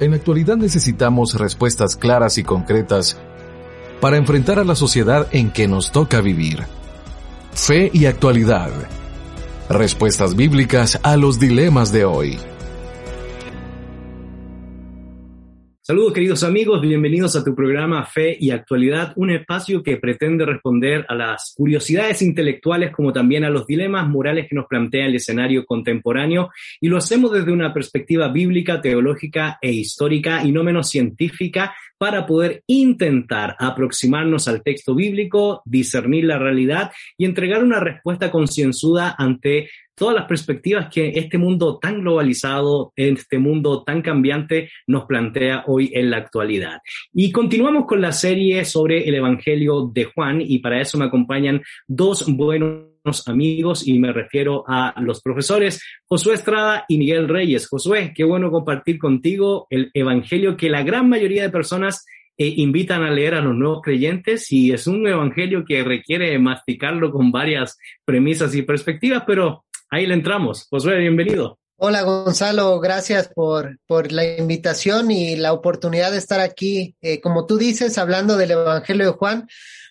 En 0.00 0.10
la 0.10 0.16
actualidad 0.16 0.56
necesitamos 0.56 1.34
respuestas 1.34 1.96
claras 1.96 2.36
y 2.38 2.44
concretas 2.44 3.16
para 4.00 4.16
enfrentar 4.16 4.58
a 4.58 4.64
la 4.64 4.74
sociedad 4.74 5.28
en 5.30 5.50
que 5.50 5.68
nos 5.68 5.92
toca 5.92 6.20
vivir. 6.20 6.64
Fe 7.52 7.90
y 7.92 8.06
actualidad. 8.06 8.70
Respuestas 9.68 10.34
bíblicas 10.34 10.98
a 11.02 11.16
los 11.16 11.38
dilemas 11.38 11.92
de 11.92 12.04
hoy. 12.04 12.38
Saludos 15.86 16.14
queridos 16.14 16.42
amigos, 16.44 16.80
bienvenidos 16.80 17.36
a 17.36 17.44
tu 17.44 17.54
programa 17.54 18.06
Fe 18.06 18.34
y 18.40 18.52
Actualidad, 18.52 19.12
un 19.16 19.30
espacio 19.30 19.82
que 19.82 19.98
pretende 19.98 20.46
responder 20.46 21.04
a 21.10 21.14
las 21.14 21.52
curiosidades 21.54 22.22
intelectuales 22.22 22.90
como 22.90 23.12
también 23.12 23.44
a 23.44 23.50
los 23.50 23.66
dilemas 23.66 24.08
morales 24.08 24.46
que 24.48 24.56
nos 24.56 24.64
plantea 24.64 25.04
el 25.04 25.16
escenario 25.16 25.66
contemporáneo 25.66 26.48
y 26.80 26.88
lo 26.88 26.96
hacemos 26.96 27.32
desde 27.32 27.52
una 27.52 27.74
perspectiva 27.74 28.28
bíblica, 28.28 28.80
teológica 28.80 29.58
e 29.60 29.72
histórica 29.72 30.42
y 30.42 30.52
no 30.52 30.64
menos 30.64 30.88
científica 30.88 31.74
para 31.98 32.26
poder 32.26 32.62
intentar 32.66 33.56
aproximarnos 33.58 34.48
al 34.48 34.62
texto 34.62 34.94
bíblico, 34.94 35.62
discernir 35.64 36.24
la 36.24 36.38
realidad 36.38 36.92
y 37.16 37.24
entregar 37.24 37.62
una 37.62 37.80
respuesta 37.80 38.30
concienzuda 38.30 39.14
ante 39.16 39.68
todas 39.94 40.14
las 40.14 40.24
perspectivas 40.26 40.88
que 40.92 41.10
este 41.10 41.38
mundo 41.38 41.78
tan 41.78 42.00
globalizado, 42.00 42.92
este 42.96 43.38
mundo 43.38 43.84
tan 43.84 44.02
cambiante 44.02 44.70
nos 44.86 45.04
plantea 45.04 45.64
hoy 45.66 45.90
en 45.94 46.10
la 46.10 46.18
actualidad. 46.18 46.80
Y 47.12 47.30
continuamos 47.30 47.86
con 47.86 48.00
la 48.00 48.12
serie 48.12 48.64
sobre 48.64 49.08
el 49.08 49.14
Evangelio 49.14 49.90
de 49.92 50.04
Juan 50.04 50.40
y 50.40 50.58
para 50.58 50.80
eso 50.80 50.98
me 50.98 51.04
acompañan 51.04 51.62
dos 51.86 52.24
buenos 52.26 52.93
amigos 53.26 53.86
y 53.86 53.98
me 53.98 54.12
refiero 54.12 54.64
a 54.66 54.94
los 55.00 55.20
profesores 55.20 55.82
Josué 56.06 56.34
Estrada 56.34 56.84
y 56.88 56.96
Miguel 56.96 57.28
Reyes. 57.28 57.68
Josué, 57.68 58.12
qué 58.14 58.24
bueno 58.24 58.50
compartir 58.50 58.98
contigo 58.98 59.66
el 59.68 59.90
Evangelio 59.92 60.56
que 60.56 60.70
la 60.70 60.82
gran 60.82 61.08
mayoría 61.08 61.42
de 61.42 61.50
personas 61.50 62.06
eh, 62.38 62.52
invitan 62.56 63.02
a 63.02 63.10
leer 63.10 63.34
a 63.34 63.42
los 63.42 63.54
nuevos 63.54 63.82
creyentes 63.82 64.50
y 64.50 64.72
es 64.72 64.86
un 64.86 65.06
Evangelio 65.06 65.64
que 65.66 65.84
requiere 65.84 66.38
masticarlo 66.38 67.12
con 67.12 67.30
varias 67.30 67.76
premisas 68.06 68.54
y 68.54 68.62
perspectivas, 68.62 69.24
pero 69.26 69.64
ahí 69.90 70.06
le 70.06 70.14
entramos. 70.14 70.66
Josué, 70.70 70.98
bienvenido. 70.98 71.58
Hola 71.76 72.02
Gonzalo, 72.02 72.80
gracias 72.80 73.28
por, 73.28 73.78
por 73.86 74.12
la 74.12 74.38
invitación 74.38 75.10
y 75.10 75.36
la 75.36 75.52
oportunidad 75.52 76.12
de 76.12 76.18
estar 76.18 76.40
aquí, 76.40 76.96
eh, 77.02 77.20
como 77.20 77.44
tú 77.46 77.58
dices, 77.58 77.98
hablando 77.98 78.36
del 78.36 78.52
Evangelio 78.52 79.04
de 79.04 79.12
Juan, 79.12 79.46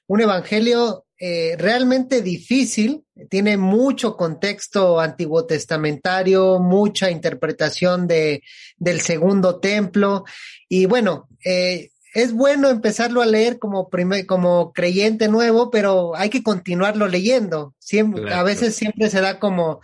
un 0.08 0.22
Evangelio 0.22 1.06
eh, 1.26 1.56
realmente 1.58 2.22
difícil, 2.22 3.06
tiene 3.30 3.56
mucho 3.56 4.18
contexto 4.18 5.00
antiguo 5.00 5.46
testamentario, 5.46 6.60
mucha 6.60 7.10
interpretación 7.10 8.08
de, 8.08 8.44
del 8.76 9.00
segundo 9.00 9.62
templo 9.62 10.26
y 10.68 10.86
bueno, 10.86 11.30
eh, 11.46 11.92
es 12.14 12.34
bueno 12.34 12.70
empezarlo 12.70 13.22
a 13.22 13.26
leer 13.26 13.58
como, 13.58 13.90
como 14.28 14.74
creyente 14.74 15.30
nuevo, 15.30 15.72
pero 15.72 16.14
hay 16.14 16.30
que 16.30 16.44
continuarlo 16.44 17.08
leyendo. 17.08 17.74
Siempre, 17.80 18.34
A 18.34 18.44
veces 18.44 18.76
siempre 18.76 19.10
se 19.10 19.22
da 19.22 19.40
como 19.40 19.80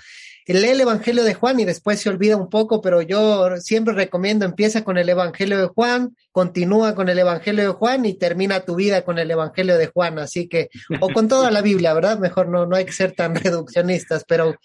lee 0.54 0.70
el 0.70 0.82
Evangelio 0.82 1.24
de 1.24 1.34
Juan 1.34 1.60
y 1.60 1.66
después 1.66 2.00
se 2.00 2.10
olvida 2.10 2.36
un 2.36 2.50
poco, 2.50 2.82
pero 2.82 3.02
yo 3.02 3.56
siempre 3.58 3.94
recomiendo, 3.94 4.46
empieza 4.46 4.84
con 4.84 4.98
el 4.98 5.08
Evangelio 5.08 5.60
de 5.60 5.68
Juan, 5.68 6.16
continúa 6.32 6.96
con 6.96 7.08
el 7.10 7.20
Evangelio 7.20 7.64
de 7.64 7.70
Juan 7.70 8.06
y 8.06 8.16
termina 8.16 8.62
tu 8.62 8.76
vida 8.76 9.04
con 9.04 9.20
el 9.20 9.30
Evangelio 9.30 9.78
de 9.78 9.88
Juan. 9.88 10.18
Así 10.20 10.48
que, 10.48 10.70
o 11.02 11.10
con 11.10 11.28
toda 11.28 11.52
la 11.52 11.62
Biblia, 11.62 11.94
¿verdad? 11.94 12.20
Mejor 12.20 12.48
no, 12.48 12.66
no 12.66 12.76
hay 12.76 12.86
que 12.86 12.94
ser 12.94 13.12
tan 13.12 13.36
reduccionistas, 13.36 14.24
pero 14.28 14.56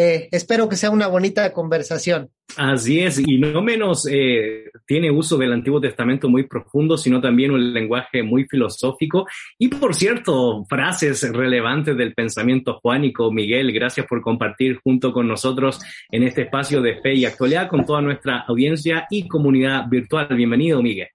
eh, 0.00 0.28
espero 0.30 0.68
que 0.68 0.76
sea 0.76 0.90
una 0.90 1.08
bonita 1.08 1.52
conversación. 1.52 2.30
Así 2.56 3.00
es, 3.00 3.18
y 3.18 3.38
no 3.38 3.60
menos 3.62 4.06
eh, 4.08 4.70
tiene 4.86 5.10
uso 5.10 5.36
del 5.36 5.52
Antiguo 5.52 5.80
Testamento 5.80 6.28
muy 6.28 6.44
profundo, 6.44 6.96
sino 6.96 7.20
también 7.20 7.50
un 7.50 7.72
lenguaje 7.72 8.22
muy 8.22 8.44
filosófico. 8.44 9.26
Y 9.58 9.66
por 9.66 9.96
cierto, 9.96 10.64
frases 10.68 11.28
relevantes 11.32 11.96
del 11.96 12.14
pensamiento 12.14 12.78
juánico. 12.80 13.32
Miguel, 13.32 13.72
gracias 13.72 14.06
por 14.06 14.22
compartir 14.22 14.78
junto 14.84 15.12
con 15.12 15.26
nosotros 15.26 15.80
en 16.12 16.22
este 16.22 16.42
espacio 16.42 16.80
de 16.80 17.00
fe 17.00 17.14
y 17.14 17.24
actualidad 17.24 17.68
con 17.68 17.84
toda 17.84 18.00
nuestra 18.00 18.44
audiencia 18.46 19.04
y 19.10 19.26
comunidad 19.26 19.88
virtual. 19.88 20.28
Bienvenido, 20.30 20.80
Miguel. 20.80 21.08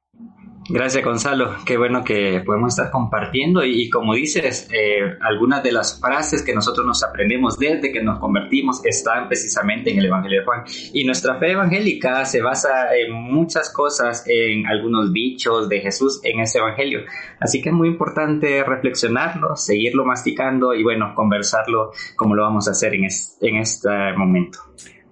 Gracias, 0.69 1.03
Gonzalo. 1.03 1.55
Qué 1.65 1.77
bueno 1.77 2.05
que 2.05 2.41
podemos 2.45 2.69
estar 2.69 2.89
compartiendo 2.89 3.65
y, 3.65 3.89
como 3.89 4.13
dices, 4.13 4.69
eh, 4.71 5.01
algunas 5.19 5.61
de 5.61 5.73
las 5.73 5.99
frases 5.99 6.41
que 6.41 6.53
nosotros 6.53 6.85
nos 6.85 7.03
aprendemos 7.03 7.59
desde 7.59 7.91
que 7.91 8.01
nos 8.01 8.19
convertimos 8.19 8.79
están 8.85 9.27
precisamente 9.27 9.91
en 9.91 9.99
el 9.99 10.05
Evangelio 10.05 10.39
de 10.39 10.45
Juan. 10.45 10.63
Y 10.93 11.03
nuestra 11.03 11.37
fe 11.37 11.51
evangélica 11.51 12.23
se 12.23 12.41
basa 12.41 12.95
en 12.95 13.11
muchas 13.11 13.73
cosas, 13.73 14.23
en 14.25 14.65
algunos 14.65 15.11
dichos 15.11 15.67
de 15.67 15.81
Jesús 15.81 16.21
en 16.23 16.39
ese 16.39 16.59
Evangelio. 16.59 17.01
Así 17.41 17.61
que 17.61 17.69
es 17.69 17.75
muy 17.75 17.89
importante 17.89 18.63
reflexionarlo, 18.63 19.57
seguirlo 19.57 20.05
masticando 20.05 20.73
y, 20.73 20.81
bueno, 20.81 21.13
conversarlo 21.13 21.91
como 22.15 22.35
lo 22.35 22.43
vamos 22.43 22.69
a 22.69 22.71
hacer 22.71 22.93
en, 22.93 23.03
en 23.41 23.57
este 23.57 23.89
momento. 24.15 24.59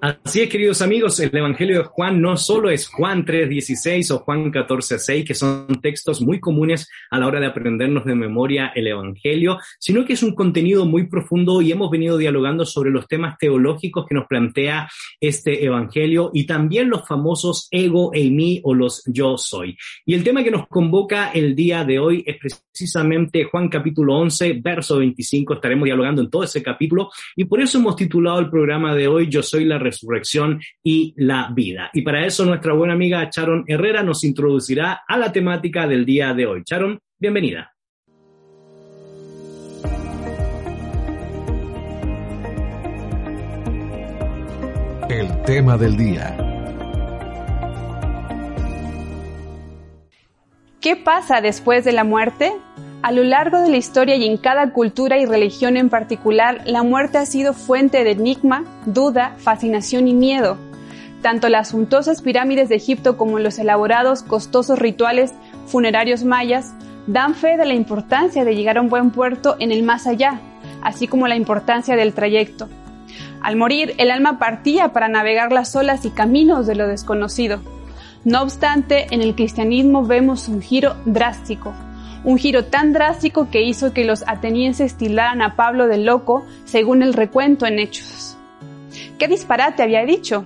Así 0.03 0.41
es, 0.41 0.49
queridos 0.49 0.81
amigos, 0.81 1.19
el 1.19 1.37
Evangelio 1.37 1.77
de 1.77 1.83
Juan 1.83 2.19
no 2.19 2.35
solo 2.35 2.71
es 2.71 2.87
Juan 2.87 3.23
3.16 3.23 4.09
o 4.09 4.17
Juan 4.17 4.51
14.6, 4.51 5.23
que 5.23 5.35
son 5.35 5.67
textos 5.79 6.21
muy 6.21 6.39
comunes 6.39 6.89
a 7.11 7.19
la 7.19 7.27
hora 7.27 7.39
de 7.39 7.45
aprendernos 7.45 8.05
de 8.05 8.15
memoria 8.15 8.71
el 8.73 8.87
Evangelio, 8.87 9.59
sino 9.77 10.03
que 10.03 10.13
es 10.13 10.23
un 10.23 10.33
contenido 10.33 10.87
muy 10.87 11.05
profundo 11.05 11.61
y 11.61 11.71
hemos 11.71 11.91
venido 11.91 12.17
dialogando 12.17 12.65
sobre 12.65 12.89
los 12.89 13.07
temas 13.07 13.37
teológicos 13.37 14.07
que 14.09 14.15
nos 14.15 14.25
plantea 14.25 14.89
este 15.19 15.63
Evangelio 15.63 16.31
y 16.33 16.47
también 16.47 16.89
los 16.89 17.07
famosos 17.07 17.67
ego 17.69 18.09
e 18.11 18.27
mí 18.31 18.59
o 18.63 18.73
los 18.73 19.03
yo 19.05 19.37
soy. 19.37 19.77
Y 20.03 20.15
el 20.15 20.23
tema 20.23 20.43
que 20.43 20.49
nos 20.49 20.67
convoca 20.67 21.29
el 21.29 21.55
día 21.55 21.83
de 21.83 21.99
hoy 21.99 22.23
es 22.25 22.37
precisamente 22.39 23.43
Juan 23.43 23.69
capítulo 23.69 24.15
11, 24.15 24.61
verso 24.63 24.97
25. 24.97 25.53
Estaremos 25.53 25.85
dialogando 25.85 26.23
en 26.23 26.31
todo 26.31 26.43
ese 26.43 26.63
capítulo 26.63 27.11
y 27.35 27.45
por 27.45 27.61
eso 27.61 27.77
hemos 27.77 27.95
titulado 27.95 28.39
el 28.39 28.49
programa 28.49 28.95
de 28.95 29.07
hoy 29.07 29.29
Yo 29.29 29.43
soy 29.43 29.65
la 29.65 29.77
resurrección 29.91 30.59
y 30.83 31.13
la 31.17 31.51
vida. 31.53 31.89
Y 31.93 32.01
para 32.01 32.25
eso 32.25 32.45
nuestra 32.45 32.73
buena 32.73 32.93
amiga 32.93 33.29
Sharon 33.31 33.63
Herrera 33.67 34.03
nos 34.03 34.23
introducirá 34.23 35.01
a 35.07 35.17
la 35.17 35.31
temática 35.31 35.87
del 35.87 36.05
día 36.05 36.33
de 36.33 36.45
hoy. 36.45 36.63
Sharon, 36.65 36.99
bienvenida. 37.19 37.71
El 45.09 45.41
tema 45.43 45.77
del 45.77 45.97
día. 45.97 46.37
¿Qué 50.79 50.95
pasa 50.95 51.41
después 51.41 51.85
de 51.85 51.91
la 51.91 52.03
muerte? 52.03 52.53
A 53.03 53.11
lo 53.11 53.23
largo 53.23 53.59
de 53.61 53.69
la 53.69 53.77
historia 53.77 54.15
y 54.15 54.25
en 54.25 54.37
cada 54.37 54.73
cultura 54.73 55.17
y 55.17 55.25
religión 55.25 55.75
en 55.75 55.89
particular, 55.89 56.61
la 56.65 56.83
muerte 56.83 57.17
ha 57.17 57.25
sido 57.25 57.53
fuente 57.53 58.03
de 58.03 58.11
enigma, 58.11 58.63
duda, 58.85 59.33
fascinación 59.39 60.07
y 60.07 60.13
miedo. 60.13 60.57
Tanto 61.23 61.49
las 61.49 61.69
suntuosas 61.69 62.21
pirámides 62.21 62.69
de 62.69 62.75
Egipto 62.75 63.17
como 63.17 63.39
los 63.39 63.57
elaborados, 63.57 64.21
costosos 64.21 64.77
rituales 64.77 65.33
funerarios 65.65 66.23
mayas 66.23 66.75
dan 67.07 67.33
fe 67.33 67.57
de 67.57 67.65
la 67.65 67.73
importancia 67.73 68.45
de 68.45 68.55
llegar 68.55 68.77
a 68.77 68.81
un 68.81 68.89
buen 68.89 69.09
puerto 69.09 69.55
en 69.59 69.71
el 69.71 69.81
más 69.81 70.05
allá, 70.05 70.39
así 70.83 71.07
como 71.07 71.27
la 71.27 71.35
importancia 71.35 71.95
del 71.95 72.13
trayecto. 72.13 72.69
Al 73.41 73.55
morir, 73.55 73.95
el 73.97 74.11
alma 74.11 74.37
partía 74.37 74.93
para 74.93 75.07
navegar 75.07 75.51
las 75.51 75.75
olas 75.75 76.05
y 76.05 76.11
caminos 76.11 76.67
de 76.67 76.75
lo 76.75 76.87
desconocido. 76.87 77.61
No 78.23 78.43
obstante, 78.43 79.07
en 79.09 79.23
el 79.23 79.33
cristianismo 79.33 80.05
vemos 80.05 80.47
un 80.47 80.61
giro 80.61 80.95
drástico, 81.05 81.73
un 82.23 82.37
giro 82.37 82.65
tan 82.65 82.93
drástico 82.93 83.49
que 83.49 83.63
hizo 83.63 83.93
que 83.93 84.05
los 84.05 84.23
atenienses 84.27 84.95
tildaran 84.95 85.41
a 85.41 85.55
Pablo 85.55 85.87
de 85.87 85.97
loco, 85.97 86.45
según 86.65 87.01
el 87.01 87.13
recuento 87.13 87.65
en 87.65 87.79
Hechos. 87.79 88.37
¿Qué 89.17 89.27
disparate 89.27 89.83
había 89.83 90.05
dicho? 90.05 90.45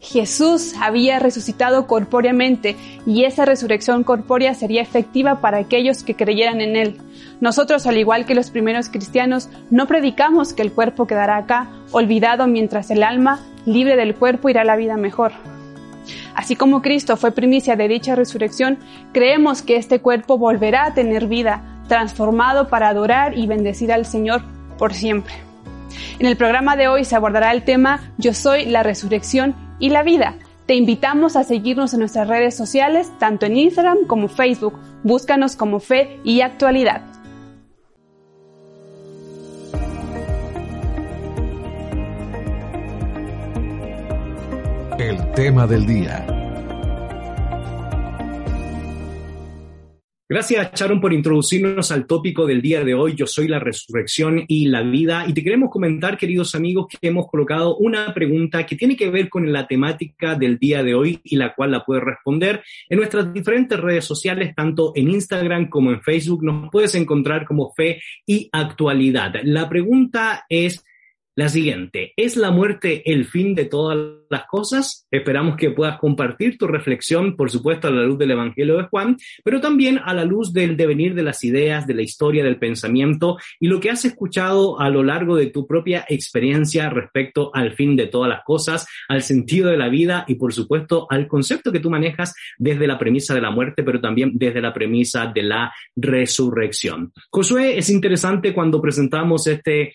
Jesús 0.00 0.74
había 0.80 1.18
resucitado 1.18 1.88
corpóreamente 1.88 2.76
y 3.04 3.24
esa 3.24 3.44
resurrección 3.44 4.04
corpórea 4.04 4.54
sería 4.54 4.80
efectiva 4.80 5.40
para 5.40 5.58
aquellos 5.58 6.04
que 6.04 6.14
creyeran 6.14 6.60
en 6.60 6.76
Él. 6.76 6.96
Nosotros, 7.40 7.86
al 7.86 7.98
igual 7.98 8.24
que 8.24 8.34
los 8.34 8.50
primeros 8.50 8.88
cristianos, 8.88 9.48
no 9.70 9.86
predicamos 9.86 10.52
que 10.52 10.62
el 10.62 10.72
cuerpo 10.72 11.06
quedará 11.06 11.36
acá, 11.36 11.68
olvidado 11.90 12.46
mientras 12.46 12.90
el 12.90 13.02
alma 13.02 13.40
libre 13.66 13.96
del 13.96 14.14
cuerpo, 14.14 14.48
irá 14.48 14.62
a 14.62 14.64
la 14.64 14.76
vida 14.76 14.96
mejor. 14.96 15.32
Así 16.38 16.54
como 16.54 16.82
Cristo 16.82 17.16
fue 17.16 17.32
primicia 17.32 17.74
de 17.74 17.88
dicha 17.88 18.14
resurrección, 18.14 18.78
creemos 19.12 19.60
que 19.60 19.74
este 19.74 19.98
cuerpo 19.98 20.38
volverá 20.38 20.84
a 20.84 20.94
tener 20.94 21.26
vida, 21.26 21.64
transformado 21.88 22.68
para 22.68 22.88
adorar 22.88 23.36
y 23.36 23.48
bendecir 23.48 23.92
al 23.92 24.06
Señor 24.06 24.42
por 24.78 24.94
siempre. 24.94 25.34
En 26.20 26.26
el 26.26 26.36
programa 26.36 26.76
de 26.76 26.86
hoy 26.86 27.04
se 27.04 27.16
abordará 27.16 27.50
el 27.50 27.64
tema 27.64 28.12
Yo 28.18 28.34
soy 28.34 28.66
la 28.66 28.84
resurrección 28.84 29.56
y 29.80 29.88
la 29.88 30.04
vida. 30.04 30.36
Te 30.66 30.76
invitamos 30.76 31.34
a 31.34 31.42
seguirnos 31.42 31.92
en 31.92 31.98
nuestras 31.98 32.28
redes 32.28 32.56
sociales, 32.56 33.10
tanto 33.18 33.46
en 33.46 33.56
Instagram 33.56 34.06
como 34.06 34.28
Facebook. 34.28 34.78
Búscanos 35.02 35.56
como 35.56 35.80
Fe 35.80 36.20
y 36.22 36.42
Actualidad. 36.42 37.02
El 44.98 45.30
tema 45.30 45.64
del 45.64 45.86
día. 45.86 46.26
Gracias, 50.28 50.72
Sharon, 50.74 51.00
por 51.00 51.12
introducirnos 51.12 51.92
al 51.92 52.04
tópico 52.04 52.44
del 52.44 52.60
día 52.60 52.82
de 52.82 52.94
hoy. 52.94 53.14
Yo 53.14 53.24
soy 53.28 53.46
la 53.46 53.60
resurrección 53.60 54.44
y 54.48 54.66
la 54.66 54.82
vida. 54.82 55.24
Y 55.28 55.34
te 55.34 55.44
queremos 55.44 55.70
comentar, 55.70 56.18
queridos 56.18 56.56
amigos, 56.56 56.88
que 56.88 57.06
hemos 57.06 57.28
colocado 57.28 57.76
una 57.76 58.12
pregunta 58.12 58.66
que 58.66 58.74
tiene 58.74 58.96
que 58.96 59.08
ver 59.08 59.28
con 59.28 59.52
la 59.52 59.68
temática 59.68 60.34
del 60.34 60.58
día 60.58 60.82
de 60.82 60.96
hoy 60.96 61.20
y 61.22 61.36
la 61.36 61.54
cual 61.54 61.70
la 61.70 61.84
puedes 61.84 62.02
responder 62.02 62.64
en 62.88 62.98
nuestras 62.98 63.32
diferentes 63.32 63.78
redes 63.78 64.04
sociales, 64.04 64.52
tanto 64.56 64.90
en 64.96 65.10
Instagram 65.10 65.68
como 65.68 65.92
en 65.92 66.02
Facebook. 66.02 66.42
Nos 66.42 66.72
puedes 66.72 66.96
encontrar 66.96 67.46
como 67.46 67.72
fe 67.72 68.02
y 68.26 68.48
actualidad. 68.52 69.32
La 69.44 69.68
pregunta 69.68 70.44
es, 70.48 70.84
la 71.38 71.48
siguiente, 71.48 72.14
¿es 72.16 72.36
la 72.36 72.50
muerte 72.50 73.08
el 73.12 73.24
fin 73.24 73.54
de 73.54 73.64
todas 73.64 73.96
las 74.28 74.46
cosas? 74.46 75.06
Esperamos 75.08 75.54
que 75.54 75.70
puedas 75.70 75.96
compartir 76.00 76.58
tu 76.58 76.66
reflexión, 76.66 77.36
por 77.36 77.48
supuesto, 77.48 77.86
a 77.86 77.92
la 77.92 78.02
luz 78.02 78.18
del 78.18 78.32
Evangelio 78.32 78.76
de 78.76 78.88
Juan, 78.88 79.16
pero 79.44 79.60
también 79.60 80.00
a 80.04 80.14
la 80.14 80.24
luz 80.24 80.52
del 80.52 80.76
devenir 80.76 81.14
de 81.14 81.22
las 81.22 81.44
ideas, 81.44 81.86
de 81.86 81.94
la 81.94 82.02
historia, 82.02 82.42
del 82.42 82.58
pensamiento 82.58 83.36
y 83.60 83.68
lo 83.68 83.78
que 83.78 83.88
has 83.88 84.04
escuchado 84.04 84.80
a 84.80 84.90
lo 84.90 85.04
largo 85.04 85.36
de 85.36 85.46
tu 85.46 85.64
propia 85.64 86.04
experiencia 86.08 86.90
respecto 86.90 87.52
al 87.54 87.72
fin 87.76 87.94
de 87.94 88.08
todas 88.08 88.28
las 88.28 88.42
cosas, 88.42 88.88
al 89.08 89.22
sentido 89.22 89.70
de 89.70 89.76
la 89.76 89.88
vida 89.88 90.24
y, 90.26 90.34
por 90.34 90.52
supuesto, 90.52 91.06
al 91.08 91.28
concepto 91.28 91.70
que 91.70 91.78
tú 91.78 91.88
manejas 91.88 92.34
desde 92.58 92.88
la 92.88 92.98
premisa 92.98 93.32
de 93.32 93.42
la 93.42 93.52
muerte, 93.52 93.84
pero 93.84 94.00
también 94.00 94.32
desde 94.34 94.60
la 94.60 94.74
premisa 94.74 95.30
de 95.32 95.44
la 95.44 95.72
resurrección. 95.94 97.12
Josué, 97.30 97.78
es 97.78 97.90
interesante 97.90 98.52
cuando 98.52 98.82
presentamos 98.82 99.46
este 99.46 99.92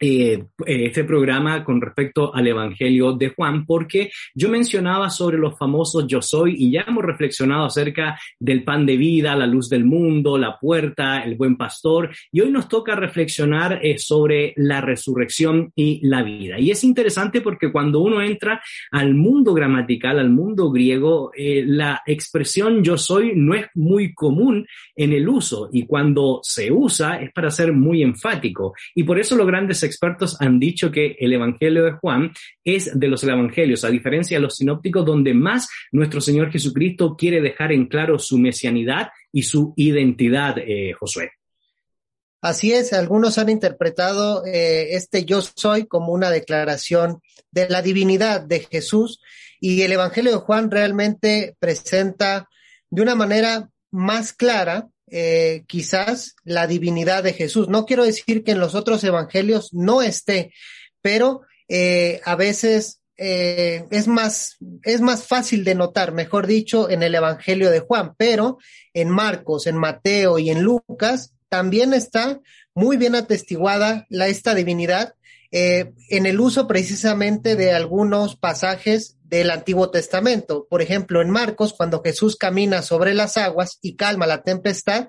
eh, 0.00 0.44
este 0.66 1.04
programa 1.04 1.62
con 1.62 1.80
respecto 1.80 2.34
al 2.34 2.46
Evangelio 2.46 3.12
de 3.12 3.28
Juan, 3.28 3.66
porque 3.66 4.10
yo 4.34 4.48
mencionaba 4.48 5.10
sobre 5.10 5.36
los 5.36 5.58
famosos 5.58 6.06
yo 6.06 6.22
soy 6.22 6.54
y 6.56 6.72
ya 6.72 6.84
hemos 6.88 7.04
reflexionado 7.04 7.66
acerca 7.66 8.18
del 8.38 8.64
pan 8.64 8.86
de 8.86 8.96
vida, 8.96 9.36
la 9.36 9.46
luz 9.46 9.68
del 9.68 9.84
mundo, 9.84 10.38
la 10.38 10.58
puerta, 10.58 11.22
el 11.22 11.36
buen 11.36 11.56
pastor, 11.56 12.10
y 12.32 12.40
hoy 12.40 12.50
nos 12.50 12.66
toca 12.68 12.94
reflexionar 12.96 13.80
eh, 13.82 13.98
sobre 13.98 14.54
la 14.56 14.80
resurrección 14.80 15.70
y 15.76 16.00
la 16.06 16.22
vida. 16.22 16.58
Y 16.58 16.70
es 16.70 16.82
interesante 16.82 17.42
porque 17.42 17.70
cuando 17.70 18.00
uno 18.00 18.22
entra 18.22 18.62
al 18.90 19.14
mundo 19.14 19.52
gramatical, 19.52 20.18
al 20.18 20.30
mundo 20.30 20.70
griego, 20.70 21.30
eh, 21.36 21.62
la 21.66 22.02
expresión 22.06 22.82
yo 22.82 22.96
soy 22.96 23.32
no 23.34 23.54
es 23.54 23.66
muy 23.74 24.14
común 24.14 24.66
en 24.96 25.12
el 25.12 25.28
uso 25.28 25.68
y 25.72 25.86
cuando 25.86 26.40
se 26.42 26.72
usa 26.72 27.20
es 27.20 27.32
para 27.32 27.50
ser 27.50 27.72
muy 27.72 28.02
enfático. 28.02 28.74
Y 28.94 29.04
por 29.04 29.18
eso 29.18 29.36
los 29.36 29.46
grandes 29.46 29.82
expertos 29.90 30.36
han 30.40 30.58
dicho 30.58 30.90
que 30.90 31.16
el 31.18 31.32
Evangelio 31.32 31.84
de 31.84 31.92
Juan 31.92 32.32
es 32.64 32.98
de 32.98 33.08
los 33.08 33.22
evangelios, 33.24 33.84
a 33.84 33.90
diferencia 33.90 34.36
de 34.36 34.42
los 34.42 34.56
sinópticos, 34.56 35.04
donde 35.04 35.34
más 35.34 35.68
nuestro 35.92 36.20
Señor 36.20 36.50
Jesucristo 36.50 37.16
quiere 37.16 37.40
dejar 37.40 37.72
en 37.72 37.86
claro 37.86 38.18
su 38.18 38.38
mesianidad 38.38 39.08
y 39.32 39.42
su 39.42 39.74
identidad, 39.76 40.56
eh, 40.58 40.92
Josué. 40.98 41.32
Así 42.42 42.72
es, 42.72 42.94
algunos 42.94 43.36
han 43.36 43.50
interpretado 43.50 44.46
eh, 44.46 44.94
este 44.94 45.26
yo 45.26 45.42
soy 45.42 45.86
como 45.86 46.12
una 46.12 46.30
declaración 46.30 47.20
de 47.50 47.68
la 47.68 47.82
divinidad 47.82 48.40
de 48.40 48.60
Jesús 48.60 49.20
y 49.60 49.82
el 49.82 49.92
Evangelio 49.92 50.32
de 50.32 50.38
Juan 50.38 50.70
realmente 50.70 51.54
presenta 51.58 52.48
de 52.88 53.02
una 53.02 53.14
manera 53.14 53.68
más 53.90 54.32
clara 54.32 54.88
eh, 55.10 55.64
quizás 55.66 56.36
la 56.44 56.66
divinidad 56.66 57.22
de 57.22 57.32
Jesús. 57.32 57.68
No 57.68 57.84
quiero 57.84 58.04
decir 58.04 58.44
que 58.44 58.52
en 58.52 58.60
los 58.60 58.74
otros 58.74 59.02
evangelios 59.04 59.72
no 59.72 60.02
esté, 60.02 60.52
pero 61.02 61.42
eh, 61.68 62.20
a 62.24 62.36
veces 62.36 63.00
eh, 63.16 63.84
es, 63.90 64.08
más, 64.08 64.56
es 64.82 65.00
más 65.00 65.26
fácil 65.26 65.64
de 65.64 65.74
notar, 65.74 66.12
mejor 66.12 66.46
dicho, 66.46 66.88
en 66.88 67.02
el 67.02 67.14
evangelio 67.14 67.70
de 67.70 67.80
Juan, 67.80 68.14
pero 68.16 68.58
en 68.94 69.10
Marcos, 69.10 69.66
en 69.66 69.76
Mateo 69.76 70.38
y 70.38 70.50
en 70.50 70.62
Lucas 70.62 71.34
también 71.48 71.92
está 71.92 72.40
muy 72.74 72.96
bien 72.96 73.14
atestiguada 73.14 74.06
la, 74.08 74.28
esta 74.28 74.54
divinidad 74.54 75.14
en 75.50 76.26
el 76.26 76.40
uso 76.40 76.68
precisamente 76.68 77.56
de 77.56 77.72
algunos 77.72 78.36
pasajes 78.36 79.16
del 79.24 79.50
Antiguo 79.50 79.90
Testamento. 79.90 80.66
Por 80.68 80.82
ejemplo, 80.82 81.22
en 81.22 81.30
Marcos, 81.30 81.72
cuando 81.72 82.02
Jesús 82.02 82.36
camina 82.36 82.82
sobre 82.82 83.14
las 83.14 83.36
aguas 83.36 83.78
y 83.80 83.96
calma 83.96 84.26
la 84.26 84.42
tempestad, 84.42 85.08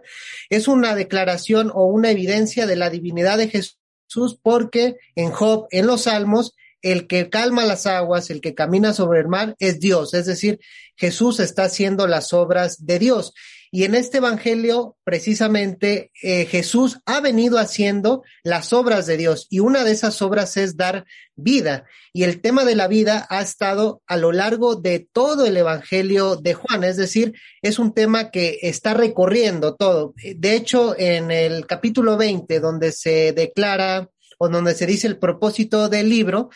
es 0.49 0.67
una 0.67 0.95
declaración 0.95 1.71
o 1.73 1.85
una 1.85 2.11
evidencia 2.11 2.67
de 2.67 2.75
la 2.75 2.89
divinidad 2.89 3.37
de 3.37 3.49
Jesús 3.49 4.39
porque 4.41 4.97
en 5.15 5.31
Job, 5.31 5.67
en 5.71 5.87
los 5.87 6.03
Salmos, 6.03 6.55
el 6.81 7.07
que 7.07 7.29
calma 7.29 7.65
las 7.65 7.85
aguas, 7.85 8.29
el 8.29 8.41
que 8.41 8.55
camina 8.55 8.93
sobre 8.93 9.19
el 9.19 9.27
mar, 9.27 9.55
es 9.59 9.79
Dios. 9.79 10.13
Es 10.13 10.25
decir, 10.25 10.59
Jesús 10.95 11.39
está 11.39 11.63
haciendo 11.65 12.07
las 12.07 12.33
obras 12.33 12.85
de 12.85 12.99
Dios. 12.99 13.33
Y 13.73 13.85
en 13.85 13.95
este 13.95 14.17
Evangelio, 14.17 14.97
precisamente, 15.05 16.11
eh, 16.21 16.45
Jesús 16.45 16.99
ha 17.05 17.21
venido 17.21 17.57
haciendo 17.57 18.21
las 18.43 18.73
obras 18.73 19.05
de 19.05 19.15
Dios 19.15 19.47
y 19.49 19.59
una 19.59 19.85
de 19.85 19.93
esas 19.93 20.21
obras 20.21 20.57
es 20.57 20.75
dar 20.75 21.05
vida. 21.37 21.85
Y 22.11 22.23
el 22.23 22.41
tema 22.41 22.65
de 22.65 22.75
la 22.75 22.89
vida 22.89 23.25
ha 23.29 23.41
estado 23.41 24.01
a 24.07 24.17
lo 24.17 24.33
largo 24.33 24.75
de 24.75 25.07
todo 25.13 25.45
el 25.45 25.55
Evangelio 25.55 26.35
de 26.35 26.53
Juan, 26.53 26.83
es 26.83 26.97
decir, 26.97 27.33
es 27.61 27.79
un 27.79 27.93
tema 27.93 28.29
que 28.29 28.59
está 28.61 28.93
recorriendo 28.93 29.75
todo. 29.75 30.13
De 30.35 30.53
hecho, 30.53 30.93
en 30.99 31.31
el 31.31 31.65
capítulo 31.65 32.17
20, 32.17 32.59
donde 32.59 32.91
se 32.91 33.31
declara 33.31 34.09
o 34.37 34.49
donde 34.49 34.75
se 34.75 34.85
dice 34.85 35.07
el 35.07 35.17
propósito 35.17 35.87
del 35.87 36.09
libro, 36.09 36.49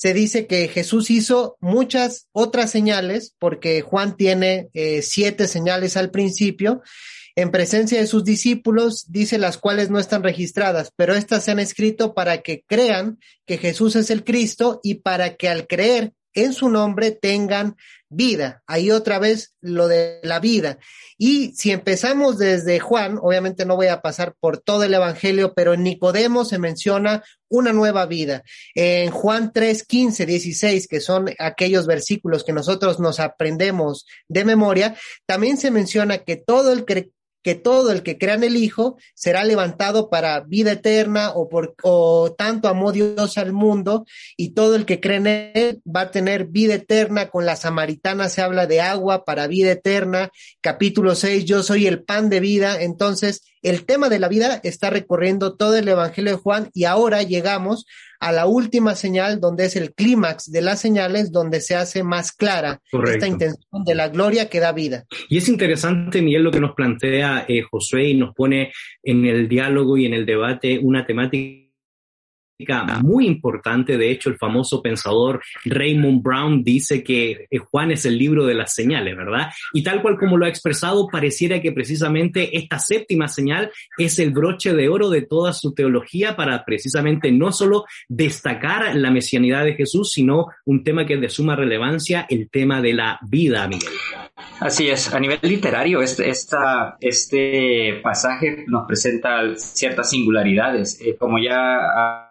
se 0.00 0.14
dice 0.14 0.46
que 0.46 0.66
Jesús 0.68 1.10
hizo 1.10 1.58
muchas 1.60 2.26
otras 2.32 2.70
señales, 2.70 3.36
porque 3.38 3.82
Juan 3.82 4.16
tiene 4.16 4.70
eh, 4.72 5.02
siete 5.02 5.46
señales 5.46 5.98
al 5.98 6.10
principio, 6.10 6.80
en 7.36 7.50
presencia 7.50 8.00
de 8.00 8.06
sus 8.06 8.24
discípulos, 8.24 9.12
dice 9.12 9.36
las 9.36 9.58
cuales 9.58 9.90
no 9.90 9.98
están 9.98 10.22
registradas, 10.22 10.90
pero 10.96 11.14
estas 11.14 11.44
se 11.44 11.50
han 11.50 11.58
escrito 11.58 12.14
para 12.14 12.40
que 12.40 12.64
crean 12.66 13.18
que 13.44 13.58
Jesús 13.58 13.94
es 13.94 14.08
el 14.08 14.24
Cristo 14.24 14.80
y 14.82 14.94
para 14.94 15.36
que 15.36 15.50
al 15.50 15.66
creer 15.66 16.14
en 16.34 16.52
su 16.52 16.68
nombre 16.68 17.10
tengan 17.10 17.76
vida. 18.08 18.62
Ahí 18.66 18.90
otra 18.90 19.18
vez 19.18 19.54
lo 19.60 19.88
de 19.88 20.20
la 20.22 20.40
vida. 20.40 20.78
Y 21.16 21.52
si 21.54 21.70
empezamos 21.70 22.38
desde 22.38 22.80
Juan, 22.80 23.18
obviamente 23.20 23.64
no 23.64 23.76
voy 23.76 23.86
a 23.86 24.02
pasar 24.02 24.34
por 24.40 24.58
todo 24.58 24.82
el 24.82 24.94
Evangelio, 24.94 25.54
pero 25.54 25.74
en 25.74 25.84
Nicodemo 25.84 26.44
se 26.44 26.58
menciona 26.58 27.22
una 27.48 27.72
nueva 27.72 28.06
vida. 28.06 28.42
En 28.74 29.10
Juan 29.10 29.52
3, 29.52 29.84
15, 29.84 30.26
16, 30.26 30.88
que 30.88 31.00
son 31.00 31.30
aquellos 31.38 31.86
versículos 31.86 32.44
que 32.44 32.52
nosotros 32.52 33.00
nos 33.00 33.20
aprendemos 33.20 34.06
de 34.28 34.44
memoria, 34.44 34.96
también 35.26 35.56
se 35.56 35.70
menciona 35.70 36.18
que 36.18 36.36
todo 36.36 36.72
el 36.72 36.84
que 37.42 37.54
todo 37.54 37.92
el 37.92 38.02
que 38.02 38.18
crea 38.18 38.34
en 38.34 38.44
el 38.44 38.56
Hijo 38.56 38.96
será 39.14 39.44
levantado 39.44 40.10
para 40.10 40.40
vida 40.40 40.72
eterna 40.72 41.30
o, 41.30 41.48
por, 41.48 41.74
o 41.82 42.34
tanto 42.36 42.68
amó 42.68 42.92
Dios 42.92 43.38
al 43.38 43.52
mundo 43.52 44.04
y 44.36 44.50
todo 44.50 44.76
el 44.76 44.84
que 44.84 45.00
cree 45.00 45.16
en 45.16 45.26
él 45.26 45.82
va 45.84 46.02
a 46.02 46.10
tener 46.10 46.46
vida 46.46 46.74
eterna. 46.74 47.30
Con 47.30 47.46
la 47.46 47.56
samaritana 47.56 48.28
se 48.28 48.42
habla 48.42 48.66
de 48.66 48.80
agua 48.80 49.24
para 49.24 49.46
vida 49.46 49.72
eterna. 49.72 50.30
Capítulo 50.60 51.14
6, 51.14 51.44
yo 51.44 51.62
soy 51.62 51.86
el 51.86 52.02
pan 52.02 52.28
de 52.28 52.40
vida. 52.40 52.82
Entonces, 52.82 53.42
el 53.62 53.84
tema 53.84 54.08
de 54.08 54.18
la 54.18 54.28
vida 54.28 54.60
está 54.62 54.90
recorriendo 54.90 55.56
todo 55.56 55.76
el 55.76 55.88
Evangelio 55.88 56.32
de 56.32 56.38
Juan 56.38 56.70
y 56.74 56.84
ahora 56.84 57.22
llegamos 57.22 57.86
a 58.20 58.32
la 58.32 58.46
última 58.46 58.94
señal, 58.94 59.40
donde 59.40 59.64
es 59.64 59.76
el 59.76 59.94
clímax 59.94 60.52
de 60.52 60.60
las 60.60 60.80
señales, 60.80 61.32
donde 61.32 61.60
se 61.60 61.74
hace 61.74 62.04
más 62.04 62.32
clara 62.32 62.80
esta 62.92 63.26
intención 63.26 63.84
de 63.84 63.94
la 63.94 64.08
gloria 64.08 64.48
que 64.48 64.60
da 64.60 64.72
vida. 64.72 65.06
Y 65.28 65.38
es 65.38 65.48
interesante, 65.48 66.20
Miguel, 66.20 66.42
lo 66.42 66.50
que 66.50 66.60
nos 66.60 66.74
plantea 66.74 67.46
eh, 67.48 67.62
Josué 67.62 68.10
y 68.10 68.14
nos 68.14 68.34
pone 68.34 68.72
en 69.02 69.24
el 69.24 69.48
diálogo 69.48 69.96
y 69.96 70.04
en 70.04 70.14
el 70.14 70.26
debate 70.26 70.78
una 70.78 71.06
temática 71.06 71.69
muy 73.02 73.26
importante. 73.26 73.96
De 73.96 74.10
hecho, 74.10 74.30
el 74.30 74.36
famoso 74.36 74.82
pensador 74.82 75.40
Raymond 75.64 76.22
Brown 76.22 76.62
dice 76.62 77.02
que 77.02 77.46
eh, 77.50 77.58
Juan 77.58 77.90
es 77.90 78.04
el 78.04 78.18
libro 78.18 78.46
de 78.46 78.54
las 78.54 78.74
señales, 78.74 79.16
¿verdad? 79.16 79.50
Y 79.72 79.82
tal 79.82 80.02
cual 80.02 80.18
como 80.18 80.36
lo 80.36 80.46
ha 80.46 80.48
expresado, 80.48 81.08
pareciera 81.08 81.60
que 81.60 81.72
precisamente 81.72 82.56
esta 82.56 82.78
séptima 82.78 83.28
señal 83.28 83.70
es 83.98 84.18
el 84.18 84.30
broche 84.30 84.74
de 84.74 84.88
oro 84.88 85.10
de 85.10 85.22
toda 85.22 85.52
su 85.52 85.74
teología 85.74 86.36
para 86.36 86.64
precisamente 86.64 87.32
no 87.32 87.52
solo 87.52 87.84
destacar 88.08 88.94
la 88.96 89.10
mesianidad 89.10 89.64
de 89.64 89.74
Jesús, 89.74 90.12
sino 90.12 90.46
un 90.64 90.84
tema 90.84 91.06
que 91.06 91.14
es 91.14 91.20
de 91.20 91.28
suma 91.28 91.56
relevancia, 91.56 92.26
el 92.28 92.48
tema 92.50 92.80
de 92.80 92.94
la 92.94 93.18
vida, 93.22 93.66
Miguel. 93.68 93.92
Así 94.60 94.88
es, 94.88 95.12
a 95.12 95.20
nivel 95.20 95.38
literario, 95.42 96.02
este, 96.02 96.30
este 97.00 98.00
pasaje 98.02 98.64
nos 98.66 98.86
presenta 98.86 99.56
ciertas 99.56 100.10
singularidades. 100.10 101.00
Eh, 101.00 101.16
como 101.18 101.38
ya 101.38 102.29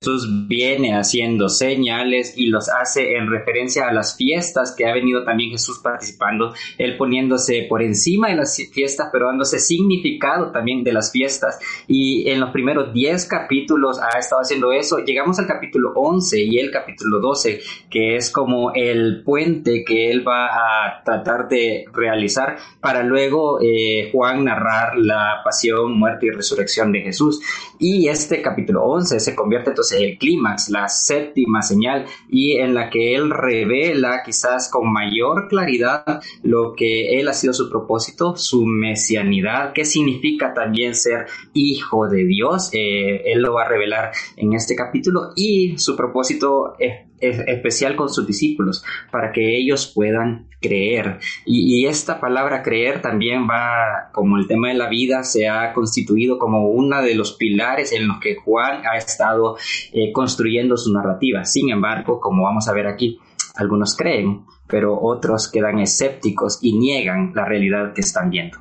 Jesús 0.00 0.46
viene 0.46 0.94
haciendo 0.94 1.48
señales 1.48 2.34
y 2.36 2.46
los 2.46 2.68
hace 2.68 3.16
en 3.16 3.28
referencia 3.28 3.88
a 3.88 3.92
las 3.92 4.16
fiestas 4.16 4.72
que 4.76 4.86
ha 4.86 4.94
venido 4.94 5.24
también 5.24 5.50
Jesús 5.50 5.80
participando, 5.82 6.54
él 6.78 6.96
poniéndose 6.96 7.66
por 7.68 7.82
encima 7.82 8.28
de 8.28 8.36
las 8.36 8.56
fiestas, 8.72 9.08
pero 9.10 9.26
dándose 9.26 9.58
significado 9.58 10.52
también 10.52 10.84
de 10.84 10.92
las 10.92 11.10
fiestas. 11.10 11.58
Y 11.88 12.30
en 12.30 12.38
los 12.38 12.50
primeros 12.50 12.92
10 12.92 13.26
capítulos 13.26 13.98
ha 13.98 14.16
estado 14.20 14.42
haciendo 14.42 14.70
eso. 14.70 14.98
Llegamos 14.98 15.40
al 15.40 15.48
capítulo 15.48 15.92
11 15.96 16.42
y 16.44 16.60
el 16.60 16.70
capítulo 16.70 17.18
12, 17.18 17.60
que 17.90 18.14
es 18.14 18.30
como 18.30 18.72
el 18.74 19.24
puente 19.24 19.82
que 19.84 20.12
él 20.12 20.26
va 20.26 20.46
a 20.46 21.02
tratar 21.02 21.48
de 21.48 21.86
realizar 21.92 22.56
para 22.80 23.02
luego 23.02 23.58
eh, 23.60 24.10
Juan 24.12 24.44
narrar 24.44 24.96
la 24.96 25.40
pasión, 25.42 25.98
muerte 25.98 26.26
y 26.26 26.30
resurrección 26.30 26.92
de 26.92 27.00
Jesús. 27.00 27.40
Y 27.80 28.06
este 28.06 28.40
capítulo 28.42 28.84
11 28.84 29.18
se 29.18 29.34
convierte 29.34 29.70
entonces 29.70 29.87
el 29.92 30.18
clímax, 30.18 30.68
la 30.70 30.88
séptima 30.88 31.62
señal, 31.62 32.06
y 32.28 32.56
en 32.56 32.74
la 32.74 32.90
que 32.90 33.14
él 33.14 33.30
revela 33.30 34.22
quizás 34.24 34.68
con 34.70 34.92
mayor 34.92 35.48
claridad 35.48 36.20
lo 36.42 36.74
que 36.74 37.18
él 37.18 37.28
ha 37.28 37.32
sido 37.32 37.52
su 37.52 37.68
propósito, 37.68 38.36
su 38.36 38.64
mesianidad, 38.66 39.72
qué 39.72 39.84
significa 39.84 40.54
también 40.54 40.94
ser 40.94 41.26
hijo 41.52 42.08
de 42.08 42.24
Dios. 42.24 42.70
Eh, 42.72 43.22
él 43.32 43.42
lo 43.42 43.54
va 43.54 43.62
a 43.62 43.68
revelar 43.68 44.12
en 44.36 44.52
este 44.52 44.74
capítulo 44.74 45.32
y 45.36 45.76
su 45.78 45.96
propósito 45.96 46.74
es 46.78 47.07
especial 47.20 47.96
con 47.96 48.08
sus 48.08 48.26
discípulos 48.26 48.84
para 49.10 49.32
que 49.32 49.56
ellos 49.58 49.92
puedan 49.94 50.48
creer. 50.60 51.18
Y, 51.46 51.86
esta 51.86 52.20
palabra 52.20 52.62
creer 52.62 53.00
también 53.00 53.48
va, 53.48 54.10
como 54.12 54.36
el 54.36 54.46
tema 54.46 54.68
de 54.68 54.74
la 54.74 54.88
vida, 54.88 55.22
se 55.22 55.48
ha 55.48 55.72
constituido 55.72 56.38
como 56.38 56.68
uno 56.68 57.02
de 57.02 57.14
los 57.14 57.32
pilares 57.32 57.92
en 57.92 58.08
los 58.08 58.18
que 58.20 58.36
Juan 58.36 58.82
ha 58.86 58.96
estado 58.96 59.56
eh, 59.92 60.12
construyendo 60.12 60.76
su 60.76 60.92
narrativa. 60.92 61.44
Sin 61.44 61.70
embargo, 61.70 62.20
como 62.20 62.42
vamos 62.42 62.68
a 62.68 62.72
ver 62.72 62.86
aquí, 62.86 63.18
algunos 63.56 63.96
creen, 63.96 64.42
pero 64.68 64.98
otros 65.00 65.50
quedan 65.50 65.78
escépticos 65.78 66.58
y 66.62 66.78
niegan 66.78 67.32
la 67.34 67.44
realidad 67.44 67.92
que 67.94 68.02
están 68.02 68.30
viendo. 68.30 68.58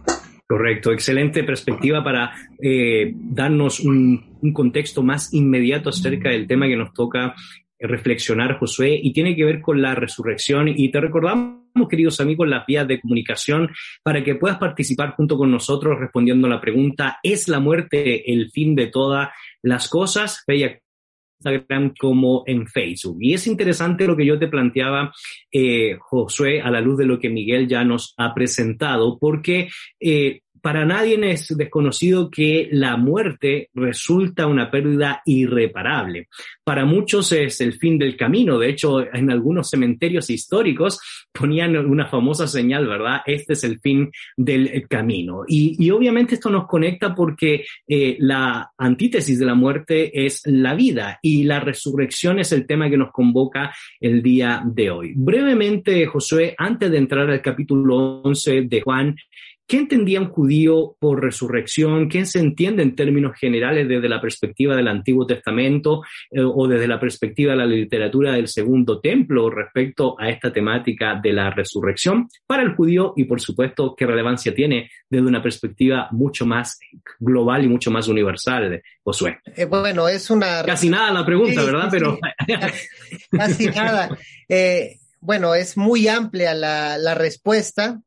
Correcto, 0.47 0.93
excelente 0.93 1.43
perspectiva 1.43 2.01
para 2.03 2.31
eh, 2.61 3.11
darnos 3.13 3.81
un, 3.81 4.37
un, 4.41 4.53
contexto 4.53 5.03
más 5.03 5.33
inmediato 5.33 5.89
acerca 5.89 6.29
del 6.29 6.47
tema 6.47 6.67
que 6.67 6.77
nos 6.77 6.93
toca 6.93 7.35
reflexionar, 7.79 8.57
Josué, 8.57 8.99
y 9.01 9.13
tiene 9.13 9.35
que 9.35 9.45
ver 9.45 9.61
con 9.61 9.81
la 9.81 9.95
resurrección. 9.95 10.67
Y 10.67 10.89
te 10.89 11.01
recordamos, 11.01 11.87
queridos 11.89 12.19
amigos, 12.19 12.47
las 12.47 12.65
vías 12.65 12.87
de 12.87 12.99
comunicación 12.99 13.69
para 14.03 14.23
que 14.23 14.35
puedas 14.35 14.57
participar 14.57 15.15
junto 15.15 15.37
con 15.37 15.51
nosotros 15.51 15.99
respondiendo 15.99 16.47
la 16.47 16.61
pregunta, 16.61 17.19
¿es 17.23 17.47
la 17.47 17.59
muerte 17.59 18.31
el 18.31 18.49
fin 18.51 18.75
de 18.75 18.87
todas 18.87 19.29
las 19.61 19.89
cosas? 19.89 20.43
Instagram 21.39 21.93
como 21.99 22.43
en 22.45 22.67
Facebook. 22.67 23.17
Y 23.21 23.33
es 23.33 23.47
interesante 23.47 24.07
lo 24.07 24.15
que 24.15 24.25
yo 24.25 24.39
te 24.39 24.47
planteaba, 24.47 25.13
eh, 25.51 25.97
Josué, 25.99 26.61
a 26.61 26.71
la 26.71 26.81
luz 26.81 26.97
de 26.97 27.05
lo 27.05 27.19
que 27.19 27.29
Miguel 27.29 27.67
ya 27.67 27.83
nos 27.83 28.13
ha 28.17 28.33
presentado, 28.33 29.17
porque 29.19 29.69
eh, 29.99 30.41
para 30.67 30.83
nadie 30.83 31.17
es 31.31 31.55
desconocido 31.55 32.29
que 32.29 32.67
la 32.73 32.97
muerte 32.97 33.69
resulta 33.73 34.47
una 34.47 34.69
pérdida 34.69 35.21
irreparable. 35.25 36.27
Para 36.61 36.83
muchos 36.83 37.31
es 37.31 37.61
el 37.61 37.75
fin 37.75 37.97
del 37.97 38.17
camino. 38.17 38.59
De 38.59 38.67
hecho, 38.67 38.99
en 38.99 39.31
algunos 39.31 39.69
cementerios 39.69 40.29
históricos 40.29 40.99
ponían 41.31 41.77
una 41.77 42.07
famosa 42.07 42.49
señal, 42.49 42.85
¿verdad? 42.85 43.21
Este 43.25 43.53
es 43.53 43.63
el 43.63 43.79
fin 43.79 44.11
del 44.35 44.85
camino. 44.89 45.45
Y, 45.47 45.89
obviamente 45.89 46.35
esto 46.35 46.49
nos 46.49 46.67
conecta 46.67 47.15
porque 47.15 47.63
eh, 47.87 48.17
la 48.19 48.69
antítesis 48.77 49.39
de 49.39 49.45
la 49.45 49.55
muerte 49.55 50.25
es 50.25 50.41
la 50.47 50.75
vida 50.75 51.17
y 51.21 51.45
la 51.45 51.61
resurrección 51.61 52.39
es 52.39 52.51
el 52.51 52.67
tema 52.67 52.89
que 52.89 52.97
nos 52.97 53.13
convoca 53.13 53.73
el 54.01 54.21
día 54.21 54.61
de 54.65 54.91
hoy. 54.91 55.13
Brevemente, 55.15 56.05
Josué, 56.07 56.55
antes 56.57 56.91
de 56.91 56.97
entrar 56.97 57.29
al 57.29 57.41
capítulo 57.41 58.21
11 58.21 58.63
de 58.63 58.81
Juan, 58.81 59.15
¿Qué 59.67 59.75
entendía 59.75 60.21
un 60.21 60.29
judío 60.29 60.95
por 60.97 61.21
resurrección? 61.21 62.07
¿Qué 62.07 62.25
se 62.25 62.39
entiende 62.39 62.83
en 62.83 62.95
términos 62.95 63.37
generales 63.37 63.85
desde 63.89 64.07
la 64.07 64.21
perspectiva 64.21 64.77
del 64.77 64.87
Antiguo 64.87 65.27
Testamento 65.27 66.03
eh, 66.31 66.39
o 66.41 66.69
desde 66.69 66.87
la 66.87 66.97
perspectiva 67.01 67.51
de 67.51 67.57
la 67.57 67.65
literatura 67.65 68.31
del 68.31 68.47
Segundo 68.47 69.01
Templo 69.01 69.49
respecto 69.49 70.15
a 70.17 70.29
esta 70.29 70.53
temática 70.53 71.19
de 71.21 71.33
la 71.33 71.49
resurrección 71.49 72.29
para 72.45 72.63
el 72.63 72.75
judío 72.75 73.13
y, 73.17 73.25
por 73.25 73.41
supuesto, 73.41 73.93
qué 73.93 74.05
relevancia 74.05 74.55
tiene 74.55 74.89
desde 75.09 75.27
una 75.27 75.43
perspectiva 75.43 76.07
mucho 76.11 76.45
más 76.45 76.79
global 77.19 77.65
y 77.65 77.67
mucho 77.67 77.91
más 77.91 78.07
universal, 78.07 78.81
Josué? 79.03 79.39
Eh, 79.53 79.65
bueno, 79.65 80.07
es 80.07 80.29
una... 80.29 80.63
Casi 80.63 80.87
nada 80.87 81.11
la 81.11 81.25
pregunta, 81.25 81.61
¿verdad? 81.65 81.89
Pero... 81.91 82.17
Casi 83.31 83.65
nada. 83.65 84.17
Eh, 84.47 84.99
bueno, 85.19 85.53
es 85.55 85.75
muy 85.75 86.07
amplia 86.07 86.53
la, 86.53 86.97
la 86.97 87.15
respuesta 87.15 87.99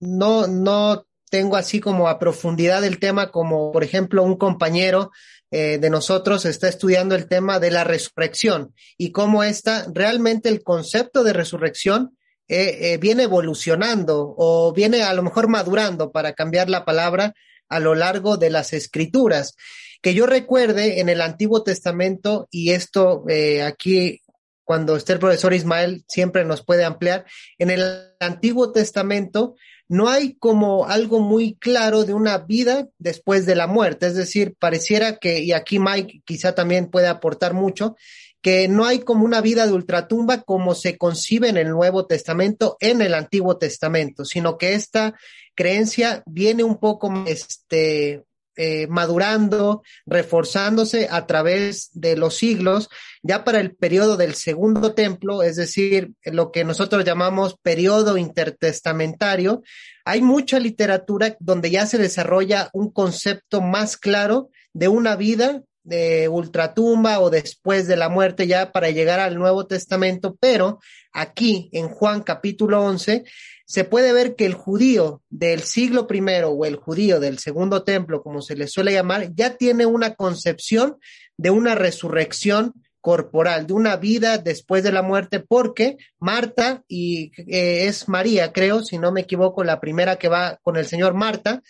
no, 0.00 0.46
no 0.46 1.06
tengo 1.30 1.56
así 1.56 1.80
como 1.80 2.08
a 2.08 2.18
profundidad 2.18 2.84
el 2.84 2.98
tema 2.98 3.30
como, 3.30 3.72
por 3.72 3.84
ejemplo, 3.84 4.22
un 4.22 4.36
compañero 4.36 5.10
eh, 5.50 5.78
de 5.78 5.90
nosotros 5.90 6.44
está 6.44 6.68
estudiando 6.68 7.14
el 7.14 7.28
tema 7.28 7.60
de 7.60 7.70
la 7.70 7.84
resurrección 7.84 8.74
y 8.98 9.12
cómo 9.12 9.44
está 9.44 9.86
realmente 9.92 10.48
el 10.48 10.62
concepto 10.62 11.22
de 11.22 11.32
resurrección 11.32 12.16
eh, 12.48 12.92
eh, 12.92 12.98
viene 12.98 13.24
evolucionando 13.24 14.34
o 14.36 14.72
viene 14.72 15.02
a 15.02 15.14
lo 15.14 15.22
mejor 15.22 15.48
madurando 15.48 16.10
para 16.10 16.32
cambiar 16.32 16.68
la 16.68 16.84
palabra 16.84 17.34
a 17.68 17.80
lo 17.80 17.94
largo 17.94 18.36
de 18.36 18.50
las 18.50 18.72
escrituras. 18.72 19.54
Que 20.02 20.14
yo 20.14 20.26
recuerde 20.26 21.00
en 21.00 21.08
el 21.08 21.20
Antiguo 21.20 21.62
Testamento, 21.62 22.46
y 22.50 22.70
esto 22.70 23.24
aquí 23.64 24.20
cuando 24.62 24.96
esté 24.96 25.14
el 25.14 25.18
profesor 25.18 25.54
Ismael 25.54 26.04
siempre 26.06 26.44
nos 26.44 26.64
puede 26.64 26.84
ampliar, 26.84 27.24
en 27.58 27.70
el 27.70 28.12
Antiguo 28.20 28.72
Testamento 28.72 29.54
no 29.88 30.08
hay 30.08 30.34
como 30.34 30.86
algo 30.86 31.20
muy 31.20 31.54
claro 31.54 32.04
de 32.04 32.14
una 32.14 32.38
vida 32.38 32.88
después 32.98 33.46
de 33.46 33.54
la 33.54 33.66
muerte. 33.66 34.06
Es 34.06 34.14
decir, 34.14 34.54
pareciera 34.58 35.16
que, 35.16 35.40
y 35.40 35.52
aquí 35.52 35.78
Mike 35.78 36.22
quizá 36.24 36.54
también 36.54 36.90
puede 36.90 37.06
aportar 37.08 37.54
mucho, 37.54 37.96
que 38.42 38.68
no 38.68 38.84
hay 38.84 39.00
como 39.00 39.24
una 39.24 39.40
vida 39.40 39.66
de 39.66 39.72
ultratumba 39.72 40.42
como 40.42 40.74
se 40.74 40.96
concibe 40.96 41.48
en 41.48 41.56
el 41.56 41.70
Nuevo 41.70 42.06
Testamento, 42.06 42.76
en 42.80 43.02
el 43.02 43.14
Antiguo 43.14 43.58
Testamento, 43.58 44.24
sino 44.24 44.58
que 44.58 44.74
esta 44.74 45.14
creencia 45.54 46.22
viene 46.26 46.62
un 46.62 46.78
poco 46.78 47.12
este, 47.26 48.24
eh, 48.56 48.86
madurando, 48.88 49.82
reforzándose 50.06 51.08
a 51.10 51.26
través 51.26 51.90
de 51.92 52.16
los 52.16 52.36
siglos, 52.36 52.88
ya 53.22 53.44
para 53.44 53.60
el 53.60 53.74
periodo 53.74 54.16
del 54.16 54.34
segundo 54.34 54.94
templo, 54.94 55.42
es 55.42 55.56
decir, 55.56 56.12
lo 56.24 56.52
que 56.52 56.64
nosotros 56.64 57.04
llamamos 57.04 57.56
periodo 57.62 58.16
intertestamentario, 58.16 59.62
hay 60.04 60.22
mucha 60.22 60.58
literatura 60.58 61.36
donde 61.40 61.70
ya 61.70 61.86
se 61.86 61.98
desarrolla 61.98 62.70
un 62.72 62.90
concepto 62.90 63.60
más 63.60 63.96
claro 63.96 64.50
de 64.72 64.88
una 64.88 65.16
vida 65.16 65.62
de 65.86 66.28
ultratumba 66.28 67.20
o 67.20 67.30
después 67.30 67.86
de 67.86 67.96
la 67.96 68.08
muerte 68.08 68.46
ya 68.46 68.72
para 68.72 68.90
llegar 68.90 69.20
al 69.20 69.38
Nuevo 69.38 69.66
Testamento, 69.66 70.36
pero 70.40 70.80
aquí 71.12 71.70
en 71.72 71.88
Juan 71.88 72.22
capítulo 72.22 72.82
11 72.82 73.24
se 73.64 73.84
puede 73.84 74.12
ver 74.12 74.34
que 74.34 74.46
el 74.46 74.54
judío 74.54 75.22
del 75.30 75.62
siglo 75.62 76.06
primero 76.06 76.50
o 76.50 76.64
el 76.64 76.76
judío 76.76 77.20
del 77.20 77.38
segundo 77.38 77.84
templo, 77.84 78.22
como 78.22 78.42
se 78.42 78.56
le 78.56 78.66
suele 78.66 78.92
llamar, 78.92 79.32
ya 79.34 79.56
tiene 79.56 79.86
una 79.86 80.14
concepción 80.14 80.98
de 81.36 81.50
una 81.50 81.74
resurrección 81.74 82.74
corporal, 83.00 83.68
de 83.68 83.72
una 83.72 83.94
vida 83.94 84.38
después 84.38 84.82
de 84.82 84.90
la 84.90 85.02
muerte, 85.02 85.38
porque 85.38 85.96
Marta, 86.18 86.82
y 86.88 87.30
eh, 87.46 87.86
es 87.86 88.08
María, 88.08 88.52
creo, 88.52 88.82
si 88.82 88.98
no 88.98 89.12
me 89.12 89.20
equivoco, 89.20 89.62
la 89.62 89.78
primera 89.78 90.16
que 90.16 90.28
va 90.28 90.58
con 90.62 90.76
el 90.76 90.86
Señor 90.86 91.14
Marta, 91.14 91.62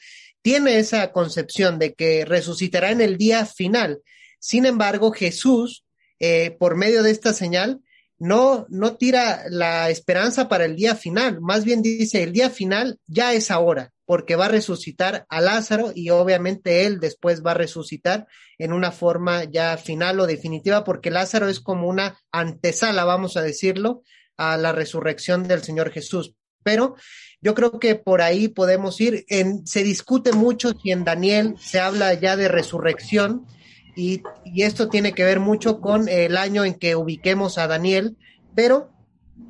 tiene 0.46 0.78
esa 0.78 1.10
concepción 1.10 1.80
de 1.80 1.94
que 1.94 2.24
resucitará 2.24 2.92
en 2.92 3.00
el 3.00 3.18
día 3.18 3.44
final. 3.46 4.00
Sin 4.38 4.64
embargo, 4.64 5.10
Jesús, 5.10 5.84
eh, 6.20 6.52
por 6.52 6.76
medio 6.76 7.02
de 7.02 7.10
esta 7.10 7.32
señal, 7.32 7.80
no, 8.16 8.64
no 8.68 8.94
tira 8.94 9.42
la 9.50 9.90
esperanza 9.90 10.48
para 10.48 10.64
el 10.64 10.76
día 10.76 10.94
final, 10.94 11.40
más 11.40 11.64
bien 11.64 11.82
dice, 11.82 12.22
el 12.22 12.32
día 12.32 12.48
final 12.48 13.00
ya 13.08 13.32
es 13.32 13.50
ahora, 13.50 13.92
porque 14.04 14.36
va 14.36 14.44
a 14.44 14.50
resucitar 14.50 15.26
a 15.30 15.40
Lázaro 15.40 15.90
y 15.92 16.10
obviamente 16.10 16.86
él 16.86 17.00
después 17.00 17.44
va 17.44 17.50
a 17.50 17.54
resucitar 17.54 18.28
en 18.56 18.72
una 18.72 18.92
forma 18.92 19.42
ya 19.42 19.76
final 19.76 20.20
o 20.20 20.28
definitiva, 20.28 20.84
porque 20.84 21.10
Lázaro 21.10 21.48
es 21.48 21.58
como 21.58 21.88
una 21.88 22.20
antesala, 22.30 23.02
vamos 23.02 23.36
a 23.36 23.42
decirlo, 23.42 24.04
a 24.36 24.56
la 24.56 24.70
resurrección 24.70 25.48
del 25.48 25.64
Señor 25.64 25.90
Jesús. 25.90 26.36
Pero 26.66 26.96
yo 27.40 27.54
creo 27.54 27.78
que 27.78 27.94
por 27.94 28.23
ahí 28.23 28.49
podemos 28.49 29.00
ir. 29.00 29.25
En, 29.28 29.64
se 29.68 29.85
discute 29.85 30.32
mucho 30.32 30.73
si 30.82 30.90
en 30.90 31.04
Daniel 31.04 31.54
se 31.61 31.78
habla 31.78 32.12
ya 32.14 32.37
de 32.37 32.49
resurrección, 32.49 33.46
y, 33.94 34.23
esto 34.56 34.88
tiene 34.88 35.12
que 35.12 35.25
ver 35.25 35.38
mucho 35.38 35.80
con 35.80 36.08
el 36.08 36.37
año 36.37 36.64
en 36.64 36.75
que 36.75 36.96
ubiquemos 36.96 37.56
a 37.56 37.68
Daniel, 37.68 38.16
pero 38.56 38.90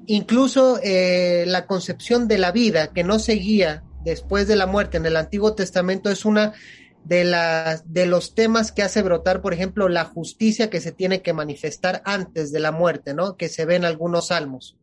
incluso 0.06 0.78
eh, 0.82 1.44
la 1.46 1.66
concepción 1.66 2.28
de 2.28 2.37
la 2.37 2.52
vida 2.52 2.92
que 2.92 3.02
no 3.02 3.18
seguía 3.18 3.82
después 4.04 4.46
de 4.46 4.56
la 4.56 4.66
muerte 4.66 4.99
en 4.99 5.06
el 5.06 5.16
Antiguo 5.16 5.54
Testamento 5.54 6.11
es 6.11 6.26
una 6.26 6.52
de, 7.04 7.80
de 7.87 8.06
los 8.06 8.35
temas 8.35 8.73
que 8.73 8.82
hace 8.82 9.02
brotar, 9.02 9.40
por 9.40 9.54
ejemplo, 9.54 9.88
la 9.88 10.04
justicia 10.04 10.68
que 10.68 10.80
se 10.82 10.92
tiene 10.92 11.23
que 11.23 11.32
manifestar 11.32 12.02
antes 12.04 12.52
de 12.52 12.61
la 12.61 12.73
muerte, 12.73 13.14
¿no? 13.14 13.38
Que 13.38 13.49
se 13.49 13.64
ve 13.64 13.76
en 13.76 13.87
algunos 13.87 14.28
salmos. 14.28 14.76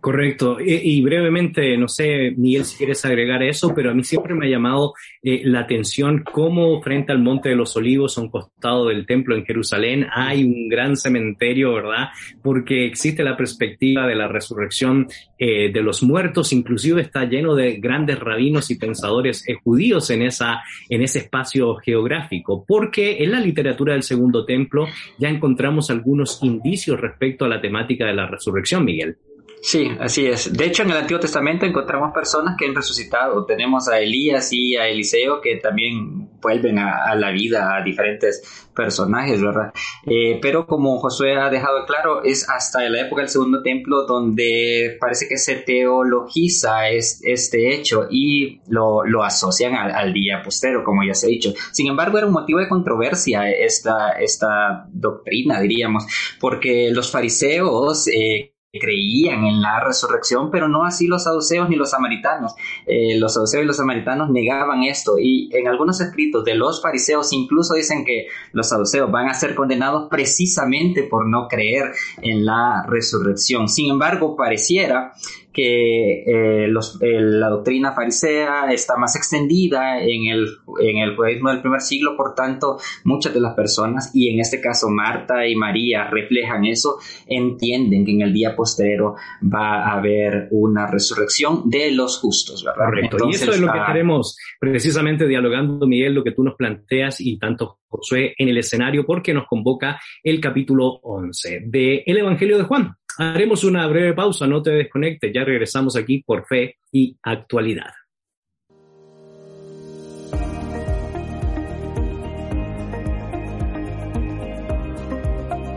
Correcto. 0.00 0.58
Y, 0.60 1.00
brevemente, 1.02 1.76
no 1.76 1.88
sé, 1.88 2.32
Miguel, 2.36 2.64
si 2.64 2.76
quieres 2.76 3.04
agregar 3.04 3.42
eso, 3.42 3.74
pero 3.74 3.90
a 3.90 3.94
mí 3.94 4.04
siempre 4.04 4.32
me 4.32 4.46
ha 4.46 4.48
llamado 4.48 4.94
eh, 5.24 5.42
la 5.44 5.60
atención 5.60 6.22
cómo 6.22 6.80
frente 6.82 7.10
al 7.10 7.18
Monte 7.18 7.48
de 7.48 7.56
los 7.56 7.76
Olivos, 7.76 8.16
a 8.16 8.20
un 8.20 8.30
costado 8.30 8.86
del 8.86 9.06
templo 9.06 9.34
en 9.34 9.44
Jerusalén, 9.44 10.06
hay 10.14 10.44
un 10.44 10.68
gran 10.68 10.96
cementerio, 10.96 11.74
¿verdad? 11.74 12.10
Porque 12.44 12.86
existe 12.86 13.24
la 13.24 13.36
perspectiva 13.36 14.06
de 14.06 14.14
la 14.14 14.28
resurrección 14.28 15.08
eh, 15.36 15.72
de 15.72 15.82
los 15.82 16.04
muertos, 16.04 16.52
inclusive 16.52 17.02
está 17.02 17.24
lleno 17.24 17.56
de 17.56 17.78
grandes 17.78 18.20
rabinos 18.20 18.70
y 18.70 18.78
pensadores 18.78 19.48
eh, 19.48 19.56
judíos 19.64 20.10
en, 20.10 20.22
esa, 20.22 20.62
en 20.88 21.02
ese 21.02 21.18
espacio 21.18 21.74
geográfico, 21.74 22.64
porque 22.66 23.24
en 23.24 23.32
la 23.32 23.40
literatura 23.40 23.94
del 23.94 24.04
Segundo 24.04 24.44
Templo 24.44 24.86
ya 25.18 25.28
encontramos 25.28 25.90
algunos 25.90 26.38
indicios 26.44 27.00
respecto 27.00 27.44
a 27.44 27.48
la 27.48 27.60
temática 27.60 28.06
de 28.06 28.14
la 28.14 28.28
resurrección, 28.28 28.84
Miguel. 28.84 29.16
Sí, 29.62 29.90
así 30.00 30.26
es. 30.26 30.52
De 30.52 30.66
hecho, 30.66 30.82
en 30.82 30.90
el 30.90 30.98
Antiguo 30.98 31.20
Testamento 31.20 31.66
encontramos 31.66 32.12
personas 32.12 32.56
que 32.58 32.66
han 32.66 32.74
resucitado. 32.74 33.44
Tenemos 33.44 33.88
a 33.88 33.98
Elías 33.98 34.52
y 34.52 34.76
a 34.76 34.88
Eliseo 34.88 35.40
que 35.40 35.56
también 35.56 36.28
vuelven 36.40 36.78
a, 36.78 37.14
la 37.16 37.30
vida 37.30 37.76
a 37.76 37.82
diferentes 37.82 38.66
personajes, 38.74 39.42
¿verdad? 39.42 39.72
Eh, 40.06 40.38
pero 40.40 40.66
como 40.66 40.98
Josué 40.98 41.36
ha 41.36 41.50
dejado 41.50 41.84
claro, 41.86 42.22
es 42.22 42.48
hasta 42.48 42.88
la 42.88 43.00
época 43.00 43.22
del 43.22 43.28
Segundo 43.28 43.62
Templo 43.62 44.06
donde 44.06 44.96
parece 45.00 45.26
que 45.28 45.36
se 45.36 45.56
teologiza 45.56 46.88
este 46.90 47.74
hecho 47.74 48.06
y 48.08 48.60
lo, 48.68 49.02
asocian 49.24 49.74
al, 49.74 50.12
día 50.12 50.42
postero, 50.42 50.84
como 50.84 51.02
ya 51.04 51.14
se 51.14 51.26
ha 51.26 51.30
dicho. 51.30 51.52
Sin 51.72 51.88
embargo, 51.88 52.18
era 52.18 52.26
un 52.28 52.32
motivo 52.32 52.60
de 52.60 52.68
controversia 52.68 53.50
esta, 53.50 54.12
esta 54.12 54.86
doctrina, 54.90 55.60
diríamos, 55.60 56.06
porque 56.40 56.90
los 56.92 57.10
fariseos... 57.10 58.06
Eh, 58.08 58.54
creían 58.70 59.46
en 59.46 59.62
la 59.62 59.80
resurrección, 59.80 60.50
pero 60.50 60.68
no 60.68 60.84
así 60.84 61.06
los 61.06 61.24
saduceos 61.24 61.70
ni 61.70 61.76
los 61.76 61.90
samaritanos. 61.90 62.54
Eh, 62.86 63.18
los 63.18 63.32
saduceos 63.32 63.64
y 63.64 63.66
los 63.66 63.78
samaritanos 63.78 64.28
negaban 64.28 64.82
esto 64.82 65.18
y 65.18 65.48
en 65.56 65.68
algunos 65.68 66.00
escritos 66.02 66.44
de 66.44 66.54
los 66.54 66.82
fariseos 66.82 67.32
incluso 67.32 67.74
dicen 67.74 68.04
que 68.04 68.26
los 68.52 68.68
saduceos 68.68 69.10
van 69.10 69.28
a 69.28 69.34
ser 69.34 69.54
condenados 69.54 70.08
precisamente 70.10 71.04
por 71.04 71.26
no 71.26 71.48
creer 71.48 71.92
en 72.20 72.44
la 72.44 72.84
resurrección. 72.86 73.68
Sin 73.68 73.90
embargo, 73.90 74.36
pareciera 74.36 75.14
que 75.58 76.22
eh, 76.22 76.68
la 76.68 77.48
doctrina 77.48 77.90
farisea 77.90 78.70
está 78.70 78.96
más 78.96 79.16
extendida 79.16 80.00
en 80.00 80.26
el, 80.26 80.46
en 80.80 80.98
el 80.98 81.16
judaísmo 81.16 81.50
del 81.50 81.60
primer 81.60 81.80
siglo, 81.80 82.16
por 82.16 82.36
tanto, 82.36 82.78
muchas 83.02 83.34
de 83.34 83.40
las 83.40 83.54
personas, 83.54 84.12
y 84.14 84.32
en 84.32 84.38
este 84.38 84.60
caso 84.60 84.88
Marta 84.88 85.48
y 85.48 85.56
María 85.56 86.04
reflejan 86.04 86.64
eso, 86.64 86.98
entienden 87.26 88.04
que 88.04 88.12
en 88.12 88.20
el 88.20 88.32
día 88.32 88.54
posterior 88.54 89.16
va 89.42 89.82
a 89.82 89.98
haber 89.98 90.46
una 90.52 90.86
resurrección 90.86 91.68
de 91.68 91.90
los 91.90 92.20
justos, 92.20 92.62
¿verdad? 92.62 92.84
Correcto. 92.84 93.16
y 93.28 93.34
eso 93.34 93.50
es 93.50 93.60
lo 93.60 93.72
que 93.72 93.80
queremos 93.84 94.38
precisamente 94.60 95.26
dialogando, 95.26 95.88
Miguel, 95.88 96.14
lo 96.14 96.22
que 96.22 96.30
tú 96.30 96.44
nos 96.44 96.54
planteas 96.54 97.20
y 97.20 97.36
tanto 97.36 97.80
Josué 97.88 98.34
en 98.38 98.48
el 98.48 98.58
escenario, 98.58 99.04
porque 99.04 99.34
nos 99.34 99.48
convoca 99.48 99.98
el 100.22 100.40
capítulo 100.40 101.00
11 101.02 101.62
del 101.66 102.02
el 102.06 102.18
Evangelio 102.18 102.58
de 102.58 102.64
Juan. 102.64 102.97
Haremos 103.20 103.64
una 103.64 103.84
breve 103.88 104.14
pausa, 104.14 104.46
no 104.46 104.62
te 104.62 104.70
desconectes, 104.70 105.32
ya 105.34 105.42
regresamos 105.42 105.96
aquí 105.96 106.22
por 106.22 106.46
fe 106.46 106.76
y 106.92 107.18
actualidad. 107.20 107.92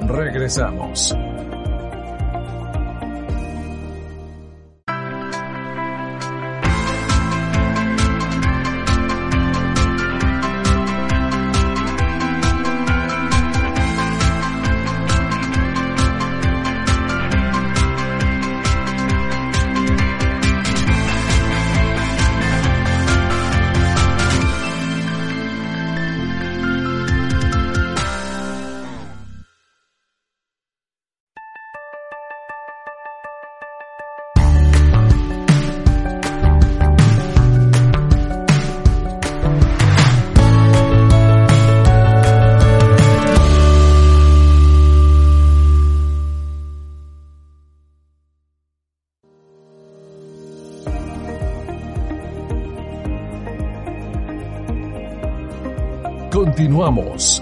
Regresamos. 0.07 1.15
Continuamos. 56.71 57.41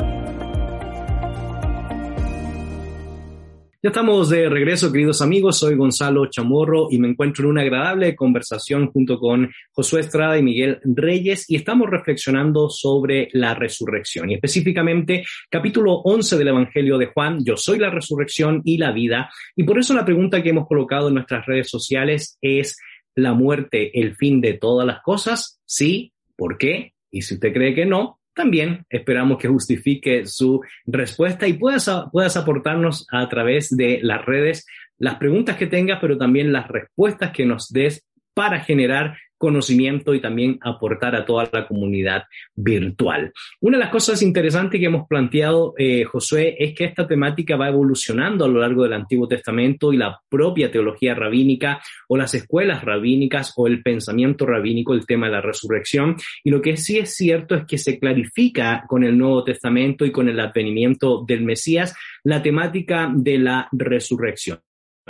Ya 3.83 3.89
estamos 3.89 4.29
de 4.29 4.49
regreso, 4.49 4.91
queridos 4.91 5.21
amigos. 5.21 5.59
Soy 5.59 5.75
Gonzalo 5.75 6.25
Chamorro 6.31 6.87
y 6.89 6.97
me 6.97 7.09
encuentro 7.09 7.45
en 7.45 7.51
una 7.51 7.61
agradable 7.61 8.15
conversación 8.15 8.89
junto 8.89 9.19
con 9.19 9.51
Josué 9.71 9.99
Estrada 9.99 10.35
y 10.39 10.41
Miguel 10.41 10.79
Reyes 10.83 11.47
y 11.47 11.57
estamos 11.57 11.91
reflexionando 11.91 12.71
sobre 12.71 13.27
la 13.33 13.53
resurrección 13.53 14.31
y 14.31 14.33
específicamente 14.33 15.23
capítulo 15.47 15.97
11 16.05 16.35
del 16.39 16.47
Evangelio 16.47 16.97
de 16.97 17.05
Juan, 17.05 17.45
Yo 17.45 17.55
soy 17.55 17.77
la 17.77 17.91
resurrección 17.91 18.63
y 18.65 18.79
la 18.79 18.91
vida. 18.91 19.29
Y 19.55 19.61
por 19.61 19.77
eso 19.77 19.93
la 19.93 20.05
pregunta 20.05 20.41
que 20.41 20.49
hemos 20.49 20.67
colocado 20.67 21.09
en 21.09 21.13
nuestras 21.13 21.45
redes 21.45 21.69
sociales 21.69 22.39
es, 22.41 22.79
¿la 23.13 23.35
muerte 23.35 23.91
el 23.99 24.15
fin 24.15 24.41
de 24.41 24.53
todas 24.53 24.87
las 24.87 25.01
cosas? 25.03 25.61
Sí, 25.65 26.13
¿por 26.35 26.57
qué? 26.57 26.93
Y 27.11 27.21
si 27.21 27.35
usted 27.35 27.53
cree 27.53 27.75
que 27.75 27.85
no, 27.85 28.18
también 28.39 28.85
esperamos 28.89 29.37
que 29.37 29.49
justifique 29.49 30.25
su 30.25 30.61
respuesta 30.85 31.45
y 31.45 31.53
puedas, 31.53 31.91
puedas 32.09 32.37
aportarnos 32.37 33.05
a 33.11 33.27
través 33.27 33.75
de 33.75 33.99
las 34.01 34.25
redes 34.25 34.65
las 34.97 35.15
preguntas 35.15 35.57
que 35.57 35.67
tengas, 35.67 35.99
pero 35.99 36.17
también 36.17 36.53
las 36.53 36.69
respuestas 36.69 37.31
que 37.31 37.45
nos 37.45 37.67
des 37.67 38.07
para 38.33 38.61
generar 38.61 39.17
conocimiento 39.39 40.13
y 40.13 40.21
también 40.21 40.59
aportar 40.61 41.15
a 41.15 41.25
toda 41.25 41.49
la 41.51 41.65
comunidad 41.65 42.23
virtual. 42.55 43.31
Una 43.61 43.77
de 43.77 43.83
las 43.85 43.91
cosas 43.91 44.21
interesantes 44.21 44.79
que 44.79 44.85
hemos 44.85 45.07
planteado, 45.07 45.73
eh, 45.77 46.03
Josué, 46.03 46.55
es 46.59 46.75
que 46.75 46.85
esta 46.85 47.07
temática 47.07 47.55
va 47.55 47.69
evolucionando 47.69 48.45
a 48.45 48.47
lo 48.47 48.59
largo 48.59 48.83
del 48.83 48.93
Antiguo 48.93 49.27
Testamento 49.27 49.91
y 49.91 49.97
la 49.97 50.19
propia 50.29 50.69
teología 50.69 51.15
rabínica 51.15 51.81
o 52.09 52.17
las 52.17 52.35
escuelas 52.35 52.83
rabínicas 52.83 53.53
o 53.55 53.65
el 53.65 53.81
pensamiento 53.81 54.45
rabínico, 54.45 54.93
el 54.93 55.07
tema 55.07 55.27
de 55.27 55.33
la 55.33 55.41
resurrección. 55.41 56.17
Y 56.43 56.51
lo 56.51 56.61
que 56.61 56.77
sí 56.77 56.99
es 56.99 57.15
cierto 57.15 57.55
es 57.55 57.65
que 57.65 57.77
se 57.77 57.97
clarifica 57.97 58.83
con 58.87 59.03
el 59.03 59.17
Nuevo 59.17 59.43
Testamento 59.43 60.05
y 60.05 60.11
con 60.11 60.27
el 60.27 60.39
advenimiento 60.39 61.23
del 61.25 61.43
Mesías 61.43 61.95
la 62.23 62.43
temática 62.43 63.09
de 63.15 63.37
la 63.37 63.69
resurrección. 63.71 64.59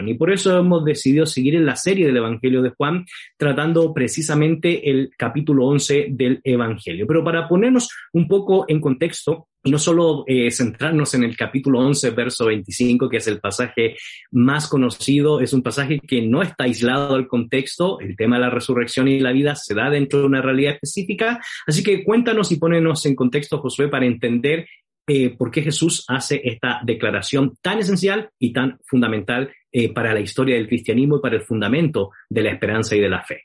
Y 0.08 0.14
por 0.14 0.32
eso 0.32 0.58
hemos 0.58 0.86
decidido 0.86 1.26
seguir 1.26 1.56
en 1.56 1.66
la 1.66 1.76
serie 1.76 2.06
del 2.06 2.18
Evangelio 2.18 2.62
de 2.62 2.72
Juan, 2.72 3.06
tratando 3.38 3.94
precisamente 3.94 4.90
el 4.90 5.12
capítulo 5.18 5.66
11 5.68 6.08
del 6.12 6.42
Evangelio. 6.44 7.06
Pero 7.08 7.24
para 7.24 7.48
ponernos 7.48 7.90
un 8.14 8.28
poco 8.28 8.66
en 8.68 8.80
contexto, 8.80 9.48
y 9.64 9.72
no 9.72 9.78
solo 9.78 10.24
eh, 10.26 10.50
centrarnos 10.52 11.14
en 11.16 11.24
el 11.24 11.36
capítulo 11.36 11.80
11, 11.80 12.12
verso 12.12 12.46
25, 12.46 13.10
que 13.10 13.18
es 13.18 13.28
el 13.28 13.40
pasaje 13.40 13.98
más 14.32 14.68
conocido, 14.68 15.42
es 15.42 15.52
un 15.52 15.62
pasaje 15.62 16.00
que 16.00 16.22
no 16.22 16.42
está 16.42 16.64
aislado 16.64 17.16
del 17.16 17.28
contexto, 17.28 18.00
el 18.00 18.16
tema 18.16 18.38
de 18.38 18.44
la 18.44 18.50
resurrección 18.50 19.10
y 19.10 19.20
la 19.20 19.34
vida 19.34 19.56
se 19.56 19.76
da 19.76 19.90
dentro 19.90 20.20
de 20.20 20.26
una 20.26 20.42
realidad 20.42 20.76
específica, 20.76 21.42
así 21.68 21.84
que 21.84 22.04
cuéntanos 22.04 22.52
y 22.52 22.56
ponenos 22.58 23.06
en 23.06 23.16
contexto, 23.16 23.60
Josué, 23.60 23.90
para 23.90 24.06
entender 24.06 24.66
eh, 25.12 25.36
por 25.36 25.50
qué 25.50 25.64
Jesús 25.64 26.06
hace 26.08 26.40
esta 26.44 26.82
declaración 26.84 27.56
tan 27.62 27.80
esencial 27.80 28.30
y 28.38 28.54
tan 28.54 28.78
fundamental 28.86 29.52
eh, 29.72 29.94
para 29.94 30.14
la 30.14 30.20
historia 30.20 30.56
del 30.56 30.68
cristianismo 30.68 31.18
y 31.18 31.22
para 31.22 31.36
el 31.36 31.44
fundamento 31.44 32.12
de 32.30 32.42
la 32.42 32.52
esperanza 32.52 32.96
y 32.96 33.00
de 33.00 33.10
la 33.10 33.24
fe. 33.24 33.44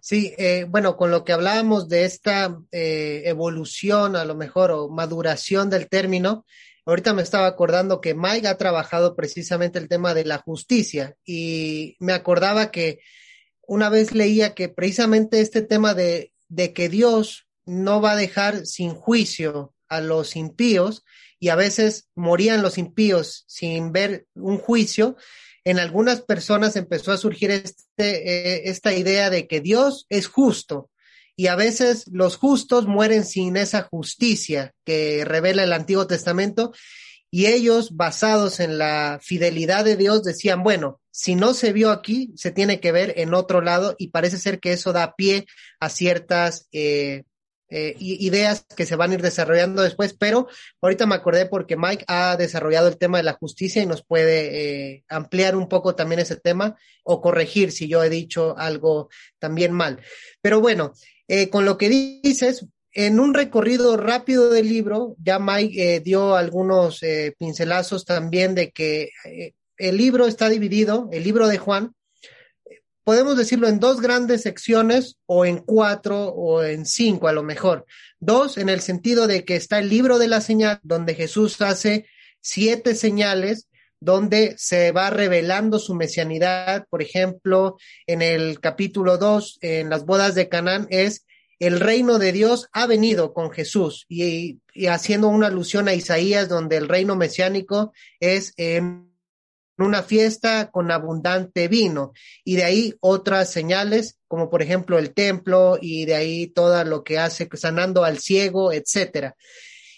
Sí, 0.00 0.34
eh, 0.36 0.66
bueno, 0.68 0.96
con 0.96 1.10
lo 1.10 1.24
que 1.24 1.32
hablábamos 1.32 1.88
de 1.88 2.04
esta 2.04 2.58
eh, 2.72 3.22
evolución, 3.24 4.16
a 4.16 4.24
lo 4.24 4.34
mejor, 4.34 4.70
o 4.70 4.90
maduración 4.90 5.70
del 5.70 5.88
término, 5.88 6.44
ahorita 6.84 7.14
me 7.14 7.22
estaba 7.22 7.46
acordando 7.46 8.00
que 8.00 8.14
Mike 8.14 8.48
ha 8.48 8.58
trabajado 8.58 9.16
precisamente 9.16 9.78
el 9.78 9.88
tema 9.88 10.12
de 10.12 10.26
la 10.26 10.38
justicia 10.38 11.16
y 11.24 11.96
me 12.00 12.12
acordaba 12.12 12.70
que 12.70 13.00
una 13.66 13.88
vez 13.88 14.14
leía 14.14 14.54
que 14.54 14.68
precisamente 14.68 15.40
este 15.40 15.62
tema 15.62 15.94
de, 15.94 16.32
de 16.48 16.72
que 16.72 16.88
Dios 16.88 17.46
no 17.64 18.02
va 18.02 18.12
a 18.12 18.16
dejar 18.16 18.66
sin 18.66 18.94
juicio 18.94 19.74
a 19.88 20.00
los 20.00 20.36
impíos 20.36 21.04
y 21.44 21.50
a 21.50 21.56
veces 21.56 22.08
morían 22.14 22.62
los 22.62 22.78
impíos 22.78 23.44
sin 23.46 23.92
ver 23.92 24.24
un 24.34 24.56
juicio, 24.56 25.18
en 25.62 25.78
algunas 25.78 26.22
personas 26.22 26.74
empezó 26.74 27.12
a 27.12 27.18
surgir 27.18 27.50
este, 27.50 27.82
eh, 27.98 28.70
esta 28.70 28.94
idea 28.94 29.28
de 29.28 29.46
que 29.46 29.60
Dios 29.60 30.06
es 30.08 30.26
justo 30.26 30.88
y 31.36 31.48
a 31.48 31.54
veces 31.54 32.06
los 32.10 32.38
justos 32.38 32.86
mueren 32.86 33.26
sin 33.26 33.58
esa 33.58 33.82
justicia 33.82 34.72
que 34.86 35.26
revela 35.26 35.64
el 35.64 35.74
Antiguo 35.74 36.06
Testamento 36.06 36.72
y 37.30 37.44
ellos, 37.44 37.94
basados 37.94 38.58
en 38.58 38.78
la 38.78 39.18
fidelidad 39.20 39.84
de 39.84 39.96
Dios, 39.96 40.24
decían, 40.24 40.62
bueno, 40.62 41.02
si 41.10 41.34
no 41.34 41.52
se 41.52 41.74
vio 41.74 41.90
aquí, 41.90 42.32
se 42.36 42.52
tiene 42.52 42.80
que 42.80 42.90
ver 42.90 43.12
en 43.18 43.34
otro 43.34 43.60
lado 43.60 43.96
y 43.98 44.08
parece 44.08 44.38
ser 44.38 44.60
que 44.60 44.72
eso 44.72 44.94
da 44.94 45.14
pie 45.14 45.44
a 45.78 45.90
ciertas 45.90 46.68
eh, 46.72 47.24
eh, 47.76 47.96
ideas 47.98 48.66
que 48.76 48.86
se 48.86 48.94
van 48.94 49.10
a 49.10 49.14
ir 49.14 49.20
desarrollando 49.20 49.82
después, 49.82 50.14
pero 50.14 50.46
ahorita 50.80 51.06
me 51.06 51.16
acordé 51.16 51.46
porque 51.46 51.76
Mike 51.76 52.04
ha 52.06 52.36
desarrollado 52.36 52.86
el 52.86 52.98
tema 52.98 53.18
de 53.18 53.24
la 53.24 53.32
justicia 53.32 53.82
y 53.82 53.86
nos 53.86 54.04
puede 54.04 54.92
eh, 54.92 55.04
ampliar 55.08 55.56
un 55.56 55.68
poco 55.68 55.96
también 55.96 56.20
ese 56.20 56.36
tema 56.36 56.76
o 57.02 57.20
corregir 57.20 57.72
si 57.72 57.88
yo 57.88 58.04
he 58.04 58.10
dicho 58.10 58.56
algo 58.56 59.08
también 59.40 59.72
mal. 59.72 60.00
Pero 60.40 60.60
bueno, 60.60 60.92
eh, 61.26 61.50
con 61.50 61.64
lo 61.64 61.76
que 61.76 61.88
dices, 61.88 62.64
en 62.92 63.18
un 63.18 63.34
recorrido 63.34 63.96
rápido 63.96 64.50
del 64.50 64.68
libro, 64.68 65.16
ya 65.18 65.40
Mike 65.40 66.00
dio 66.04 66.36
algunos 66.36 67.00
pincelazos 67.36 68.04
también 68.04 68.54
de 68.54 68.70
que 68.70 69.10
el 69.78 69.96
libro 69.96 70.28
está 70.28 70.48
dividido, 70.48 71.08
el 71.10 71.24
libro 71.24 71.48
de 71.48 71.58
Juan, 71.58 71.92
podemos 73.04 73.36
decirlo 73.36 73.68
en 73.68 73.78
dos 73.78 74.00
grandes 74.00 74.42
secciones 74.42 75.16
o 75.26 75.44
en 75.44 75.58
cuatro 75.58 76.28
o 76.28 76.62
en 76.62 76.86
cinco 76.86 77.28
a 77.28 77.32
lo 77.32 77.42
mejor. 77.42 77.86
Dos, 78.18 78.58
en 78.58 78.68
el 78.68 78.80
sentido 78.80 79.26
de 79.26 79.44
que 79.44 79.56
está 79.56 79.78
el 79.78 79.88
libro 79.88 80.18
de 80.18 80.28
la 80.28 80.40
señal, 80.40 80.80
donde 80.82 81.14
Jesús 81.14 81.60
hace 81.60 82.06
siete 82.40 82.94
señales 82.94 83.68
donde 84.00 84.54
se 84.58 84.92
va 84.92 85.08
revelando 85.08 85.78
su 85.78 85.94
mesianidad. 85.94 86.86
Por 86.90 87.00
ejemplo, 87.00 87.76
en 88.06 88.20
el 88.20 88.60
capítulo 88.60 89.16
dos, 89.16 89.58
en 89.62 89.88
las 89.88 90.04
bodas 90.04 90.34
de 90.34 90.48
Canaán, 90.50 90.86
es 90.90 91.24
el 91.58 91.80
reino 91.80 92.18
de 92.18 92.32
Dios 92.32 92.68
ha 92.72 92.86
venido 92.86 93.32
con 93.32 93.50
Jesús 93.50 94.04
y, 94.08 94.60
haciendo 94.88 95.28
una 95.28 95.46
alusión 95.46 95.88
a 95.88 95.94
Isaías, 95.94 96.48
donde 96.48 96.76
el 96.76 96.88
reino 96.88 97.16
mesiánico 97.16 97.92
es 98.20 98.52
en 98.56 99.13
una 99.78 100.02
fiesta 100.02 100.70
con 100.70 100.90
abundante 100.90 101.68
vino. 101.68 102.12
Y 102.44 102.56
de 102.56 102.64
ahí 102.64 102.94
otras 103.00 103.50
señales, 103.50 104.18
como 104.28 104.50
por 104.50 104.62
ejemplo 104.62 104.98
el 104.98 105.12
templo 105.12 105.78
y 105.80 106.04
de 106.04 106.14
ahí 106.14 106.46
todo 106.48 106.84
lo 106.84 107.02
que 107.02 107.18
hace 107.18 107.48
sanando 107.54 108.04
al 108.04 108.18
ciego, 108.18 108.72
etcétera. 108.72 109.36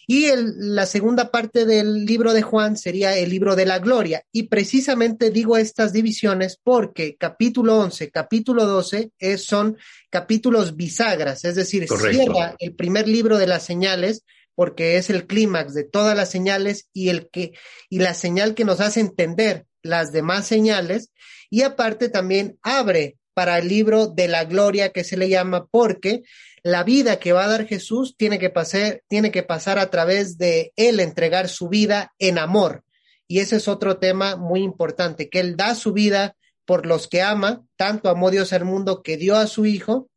Y 0.09 0.29
la 0.37 0.87
segunda 0.87 1.33
parte 1.33 1.65
del 1.65 2.05
libro 2.05 2.33
de 2.33 2.43
Juan 2.43 2.77
sería 2.77 3.17
el 3.17 3.29
libro 3.29 3.57
de 3.57 3.67
la 3.67 3.81
gloria. 3.81 4.23
Y 4.31 4.45
precisamente 4.45 5.31
digo 5.31 5.57
estas 5.57 5.93
divisiones 5.93 6.61
porque 6.63 7.17
capítulo 7.17 7.77
11, 7.79 8.11
capítulo 8.13 8.67
12 8.67 9.11
es, 9.19 9.45
son 9.45 9.77
capítulos 10.09 10.77
bisagras, 10.77 11.45
es 11.45 11.57
decir, 11.57 11.89
cierra 11.89 12.55
el 12.61 12.77
primer 12.77 13.09
libro 13.09 13.37
de 13.37 13.49
las 13.49 13.65
señales 13.65 14.23
porque 14.57 14.97
es 14.97 15.11
el 15.11 15.29
clímax 15.29 15.75
de 15.75 15.85
todas 15.85 16.17
las 16.17 16.31
señales 16.31 16.89
y 16.93 17.11
el 17.11 17.29
que 17.31 17.53
y 17.89 18.01
la 18.01 18.15
señal 18.15 18.55
que 18.55 18.65
nos 18.65 18.81
hace 18.81 18.99
entender 19.01 19.67
las 19.83 20.11
demás 20.11 20.47
señales. 20.47 21.13
Y 21.49 21.63
aparte 21.63 22.09
también 22.09 22.59
abre 22.63 23.19
para 23.35 23.59
el 23.59 23.69
libro 23.69 24.09
de 24.09 24.29
la 24.29 24.45
gloria 24.45 24.91
que 24.91 25.05
se 25.05 25.17
le 25.17 25.29
llama 25.29 25.67
porque 25.67 26.23
la 26.63 26.83
vida 26.83 27.21
que 27.21 27.33
va 27.33 27.45
a 27.45 27.49
dar 27.49 27.67
Jesús 27.67 28.17
tiene 28.17 28.39
que 28.39 28.51
pasar 28.51 29.03
tiene 29.09 29.31
que 29.31 29.45
pasar 29.45 29.79
a 29.79 29.91
través 29.91 30.39
de 30.39 30.73
él 30.75 30.99
entregar 30.99 31.49
su 31.49 31.69
vida 31.69 32.15
en 32.19 32.39
amor. 32.39 32.83
Y 33.29 33.41
ese 33.41 33.57
es 33.57 33.69
otro 33.69 33.99
tema 33.99 34.37
muy 34.37 34.63
importante 34.63 35.29
que 35.29 35.41
él 35.41 35.57
da 35.57 35.75
su 35.75 35.93
vida 35.93 36.35
por 36.65 36.87
los 36.87 37.09
que 37.09 37.23
ama 37.23 37.63
tanto 37.77 38.09
amó 38.09 38.31
Dios 38.31 38.55
al 38.55 38.65
mundo 38.65 39.03
que 39.03 39.19
dio 39.19 39.37
a 39.37 39.47
su 39.47 39.67
hijo 39.67 40.09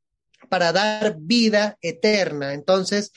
para 0.48 0.72
dar 0.72 1.18
vida 1.20 1.78
eterna. 1.82 2.54
Entonces 2.54 3.12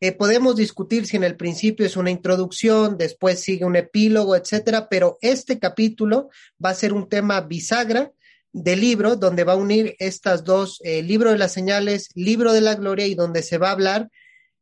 eh, 0.00 0.12
podemos 0.12 0.56
discutir 0.56 1.06
si 1.06 1.16
en 1.16 1.24
el 1.24 1.36
principio 1.36 1.86
es 1.86 1.96
una 1.96 2.10
introducción, 2.10 2.98
después 2.98 3.40
sigue 3.40 3.64
un 3.64 3.76
epílogo, 3.76 4.36
etcétera, 4.36 4.88
pero 4.88 5.18
este 5.22 5.58
capítulo 5.58 6.28
va 6.62 6.70
a 6.70 6.74
ser 6.74 6.92
un 6.92 7.08
tema 7.08 7.40
bisagra 7.40 8.12
del 8.52 8.80
libro 8.80 9.16
donde 9.16 9.44
va 9.44 9.54
a 9.54 9.56
unir 9.56 9.96
estas 9.98 10.44
dos, 10.44 10.80
eh, 10.84 11.02
libro 11.02 11.30
de 11.30 11.38
las 11.38 11.52
señales, 11.52 12.10
libro 12.14 12.52
de 12.52 12.60
la 12.60 12.74
gloria 12.74 13.06
y 13.06 13.14
donde 13.14 13.42
se 13.42 13.58
va 13.58 13.68
a 13.68 13.72
hablar, 13.72 14.10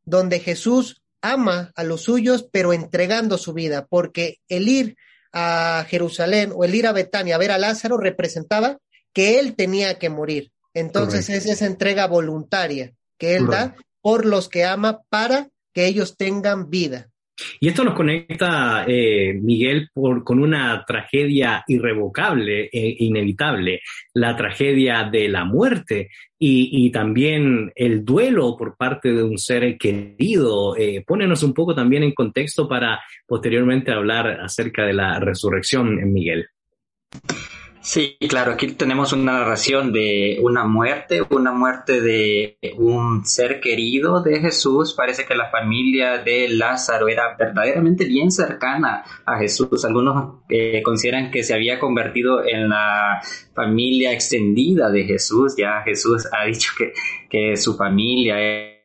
donde 0.05 0.39
Jesús 0.39 1.01
ama 1.21 1.71
a 1.75 1.83
los 1.83 2.03
suyos, 2.03 2.47
pero 2.51 2.71
entregando 2.71 3.37
su 3.37 3.53
vida, 3.53 3.87
porque 3.89 4.39
el 4.47 4.69
ir 4.69 4.95
a 5.33 5.85
Jerusalén 5.89 6.53
o 6.55 6.63
el 6.63 6.75
ir 6.75 6.87
a 6.87 6.93
Betania 6.93 7.35
a 7.35 7.39
ver 7.39 7.51
a 7.51 7.57
Lázaro 7.57 7.97
representaba 7.97 8.77
que 9.11 9.39
él 9.39 9.55
tenía 9.55 9.97
que 9.97 10.09
morir. 10.09 10.51
Entonces 10.73 11.29
es 11.29 11.45
esa 11.45 11.65
entrega 11.65 12.07
voluntaria 12.07 12.93
que 13.17 13.35
él 13.35 13.47
da 13.47 13.75
por 14.05 14.27
los 14.27 14.49
que 14.49 14.65
ama 14.65 15.01
para 15.09 15.49
que 15.73 15.87
ellos 15.87 16.15
tengan 16.15 16.69
vida. 16.69 17.09
Y 17.59 17.69
esto 17.69 17.83
nos 17.83 17.95
conecta, 17.95 18.85
eh, 18.87 19.33
Miguel, 19.33 19.89
con 19.95 20.43
una 20.43 20.85
tragedia 20.85 21.63
irrevocable 21.67 22.69
e 22.71 22.97
inevitable, 22.99 23.81
la 24.13 24.35
tragedia 24.35 25.09
de 25.11 25.27
la 25.27 25.43
muerte 25.43 26.11
y, 26.37 26.91
también 26.91 27.71
el 27.73 28.05
duelo 28.05 28.55
por 28.55 28.77
parte 28.77 29.11
de 29.11 29.23
un 29.23 29.39
ser 29.39 29.75
querido. 29.75 30.77
Eh, 30.77 31.03
pónenos 31.03 31.41
un 31.41 31.55
poco 31.55 31.73
también 31.73 32.03
en 32.03 32.13
contexto 32.13 32.69
para 32.69 33.01
posteriormente 33.25 33.91
hablar 33.91 34.39
acerca 34.39 34.85
de 34.85 34.93
la 34.93 35.19
resurrección, 35.19 36.13
Miguel. 36.13 36.45
Sí, 37.85 38.17
claro, 38.27 38.53
aquí 38.53 38.71
tenemos 38.71 39.13
una 39.13 39.33
narración 39.33 39.93
de 39.93 40.39
una 40.41 40.65
muerte, 40.65 41.21
una 41.29 41.51
muerte 41.51 42.01
de 42.01 42.57
un 42.79 43.23
ser 43.27 43.59
querido 43.59 44.23
de 44.23 44.39
Jesús. 44.39 44.95
Parece 44.95 45.23
que 45.27 45.35
la 45.35 45.51
familia 45.51 46.17
de 46.17 46.49
Lázaro 46.49 47.07
era 47.09 47.35
verdaderamente 47.37 48.05
bien 48.05 48.31
cercana 48.31 49.03
a 49.23 49.37
Jesús. 49.37 49.85
Algunos 49.85 50.41
eh, 50.49 50.81
consideran 50.81 51.29
que 51.29 51.43
se 51.43 51.53
había 51.53 51.79
convertido 51.79 52.43
en 52.43 52.69
la 52.69 53.21
familia 53.53 54.13
extendida 54.13 54.89
de 54.89 55.03
Jesús. 55.03 55.53
Ya 55.55 55.83
Jesús 55.83 56.27
ha 56.31 56.45
dicho 56.45 56.71
que, 56.75 56.91
que 57.29 57.55
su 57.55 57.77
familia 57.77 58.41
es 58.41 58.75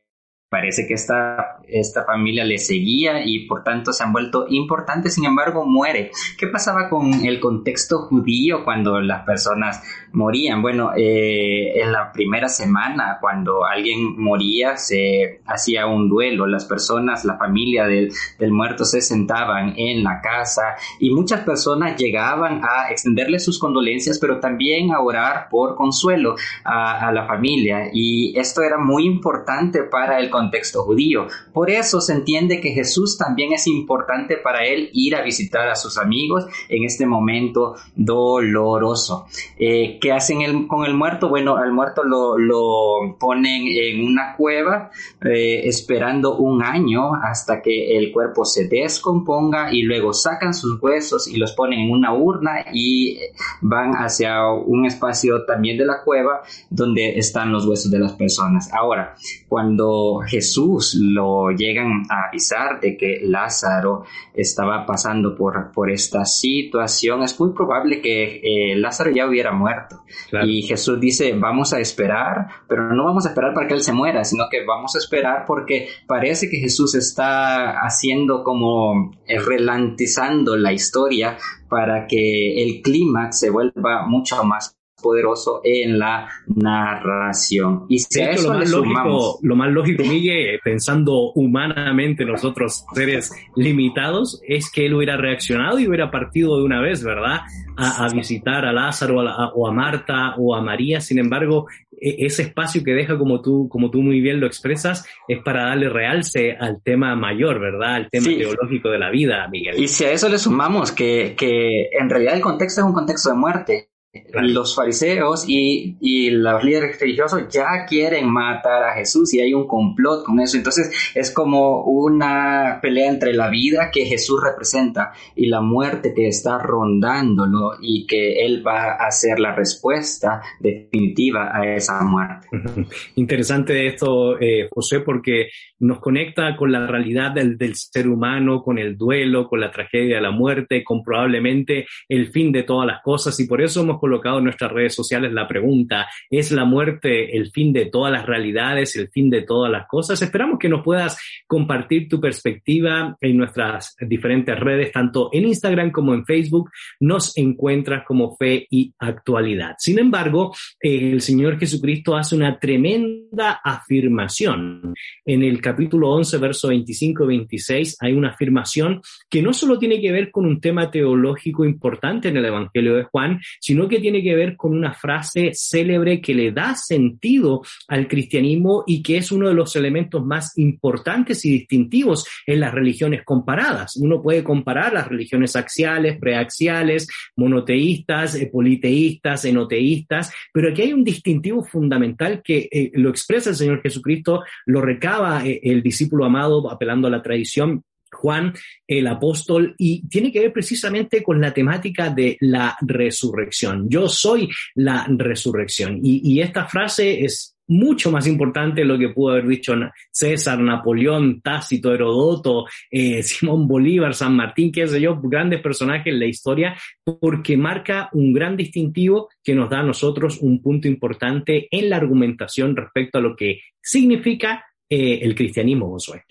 Parece 0.50 0.84
que 0.88 0.94
esta, 0.94 1.59
esta 1.72 2.04
familia 2.04 2.44
le 2.44 2.58
seguía 2.58 3.24
y 3.24 3.46
por 3.46 3.64
tanto 3.64 3.92
se 3.92 4.02
han 4.02 4.12
vuelto 4.12 4.46
importantes, 4.48 5.14
sin 5.14 5.24
embargo 5.24 5.64
muere. 5.66 6.10
¿Qué 6.38 6.46
pasaba 6.46 6.88
con 6.88 7.24
el 7.24 7.40
contexto 7.40 8.06
judío 8.06 8.64
cuando 8.64 9.00
las 9.00 9.24
personas 9.24 9.82
morían? 10.12 10.62
Bueno, 10.62 10.92
eh, 10.96 11.80
en 11.80 11.92
la 11.92 12.12
primera 12.12 12.48
semana, 12.48 13.18
cuando 13.20 13.64
alguien 13.64 14.18
moría, 14.18 14.76
se 14.76 15.40
hacía 15.46 15.86
un 15.86 16.08
duelo. 16.08 16.46
Las 16.46 16.64
personas, 16.64 17.24
la 17.24 17.36
familia 17.36 17.86
del, 17.86 18.12
del 18.38 18.52
muerto 18.52 18.84
se 18.84 19.00
sentaban 19.00 19.74
en 19.76 20.02
la 20.02 20.20
casa 20.20 20.76
y 20.98 21.10
muchas 21.10 21.40
personas 21.40 21.96
llegaban 21.96 22.62
a 22.64 22.90
extenderle 22.90 23.38
sus 23.38 23.58
condolencias, 23.58 24.18
pero 24.18 24.40
también 24.40 24.92
a 24.92 25.00
orar 25.00 25.48
por 25.50 25.76
consuelo 25.76 26.34
a, 26.64 27.08
a 27.08 27.12
la 27.12 27.26
familia. 27.26 27.90
Y 27.92 28.38
esto 28.38 28.62
era 28.62 28.78
muy 28.78 29.06
importante 29.06 29.82
para 29.84 30.18
el 30.18 30.30
contexto 30.30 30.82
judío, 30.82 31.26
por 31.60 31.68
eso 31.68 32.00
se 32.00 32.14
entiende 32.14 32.58
que 32.58 32.70
Jesús 32.70 33.18
también 33.18 33.52
es 33.52 33.66
importante 33.66 34.38
para 34.38 34.64
él 34.64 34.88
ir 34.94 35.14
a 35.14 35.20
visitar 35.20 35.68
a 35.68 35.74
sus 35.74 35.98
amigos 35.98 36.46
en 36.70 36.84
este 36.84 37.04
momento 37.04 37.74
doloroso. 37.94 39.26
Eh, 39.58 39.98
¿Qué 40.00 40.10
hacen 40.10 40.66
con 40.66 40.86
el 40.86 40.94
muerto? 40.94 41.28
Bueno, 41.28 41.58
al 41.58 41.70
muerto 41.70 42.02
lo, 42.02 42.38
lo 42.38 43.14
ponen 43.20 43.64
en 43.66 44.02
una 44.02 44.36
cueva 44.38 44.90
eh, 45.22 45.68
esperando 45.68 46.38
un 46.38 46.62
año 46.62 47.14
hasta 47.14 47.60
que 47.60 47.94
el 47.98 48.10
cuerpo 48.10 48.46
se 48.46 48.66
descomponga 48.66 49.70
y 49.70 49.82
luego 49.82 50.14
sacan 50.14 50.54
sus 50.54 50.80
huesos 50.80 51.28
y 51.28 51.36
los 51.36 51.52
ponen 51.52 51.80
en 51.80 51.90
una 51.90 52.14
urna 52.14 52.64
y 52.72 53.18
van 53.60 53.96
hacia 53.96 54.50
un 54.50 54.86
espacio 54.86 55.44
también 55.44 55.76
de 55.76 55.84
la 55.84 56.02
cueva 56.02 56.40
donde 56.70 57.18
están 57.18 57.52
los 57.52 57.66
huesos 57.66 57.90
de 57.90 57.98
las 57.98 58.14
personas. 58.14 58.72
Ahora, 58.72 59.14
cuando 59.46 60.20
Jesús 60.26 60.94
lo 60.94 61.49
llegan 61.52 62.02
a 62.08 62.28
avisar 62.28 62.80
de 62.80 62.96
que 62.96 63.20
Lázaro 63.22 64.04
estaba 64.34 64.86
pasando 64.86 65.34
por, 65.34 65.72
por 65.72 65.90
esta 65.90 66.24
situación, 66.24 67.22
es 67.22 67.38
muy 67.38 67.52
probable 67.52 68.00
que 68.00 68.40
eh, 68.42 68.76
Lázaro 68.76 69.10
ya 69.10 69.26
hubiera 69.26 69.52
muerto. 69.52 70.02
Y 70.44 70.62
Jesús 70.62 71.00
dice, 71.00 71.32
vamos 71.34 71.72
a 71.72 71.80
esperar, 71.80 72.46
pero 72.68 72.94
no 72.94 73.04
vamos 73.04 73.26
a 73.26 73.30
esperar 73.30 73.54
para 73.54 73.66
que 73.66 73.74
él 73.74 73.82
se 73.82 73.92
muera, 73.92 74.24
sino 74.24 74.44
que 74.50 74.64
vamos 74.64 74.94
a 74.96 74.98
esperar 74.98 75.44
porque 75.46 75.88
parece 76.06 76.48
que 76.48 76.58
Jesús 76.58 76.94
está 76.94 77.80
haciendo 77.80 78.42
como 78.42 79.12
eh, 79.26 79.38
relantizando 79.38 80.56
la 80.56 80.72
historia 80.72 81.38
para 81.68 82.06
que 82.06 82.62
el 82.62 82.82
clímax 82.82 83.38
se 83.38 83.50
vuelva 83.50 84.06
mucho 84.06 84.42
más 84.44 84.79
poderoso 85.00 85.60
en 85.64 85.98
la 85.98 86.28
narración. 86.46 87.86
Y 87.88 87.98
si 87.98 88.20
eso 88.20 88.52
lo 88.52 88.58
más, 88.58 88.70
lógico, 88.70 89.38
lo 89.42 89.56
más 89.56 89.70
lógico, 89.70 90.04
Miguel, 90.04 90.60
pensando 90.62 91.32
humanamente 91.34 92.24
nosotros 92.24 92.84
seres 92.94 93.32
limitados, 93.56 94.40
es 94.46 94.70
que 94.70 94.86
él 94.86 94.94
hubiera 94.94 95.16
reaccionado 95.16 95.78
y 95.78 95.88
hubiera 95.88 96.10
partido 96.10 96.58
de 96.58 96.64
una 96.64 96.80
vez, 96.80 97.02
¿verdad? 97.02 97.40
A, 97.76 98.08
visitar 98.12 98.66
a 98.66 98.72
Lázaro 98.72 99.20
o 99.54 99.66
a 99.66 99.72
Marta 99.72 100.34
o 100.36 100.54
a 100.54 100.60
María. 100.60 101.00
Sin 101.00 101.18
embargo, 101.18 101.66
e, 102.00 102.26
ese 102.26 102.42
espacio 102.42 102.82
que 102.82 102.92
deja, 102.92 103.16
como 103.18 103.40
tú, 103.40 103.68
como 103.68 103.90
tú 103.90 104.02
muy 104.02 104.20
bien 104.20 104.40
lo 104.40 104.46
expresas, 104.46 105.06
es 105.28 105.42
para 105.42 105.64
darle 105.64 105.88
realce 105.88 106.56
al 106.58 106.82
tema 106.82 107.14
mayor, 107.16 107.60
¿verdad? 107.60 107.94
Al 107.94 108.10
tema 108.10 108.26
teológico 108.26 108.90
de 108.90 108.98
la 108.98 109.10
vida, 109.10 109.46
Miguel. 109.48 109.78
Y 109.78 109.88
si 109.88 110.04
a 110.04 110.12
eso 110.12 110.28
le 110.28 110.38
sumamos 110.38 110.92
que, 110.92 111.34
que 111.36 111.88
en 111.98 112.10
realidad 112.10 112.34
el 112.34 112.42
contexto 112.42 112.80
es 112.80 112.86
un 112.86 112.92
contexto 112.92 113.30
de 113.30 113.36
muerte, 113.36 113.88
los 114.32 114.74
fariseos 114.74 115.44
y, 115.48 115.96
y, 116.00 116.30
los 116.30 116.64
líderes 116.64 116.98
religiosos 116.98 117.48
ya 117.48 117.86
quieren 117.88 118.28
matar 118.28 118.82
a 118.82 118.94
Jesús 118.94 119.32
y 119.34 119.40
hay 119.40 119.54
un 119.54 119.68
complot 119.68 120.24
con 120.24 120.40
eso. 120.40 120.56
Entonces 120.56 121.12
es 121.14 121.30
como 121.30 121.84
una 121.84 122.80
pelea 122.82 123.08
entre 123.08 123.34
la 123.34 123.48
vida 123.48 123.90
que 123.92 124.04
Jesús 124.06 124.40
representa 124.42 125.12
y 125.36 125.46
la 125.46 125.60
muerte 125.60 126.12
que 126.14 126.26
está 126.26 126.58
rondándolo 126.58 127.74
y 127.80 128.06
que 128.06 128.44
él 128.44 128.66
va 128.66 128.94
a 128.94 129.10
ser 129.12 129.38
la 129.38 129.54
respuesta 129.54 130.42
definitiva 130.58 131.56
a 131.56 131.76
esa 131.76 132.02
muerte. 132.02 132.48
Interesante 133.14 133.86
esto, 133.86 134.40
eh, 134.40 134.68
José, 134.72 135.00
porque 135.00 135.50
nos 135.78 136.00
conecta 136.00 136.56
con 136.56 136.72
la 136.72 136.86
realidad 136.86 137.30
del, 137.30 137.56
del 137.56 137.76
ser 137.76 138.08
humano, 138.08 138.62
con 138.62 138.78
el 138.78 138.96
duelo, 138.96 139.48
con 139.48 139.60
la 139.60 139.70
tragedia 139.70 140.16
de 140.16 140.22
la 140.22 140.32
muerte, 140.32 140.82
con 140.82 141.02
probablemente 141.02 141.86
el 142.08 142.26
fin 142.32 142.50
de 142.50 142.64
todas 142.64 142.86
las 142.86 143.02
cosas 143.02 143.38
y 143.38 143.46
por 143.46 143.62
eso 143.62 143.80
hemos 143.80 143.99
colocado 144.00 144.38
en 144.38 144.44
nuestras 144.44 144.72
redes 144.72 144.94
sociales 144.94 145.32
la 145.32 145.46
pregunta, 145.46 146.08
¿es 146.28 146.50
la 146.50 146.64
muerte 146.64 147.36
el 147.36 147.50
fin 147.50 147.72
de 147.72 147.86
todas 147.86 148.12
las 148.12 148.26
realidades, 148.26 148.96
el 148.96 149.08
fin 149.08 149.30
de 149.30 149.42
todas 149.42 149.70
las 149.70 149.86
cosas? 149.86 150.20
Esperamos 150.22 150.58
que 150.58 150.68
nos 150.68 150.82
puedas 150.82 151.18
compartir 151.46 152.08
tu 152.08 152.20
perspectiva 152.20 153.16
en 153.20 153.36
nuestras 153.36 153.96
diferentes 154.00 154.58
redes, 154.58 154.92
tanto 154.92 155.30
en 155.32 155.46
Instagram 155.46 155.90
como 155.90 156.14
en 156.14 156.24
Facebook. 156.24 156.70
Nos 157.00 157.36
encuentras 157.36 158.04
como 158.06 158.36
fe 158.36 158.66
y 158.70 158.92
actualidad. 158.98 159.76
Sin 159.78 159.98
embargo, 159.98 160.54
el 160.80 161.20
Señor 161.20 161.58
Jesucristo 161.58 162.16
hace 162.16 162.36
una 162.36 162.58
tremenda 162.58 163.60
afirmación. 163.62 164.94
En 165.24 165.42
el 165.42 165.60
capítulo 165.60 166.10
11, 166.10 166.38
verso 166.38 166.68
25 166.68 167.24
y 167.24 167.26
26, 167.26 167.96
hay 168.00 168.12
una 168.12 168.30
afirmación 168.30 169.02
que 169.28 169.42
no 169.42 169.52
solo 169.52 169.78
tiene 169.78 170.00
que 170.00 170.12
ver 170.12 170.30
con 170.30 170.46
un 170.46 170.60
tema 170.60 170.90
teológico 170.90 171.64
importante 171.64 172.28
en 172.28 172.36
el 172.36 172.44
Evangelio 172.44 172.94
de 172.96 173.04
Juan, 173.04 173.40
sino 173.60 173.88
que 173.90 174.00
tiene 174.00 174.22
que 174.22 174.34
ver 174.34 174.56
con 174.56 174.72
una 174.72 174.94
frase 174.94 175.50
célebre 175.52 176.20
que 176.20 176.34
le 176.34 176.52
da 176.52 176.74
sentido 176.74 177.62
al 177.88 178.08
cristianismo 178.08 178.84
y 178.86 179.02
que 179.02 179.18
es 179.18 179.30
uno 179.32 179.48
de 179.48 179.54
los 179.54 179.76
elementos 179.76 180.24
más 180.24 180.56
importantes 180.56 181.44
y 181.44 181.50
distintivos 181.50 182.26
en 182.46 182.60
las 182.60 182.72
religiones 182.72 183.22
comparadas. 183.24 183.96
Uno 183.96 184.22
puede 184.22 184.42
comparar 184.42 184.92
las 184.92 185.08
religiones 185.08 185.56
axiales, 185.56 186.18
preaxiales, 186.18 187.08
monoteístas, 187.36 188.34
eh, 188.36 188.48
politeístas, 188.50 189.44
enoteístas, 189.44 190.32
pero 190.52 190.70
aquí 190.70 190.82
hay 190.82 190.92
un 190.92 191.04
distintivo 191.04 191.62
fundamental 191.64 192.40
que 192.42 192.68
eh, 192.70 192.90
lo 192.94 193.10
expresa 193.10 193.50
el 193.50 193.56
Señor 193.56 193.82
Jesucristo, 193.82 194.42
lo 194.66 194.80
recaba 194.80 195.44
eh, 195.44 195.60
el 195.62 195.82
discípulo 195.82 196.24
amado 196.24 196.70
apelando 196.70 197.08
a 197.08 197.10
la 197.10 197.22
tradición 197.22 197.84
Juan 198.12 198.52
el 198.86 199.06
apóstol 199.06 199.74
y 199.78 200.06
tiene 200.08 200.32
que 200.32 200.40
ver 200.40 200.52
precisamente 200.52 201.22
con 201.22 201.40
la 201.40 201.52
temática 201.52 202.10
de 202.10 202.36
la 202.40 202.76
resurrección. 202.80 203.88
Yo 203.88 204.08
soy 204.08 204.48
la 204.74 205.06
resurrección 205.08 206.00
y, 206.02 206.40
esta 206.40 206.64
frase 206.64 207.22
es 207.24 207.54
mucho 207.68 208.10
más 208.10 208.26
importante 208.26 208.84
lo 208.84 208.98
que 208.98 209.10
pudo 209.10 209.32
haber 209.32 209.46
dicho 209.46 209.74
César, 210.10 210.58
Napoleón, 210.58 211.40
Tácito, 211.40 211.92
Herodoto, 211.92 212.64
eh, 212.90 213.22
Simón 213.22 213.68
Bolívar, 213.68 214.14
San 214.14 214.34
Martín, 214.34 214.72
qué 214.72 214.88
sé 214.88 215.00
yo, 215.00 215.20
grandes 215.20 215.60
personajes 215.60 216.06
en 216.06 216.18
la 216.18 216.26
historia, 216.26 216.76
porque 217.20 217.56
marca 217.56 218.08
un 218.12 218.32
gran 218.32 218.56
distintivo 218.56 219.28
que 219.44 219.54
nos 219.54 219.70
da 219.70 219.80
a 219.80 219.84
nosotros 219.84 220.38
un 220.40 220.60
punto 220.62 220.88
importante 220.88 221.68
en 221.70 221.90
la 221.90 221.96
argumentación 221.96 222.74
respecto 222.74 223.18
a 223.18 223.22
lo 223.22 223.36
que 223.36 223.60
significa 223.80 224.64
eh, 224.88 225.20
el 225.22 225.36
cristianismo, 225.36 225.88
Josué. 225.90 226.24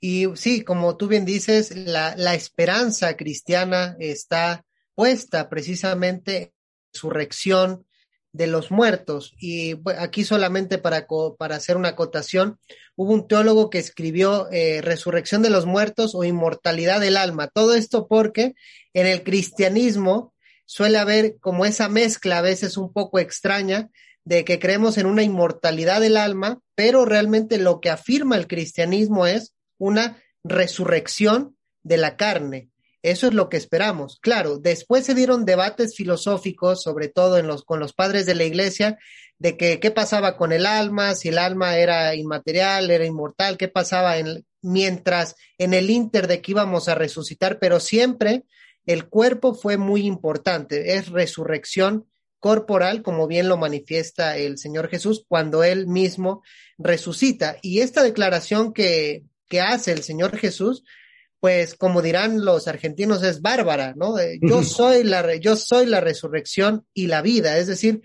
Y 0.00 0.26
sí, 0.34 0.62
como 0.62 0.96
tú 0.96 1.08
bien 1.08 1.24
dices, 1.24 1.76
la, 1.76 2.14
la 2.16 2.34
esperanza 2.34 3.16
cristiana 3.16 3.96
está 4.00 4.64
puesta 4.94 5.48
precisamente 5.48 6.36
en 6.36 6.42
la 6.42 6.92
resurrección 6.94 7.86
de 8.32 8.46
los 8.46 8.70
muertos. 8.70 9.34
Y 9.38 9.76
aquí 9.98 10.24
solamente 10.24 10.78
para, 10.78 11.06
para 11.38 11.56
hacer 11.56 11.76
una 11.76 11.90
acotación, 11.90 12.58
hubo 12.96 13.12
un 13.12 13.26
teólogo 13.26 13.70
que 13.70 13.78
escribió 13.78 14.48
eh, 14.50 14.80
Resurrección 14.82 15.42
de 15.42 15.50
los 15.50 15.66
muertos 15.66 16.14
o 16.14 16.24
Inmortalidad 16.24 17.00
del 17.00 17.16
alma. 17.16 17.48
Todo 17.48 17.74
esto 17.74 18.06
porque 18.08 18.54
en 18.94 19.06
el 19.06 19.22
cristianismo 19.22 20.34
suele 20.64 20.98
haber 20.98 21.38
como 21.40 21.66
esa 21.66 21.88
mezcla 21.88 22.38
a 22.38 22.42
veces 22.42 22.76
un 22.76 22.92
poco 22.92 23.18
extraña 23.18 23.90
de 24.24 24.44
que 24.44 24.58
creemos 24.58 24.98
en 24.98 25.06
una 25.06 25.22
inmortalidad 25.22 26.00
del 26.00 26.16
alma, 26.16 26.60
pero 26.74 27.04
realmente 27.04 27.58
lo 27.58 27.80
que 27.80 27.90
afirma 27.90 28.36
el 28.36 28.46
cristianismo 28.46 29.26
es 29.26 29.54
una 29.80 30.22
resurrección 30.44 31.56
de 31.82 31.96
la 31.96 32.16
carne. 32.16 32.68
Eso 33.02 33.26
es 33.26 33.34
lo 33.34 33.48
que 33.48 33.56
esperamos. 33.56 34.18
Claro, 34.20 34.58
después 34.58 35.06
se 35.06 35.14
dieron 35.14 35.46
debates 35.46 35.96
filosóficos, 35.96 36.82
sobre 36.82 37.08
todo 37.08 37.38
en 37.38 37.46
los, 37.46 37.64
con 37.64 37.80
los 37.80 37.94
padres 37.94 38.26
de 38.26 38.34
la 38.34 38.44
iglesia, 38.44 38.98
de 39.38 39.56
que 39.56 39.80
qué 39.80 39.90
pasaba 39.90 40.36
con 40.36 40.52
el 40.52 40.66
alma, 40.66 41.14
si 41.14 41.28
el 41.28 41.38
alma 41.38 41.78
era 41.78 42.14
inmaterial, 42.14 42.90
era 42.90 43.06
inmortal, 43.06 43.56
qué 43.56 43.68
pasaba 43.68 44.18
en, 44.18 44.44
mientras 44.60 45.34
en 45.56 45.72
el 45.72 45.88
inter 45.88 46.26
de 46.26 46.42
que 46.42 46.52
íbamos 46.52 46.88
a 46.88 46.94
resucitar, 46.94 47.58
pero 47.58 47.80
siempre 47.80 48.44
el 48.84 49.08
cuerpo 49.08 49.54
fue 49.54 49.78
muy 49.78 50.02
importante, 50.02 50.96
es 50.96 51.08
resurrección 51.08 52.06
corporal, 52.38 53.02
como 53.02 53.26
bien 53.26 53.48
lo 53.48 53.56
manifiesta 53.56 54.36
el 54.36 54.58
Señor 54.58 54.88
Jesús 54.88 55.24
cuando 55.26 55.64
él 55.64 55.86
mismo 55.86 56.42
resucita. 56.78 57.56
Y 57.62 57.80
esta 57.80 58.02
declaración 58.02 58.72
que, 58.72 59.24
que 59.50 59.60
hace 59.60 59.92
el 59.92 60.02
Señor 60.02 60.38
Jesús, 60.38 60.84
pues 61.40 61.74
como 61.74 62.00
dirán 62.00 62.44
los 62.44 62.68
argentinos, 62.68 63.22
es 63.22 63.42
bárbara, 63.42 63.94
¿no? 63.96 64.14
Yo 64.40 64.62
soy 64.62 65.02
la, 65.02 65.34
yo 65.36 65.56
soy 65.56 65.86
la 65.86 66.00
resurrección 66.00 66.86
y 66.94 67.08
la 67.08 67.20
vida, 67.20 67.58
es 67.58 67.66
decir, 67.66 68.02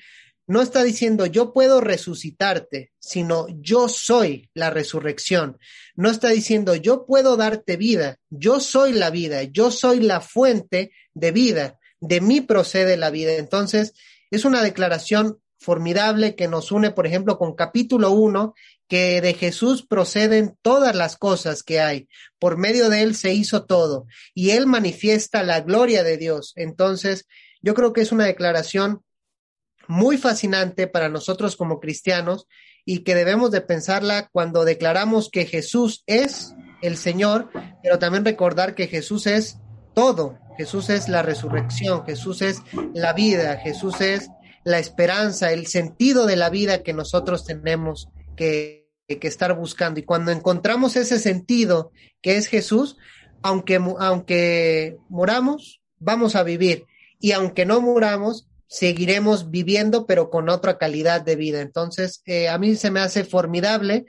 no 0.48 0.62
está 0.62 0.84
diciendo 0.84 1.26
yo 1.26 1.54
puedo 1.54 1.82
resucitarte, 1.82 2.92
sino 3.00 3.48
yo 3.60 3.90
soy 3.90 4.50
la 4.54 4.70
resurrección. 4.70 5.58
No 5.96 6.10
está 6.10 6.30
diciendo 6.30 6.76
yo 6.76 7.06
puedo 7.06 7.38
darte 7.38 7.78
vida, 7.78 8.18
yo 8.30 8.60
soy 8.60 8.94
la 8.94 9.10
vida, 9.10 9.44
yo 9.44 9.72
soy 9.72 10.00
la 10.00 10.22
fuente 10.22 10.92
de 11.14 11.32
vida, 11.32 11.80
de 12.00 12.22
mí 12.22 12.42
procede 12.42 12.98
la 12.98 13.10
vida. 13.10 13.34
Entonces, 13.34 13.94
es 14.32 14.46
una 14.46 14.64
declaración 14.64 15.40
formidable 15.58 16.36
que 16.36 16.48
nos 16.48 16.72
une, 16.72 16.92
por 16.92 17.08
ejemplo, 17.08 17.38
con 17.38 17.56
capítulo 17.56 18.12
1 18.12 18.54
que 18.88 19.22
de 19.22 19.34
Jesús 19.34 19.86
proceden 19.86 20.58
todas 20.62 20.96
las 20.96 21.18
cosas 21.18 21.64
que 21.64 21.80
hay. 21.80 22.08
Por 22.40 22.58
medio 22.58 22.90
de 22.90 23.02
Él 23.02 23.16
se 23.16 23.34
hizo 23.34 23.66
todo 23.66 24.06
y 24.34 24.52
Él 24.52 24.68
manifiesta 24.68 25.44
la 25.44 25.62
gloria 25.62 26.04
de 26.04 26.18
Dios. 26.18 26.54
Entonces, 26.56 27.28
yo 27.62 27.74
creo 27.74 27.94
que 27.94 28.02
es 28.02 28.12
una 28.12 28.26
declaración 28.26 29.02
muy 29.88 30.18
fascinante 30.18 30.88
para 30.88 31.10
nosotros 31.10 31.56
como 31.56 31.80
cristianos 31.80 32.48
y 32.86 33.00
que 33.00 33.16
debemos 33.16 33.52
de 33.52 33.62
pensarla 33.62 34.30
cuando 34.32 34.66
declaramos 34.66 35.30
que 35.30 35.46
Jesús 35.46 36.04
es 36.06 36.54
el 36.82 36.98
Señor, 36.98 37.50
pero 37.82 37.98
también 37.98 38.26
recordar 38.26 38.76
que 38.76 38.88
Jesús 38.88 39.26
es 39.26 39.58
todo. 39.96 40.38
Jesús 40.58 40.90
es 40.90 41.10
la 41.10 41.22
resurrección, 41.22 42.06
Jesús 42.06 42.42
es 42.42 42.62
la 42.94 43.14
vida, 43.14 43.58
Jesús 43.58 44.00
es 44.00 44.30
la 44.64 44.80
esperanza, 44.80 45.52
el 45.52 45.68
sentido 45.68 46.26
de 46.26 46.38
la 46.38 46.50
vida 46.50 46.82
que 46.82 46.94
nosotros 46.94 47.46
tenemos 47.46 48.10
que, 48.36 48.86
estar 49.08 49.56
buscando. 49.56 50.00
Y 50.00 50.04
cuando 50.04 50.32
encontramos 50.32 50.96
ese 50.96 51.20
sentido 51.20 51.92
que 52.22 52.38
es 52.38 52.48
Jesús, 52.48 52.98
aunque, 53.42 53.76
aunque 53.76 54.98
moramos, 55.10 55.82
vamos 56.00 56.36
a 56.36 56.44
vivir. 56.44 56.86
Y 57.20 57.32
aunque 57.32 57.66
no 57.66 57.82
muramos, 57.82 58.48
seguiremos 58.68 59.52
viviendo, 59.52 60.06
pero 60.06 60.30
con 60.30 60.50
otra 60.50 60.78
calidad 60.78 61.22
de 61.22 61.36
vida. 61.36 61.62
Entonces, 61.62 62.22
eh, 62.26 62.50
a 62.50 62.58
mí 62.58 62.76
se 62.76 62.92
me 62.92 63.00
hace 63.00 63.24
formidable 63.24 64.06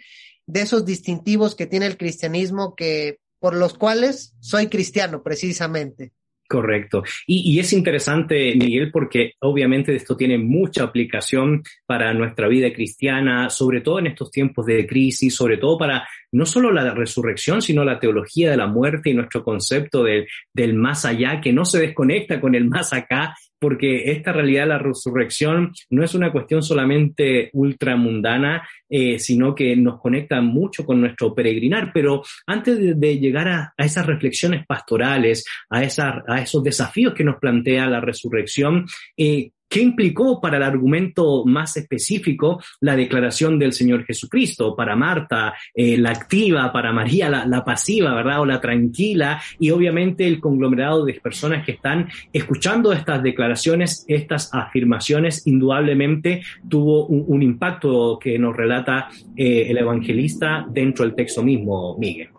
de 0.46 0.60
esos 0.62 0.84
distintivos 0.84 1.54
que 1.54 1.66
tiene 1.66 1.86
el 1.86 1.98
cristianismo 1.98 2.74
que 2.74 3.18
por 3.38 3.54
los 3.54 3.74
cuales 3.74 4.34
soy 4.40 4.68
cristiano 4.68 5.22
precisamente. 5.22 6.12
Correcto. 6.48 7.02
Y, 7.26 7.58
es 7.58 7.72
interesante, 7.72 8.54
Miguel, 8.54 8.92
porque 8.92 9.32
obviamente 9.40 9.94
esto 9.94 10.16
tiene 10.16 10.38
mucha 10.38 10.84
aplicación 10.84 11.64
para 11.86 12.14
nuestra 12.14 12.46
vida 12.46 12.72
cristiana, 12.72 13.50
sobre 13.50 13.80
todo 13.80 13.98
en 13.98 14.06
estos 14.06 14.30
tiempos 14.30 14.64
de 14.66 14.86
crisis, 14.86 15.34
sobre 15.34 15.58
todo 15.58 15.76
para 15.76 16.06
no 16.30 16.46
solo 16.46 16.70
la 16.70 16.94
resurrección, 16.94 17.62
sino 17.62 17.84
la 17.84 17.98
teología 17.98 18.50
de 18.50 18.56
la 18.56 18.68
muerte 18.68 19.10
y 19.10 19.14
nuestro 19.14 19.42
concepto 19.42 20.04
del 20.04 20.74
más 20.74 21.04
allá, 21.04 21.40
que 21.40 21.52
no 21.52 21.64
se 21.64 21.80
desconecta 21.80 22.40
con 22.40 22.54
el 22.54 22.66
más 22.66 22.92
acá 22.92 23.34
porque 23.58 24.10
esta 24.10 24.32
realidad 24.32 24.62
de 24.62 24.68
la 24.68 24.78
resurrección 24.78 25.72
no 25.90 26.04
es 26.04 26.14
una 26.14 26.32
cuestión 26.32 26.62
solamente 26.62 27.50
ultramundana, 27.52 28.66
eh, 28.88 29.18
sino 29.18 29.54
que 29.54 29.74
nos 29.76 30.00
conecta 30.00 30.40
mucho 30.40 30.84
con 30.84 31.00
nuestro 31.00 31.34
peregrinar. 31.34 31.90
Pero 31.92 32.22
antes 32.46 32.98
de, 32.98 33.18
llegar 33.18 33.48
a, 33.48 33.74
esas 33.76 34.06
reflexiones 34.06 34.66
pastorales, 34.66 35.44
a, 35.70 35.78
a 35.78 36.40
esos 36.40 36.62
desafíos 36.62 37.14
que 37.14 37.24
nos 37.24 37.36
plantea 37.36 37.86
la 37.86 38.00
resurrección, 38.00 38.86
eh, 39.16 39.50
¿Qué 39.68 39.80
implicó 39.80 40.40
para 40.40 40.58
el 40.58 40.62
argumento 40.62 41.44
más 41.44 41.76
específico 41.76 42.62
la 42.80 42.94
declaración 42.94 43.58
del 43.58 43.72
Señor 43.72 44.04
Jesucristo? 44.04 44.76
Para 44.76 44.94
Marta, 44.94 45.54
eh, 45.74 45.96
la 45.96 46.10
activa, 46.10 46.72
para 46.72 46.92
María, 46.92 47.28
la, 47.28 47.64
pasiva, 47.64 48.14
¿verdad? 48.14 48.40
O 48.40 48.46
la 48.46 48.60
tranquila, 48.60 49.40
y 49.58 49.70
obviamente 49.70 50.26
el 50.26 50.40
conglomerado 50.40 51.04
de 51.04 51.14
personas 51.14 51.64
que 51.64 51.72
están 51.72 52.08
escuchando 52.32 52.92
estas 52.92 53.22
declaraciones, 53.22 54.04
estas 54.06 54.50
afirmaciones, 54.54 55.46
indudablemente 55.46 56.42
tuvo 56.68 57.06
un, 57.06 57.42
impacto 57.42 58.18
que 58.18 58.38
nos 58.38 58.56
relata 58.56 59.08
eh, 59.36 59.66
el 59.68 59.78
evangelista 59.78 60.66
dentro 60.68 61.04
del 61.04 61.14
texto 61.14 61.42
mismo, 61.42 61.96
Miguel. 61.98 62.30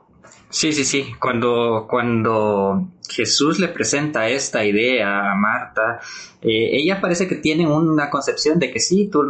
Sí, 0.49 0.71
sí, 0.71 0.85
sí. 0.85 1.05
Cuando, 1.19 1.85
cuando 1.89 2.93
Jesús 3.09 3.59
le 3.59 3.67
presenta 3.69 4.27
esta 4.27 4.65
idea 4.65 5.31
a 5.31 5.35
Marta, 5.35 5.99
eh, 6.39 6.77
ella 6.77 7.01
parece 7.01 7.27
que 7.27 7.35
tiene 7.35 7.65
una 7.65 8.11
concepción 8.11 8.59
de 8.59 8.71
que 8.71 8.79
sí, 8.79 9.09
tú, 9.11 9.23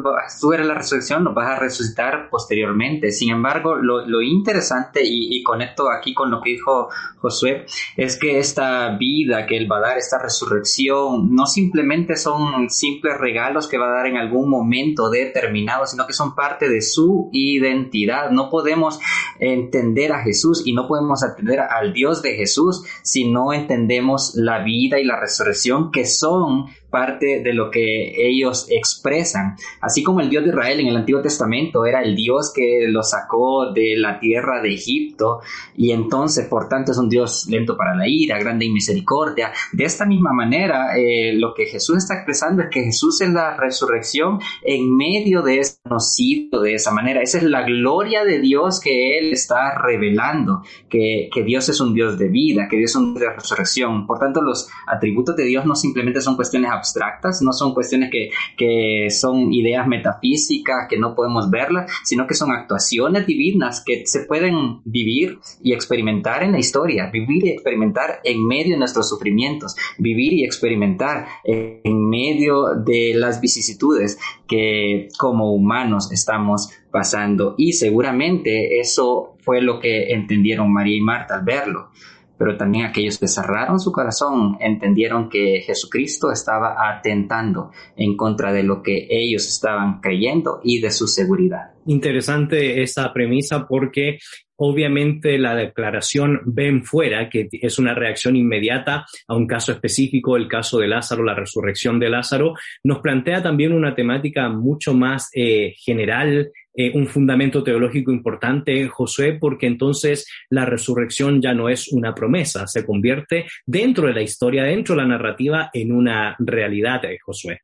eres 0.53 0.67
la 0.67 0.73
resurrección, 0.73 1.23
lo 1.23 1.33
vas 1.33 1.47
a 1.47 1.59
resucitar 1.59 2.29
posteriormente. 2.29 3.11
Sin 3.11 3.31
embargo, 3.31 3.75
lo, 3.75 4.05
lo 4.05 4.21
interesante, 4.21 5.01
y, 5.05 5.37
y, 5.37 5.41
conecto 5.41 5.89
aquí 5.89 6.13
con 6.13 6.29
lo 6.29 6.41
que 6.41 6.51
dijo 6.51 6.89
Josué, 7.17 7.65
es 7.95 8.17
que 8.17 8.39
esta 8.39 8.97
vida 8.97 9.45
que 9.45 9.55
Él 9.55 9.71
va 9.71 9.77
a 9.77 9.81
dar, 9.81 9.97
esta 9.97 10.21
resurrección, 10.21 11.33
no 11.33 11.45
simplemente 11.45 12.17
son 12.17 12.69
simples 12.69 13.17
regalos 13.17 13.67
que 13.67 13.77
va 13.77 13.87
a 13.87 13.97
dar 13.97 14.07
en 14.07 14.17
algún 14.17 14.49
momento 14.49 15.09
determinado, 15.09 15.87
sino 15.87 16.05
que 16.05 16.13
son 16.13 16.35
parte 16.35 16.67
de 16.67 16.81
su 16.81 17.29
identidad. 17.31 18.31
No 18.31 18.49
podemos 18.49 18.99
entender 19.39 20.11
a 20.11 20.23
Jesús 20.23 20.63
y 20.65 20.73
no 20.73 20.87
podemos 20.87 21.23
entender 21.23 21.61
al 21.61 21.93
Dios 21.93 22.21
de 22.21 22.35
Jesús 22.35 22.83
si 23.01 23.31
no 23.31 23.53
entendemos 23.53 23.66
entendemos 23.67 24.35
la 24.35 24.63
vida 24.63 24.99
y 24.99 25.03
la 25.03 25.19
resurrección 25.19 25.91
que 25.91 26.05
son 26.05 26.67
parte 26.89 27.41
de 27.43 27.53
lo 27.53 27.69
que 27.69 28.27
ellos 28.27 28.67
expresan. 28.69 29.55
Así 29.81 30.03
como 30.03 30.21
el 30.21 30.29
Dios 30.29 30.43
de 30.43 30.49
Israel 30.49 30.79
en 30.79 30.87
el 30.87 30.97
Antiguo 30.97 31.21
Testamento 31.21 31.85
era 31.85 32.01
el 32.01 32.15
Dios 32.15 32.51
que 32.53 32.85
lo 32.87 33.03
sacó 33.03 33.71
de 33.73 33.95
la 33.97 34.19
tierra 34.19 34.61
de 34.61 34.73
Egipto 34.73 35.41
y 35.75 35.91
entonces 35.91 36.47
por 36.47 36.69
tanto 36.69 36.91
es 36.91 36.97
un 36.97 37.09
Dios 37.09 37.47
lento 37.49 37.77
para 37.77 37.95
la 37.95 38.07
ira, 38.07 38.39
grande 38.39 38.65
en 38.65 38.73
misericordia. 38.73 39.51
De 39.73 39.83
esta 39.83 40.05
misma 40.05 40.31
manera, 40.33 40.97
eh, 40.97 41.33
lo 41.33 41.53
que 41.53 41.65
Jesús 41.65 41.97
está 41.97 42.15
expresando 42.15 42.63
es 42.63 42.69
que 42.69 42.83
Jesús 42.83 43.21
es 43.21 43.29
la 43.29 43.57
resurrección 43.57 44.39
en 44.63 44.95
medio 44.95 45.41
de 45.41 45.59
ese 45.59 45.77
conocido 45.83 46.61
de 46.61 46.73
esa 46.73 46.91
manera. 46.91 47.21
Esa 47.21 47.37
es 47.37 47.43
la 47.43 47.63
gloria 47.63 48.23
de 48.23 48.39
Dios 48.39 48.79
que 48.79 49.17
Él 49.17 49.33
está 49.33 49.77
revelando, 49.77 50.61
que, 50.89 51.29
que 51.33 51.43
Dios 51.43 51.69
es 51.69 51.79
un 51.79 51.93
Dios 51.93 52.17
de 52.17 52.29
vida, 52.29 52.67
que 52.69 52.77
Dios 52.77 52.91
es 52.91 52.95
un 52.95 53.13
Dios 53.13 53.29
de 53.29 53.35
resurrección. 53.35 54.05
Por 54.07 54.19
tanto, 54.19 54.41
los 54.41 54.69
atributos 54.87 55.35
de 55.35 55.45
Dios 55.45 55.65
no 55.65 55.75
simplemente 55.75 56.21
son 56.21 56.35
cuestiones 56.35 56.71
abstractas, 56.77 57.41
no 57.41 57.53
son 57.53 57.73
cuestiones 57.73 58.09
que, 58.09 58.29
que 58.55 59.09
son 59.09 59.53
ideas 59.53 59.87
metafísicas 59.87 60.87
que 60.89 60.97
no 60.97 61.15
podemos 61.15 61.49
verlas, 61.49 61.91
sino 62.03 62.27
que 62.27 62.33
son 62.33 62.51
actuaciones 62.51 63.25
divinas 63.25 63.83
que 63.85 64.05
se 64.05 64.21
pueden 64.21 64.81
vivir 64.85 65.39
y 65.61 65.73
experimentar 65.73 66.43
en 66.43 66.51
la 66.53 66.59
historia, 66.59 67.09
vivir 67.11 67.45
y 67.45 67.49
experimentar 67.49 68.19
en 68.23 68.45
medio 68.45 68.73
de 68.73 68.79
nuestros 68.79 69.09
sufrimientos, 69.09 69.75
vivir 69.97 70.33
y 70.33 70.43
experimentar 70.43 71.27
en 71.43 72.09
medio 72.09 72.75
de 72.75 73.13
las 73.15 73.41
vicisitudes 73.41 74.19
que 74.47 75.09
como 75.17 75.53
humanos 75.53 76.11
estamos 76.11 76.69
pasando. 76.91 77.55
Y 77.57 77.73
seguramente 77.73 78.79
eso 78.79 79.35
fue 79.39 79.61
lo 79.61 79.79
que 79.79 80.11
entendieron 80.11 80.71
María 80.71 80.97
y 80.97 81.01
Marta 81.01 81.35
al 81.35 81.43
verlo 81.43 81.89
pero 82.37 82.57
también 82.57 82.85
aquellos 82.85 83.17
que 83.17 83.27
cerraron 83.27 83.79
su 83.79 83.91
corazón 83.91 84.57
entendieron 84.59 85.29
que 85.29 85.61
Jesucristo 85.65 86.31
estaba 86.31 86.75
atentando 86.89 87.71
en 87.95 88.15
contra 88.15 88.51
de 88.51 88.63
lo 88.63 88.81
que 88.81 89.07
ellos 89.09 89.47
estaban 89.47 89.99
creyendo 90.01 90.59
y 90.63 90.79
de 90.79 90.91
su 90.91 91.07
seguridad. 91.07 91.71
Interesante 91.85 92.81
esa 92.83 93.13
premisa 93.13 93.65
porque 93.67 94.19
obviamente 94.57 95.37
la 95.37 95.55
declaración 95.55 96.41
ven 96.45 96.83
fuera, 96.83 97.29
que 97.29 97.47
es 97.51 97.79
una 97.79 97.93
reacción 97.93 98.35
inmediata 98.35 99.05
a 99.27 99.35
un 99.35 99.47
caso 99.47 99.71
específico, 99.71 100.35
el 100.35 100.47
caso 100.47 100.79
de 100.79 100.87
Lázaro, 100.87 101.23
la 101.23 101.35
resurrección 101.35 101.99
de 101.99 102.09
Lázaro, 102.09 102.55
nos 102.83 102.99
plantea 102.99 103.41
también 103.41 103.71
una 103.71 103.95
temática 103.95 104.49
mucho 104.49 104.93
más 104.93 105.29
eh, 105.33 105.73
general 105.77 106.51
eh, 106.79 106.91
un 106.93 107.07
fundamento 107.07 107.63
teológico 107.63 108.11
importante, 108.11 108.87
Josué, 108.87 109.33
porque 109.33 109.65
entonces 109.65 110.27
la 110.51 110.63
resurrección 110.63 111.41
ya 111.41 111.55
no 111.55 111.69
es 111.69 111.87
una 111.87 112.13
promesa, 112.13 112.67
se 112.67 112.85
convierte 112.85 113.47
dentro 113.65 114.05
de 114.05 114.13
la 114.13 114.21
historia, 114.21 114.63
dentro 114.63 114.93
de 114.93 115.01
la 115.01 115.07
narrativa, 115.07 115.71
en 115.73 115.91
una 115.91 116.35
realidad, 116.37 117.03
eh, 117.05 117.17
Josué. 117.19 117.61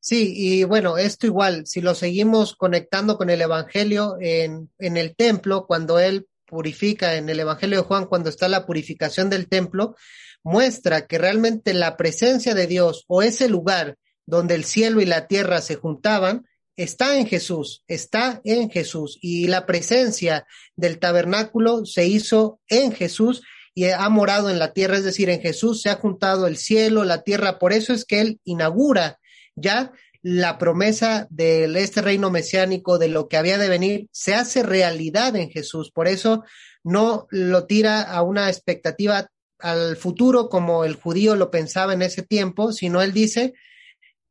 Sí, 0.00 0.32
y 0.34 0.64
bueno, 0.64 0.98
esto 0.98 1.26
igual, 1.26 1.68
si 1.68 1.80
lo 1.80 1.94
seguimos 1.94 2.56
conectando 2.56 3.16
con 3.16 3.30
el 3.30 3.40
Evangelio 3.40 4.16
en, 4.20 4.68
en 4.80 4.96
el 4.96 5.14
templo, 5.14 5.66
cuando 5.68 6.00
él 6.00 6.26
purifica 6.46 7.14
en 7.14 7.28
el 7.28 7.38
Evangelio 7.38 7.78
de 7.78 7.84
Juan, 7.84 8.06
cuando 8.06 8.28
está 8.28 8.48
la 8.48 8.66
purificación 8.66 9.30
del 9.30 9.48
templo, 9.48 9.94
muestra 10.42 11.06
que 11.06 11.18
realmente 11.18 11.74
la 11.74 11.96
presencia 11.96 12.56
de 12.56 12.66
Dios 12.66 13.04
o 13.06 13.22
ese 13.22 13.48
lugar 13.48 13.98
donde 14.26 14.56
el 14.56 14.64
cielo 14.64 15.00
y 15.00 15.06
la 15.06 15.28
tierra 15.28 15.60
se 15.60 15.76
juntaban, 15.76 16.44
está 16.82 17.18
en 17.18 17.26
Jesús, 17.26 17.84
está 17.88 18.40
en 18.44 18.70
Jesús. 18.70 19.18
Y 19.20 19.48
la 19.48 19.66
presencia 19.66 20.46
del 20.76 20.98
tabernáculo 20.98 21.84
se 21.84 22.06
hizo 22.06 22.60
en 22.68 22.92
Jesús 22.92 23.42
y 23.74 23.84
ha 23.86 24.08
morado 24.08 24.50
en 24.50 24.58
la 24.58 24.72
tierra, 24.72 24.96
es 24.96 25.04
decir, 25.04 25.28
en 25.30 25.40
Jesús 25.40 25.82
se 25.82 25.90
ha 25.90 25.96
juntado 25.96 26.46
el 26.46 26.56
cielo, 26.56 27.04
la 27.04 27.22
tierra, 27.22 27.58
por 27.58 27.72
eso 27.72 27.92
es 27.92 28.04
que 28.04 28.20
él 28.20 28.40
inaugura 28.44 29.18
ya 29.54 29.92
la 30.22 30.58
promesa 30.58 31.26
de 31.30 31.64
este 31.80 32.02
reino 32.02 32.30
mesiánico, 32.30 32.98
de 32.98 33.08
lo 33.08 33.28
que 33.28 33.36
había 33.36 33.58
de 33.58 33.68
venir, 33.68 34.08
se 34.10 34.34
hace 34.34 34.62
realidad 34.62 35.36
en 35.36 35.50
Jesús, 35.50 35.90
por 35.92 36.08
eso 36.08 36.44
no 36.82 37.26
lo 37.30 37.66
tira 37.66 38.02
a 38.02 38.22
una 38.22 38.48
expectativa 38.48 39.28
al 39.58 39.96
futuro 39.96 40.48
como 40.48 40.84
el 40.84 40.94
judío 40.94 41.36
lo 41.36 41.50
pensaba 41.50 41.92
en 41.92 42.02
ese 42.02 42.22
tiempo, 42.22 42.72
sino 42.72 43.02
él 43.02 43.12
dice, 43.12 43.54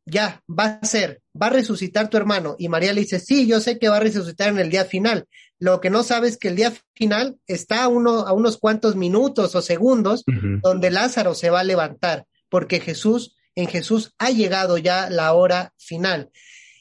ya, 0.09 0.41
va 0.47 0.79
a 0.81 0.85
ser, 0.85 1.21
va 1.39 1.47
a 1.47 1.51
resucitar 1.51 2.09
tu 2.09 2.17
hermano. 2.17 2.55
Y 2.57 2.69
María 2.69 2.93
le 2.93 3.01
dice, 3.01 3.19
sí, 3.19 3.47
yo 3.47 3.59
sé 3.59 3.79
que 3.79 3.89
va 3.89 3.97
a 3.97 4.01
resucitar 4.01 4.49
en 4.49 4.59
el 4.59 4.69
día 4.69 4.85
final. 4.85 5.25
Lo 5.59 5.81
que 5.81 5.89
no 5.89 6.03
sabes 6.03 6.33
es 6.33 6.37
que 6.37 6.47
el 6.49 6.55
día 6.55 6.73
final 6.93 7.37
está 7.47 7.83
a, 7.83 7.87
uno, 7.87 8.21
a 8.21 8.33
unos 8.33 8.57
cuantos 8.57 8.95
minutos 8.95 9.55
o 9.55 9.61
segundos 9.61 10.23
donde 10.61 10.91
Lázaro 10.91 11.35
se 11.35 11.49
va 11.49 11.61
a 11.61 11.65
levantar, 11.65 12.25
porque 12.49 12.79
Jesús, 12.79 13.35
en 13.55 13.67
Jesús 13.67 14.13
ha 14.19 14.31
llegado 14.31 14.77
ya 14.77 15.09
la 15.09 15.33
hora 15.33 15.73
final. 15.77 16.29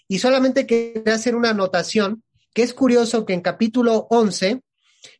Y 0.06 0.20
solamente 0.20 0.66
quería 0.66 1.14
hacer 1.14 1.34
una 1.34 1.50
anotación, 1.50 2.22
que 2.54 2.62
es 2.62 2.72
curioso 2.72 3.26
que 3.26 3.34
en 3.34 3.40
capítulo 3.40 4.06
11, 4.10 4.62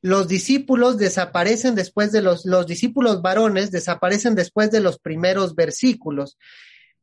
los 0.02 0.28
discípulos 0.28 0.96
desaparecen 0.96 1.74
después 1.74 2.12
de 2.12 2.22
los, 2.22 2.44
los 2.44 2.66
discípulos 2.66 3.22
varones 3.22 3.70
desaparecen 3.70 4.34
después 4.34 4.70
de 4.70 4.80
los 4.80 4.98
primeros 4.98 5.54
versículos 5.54 6.36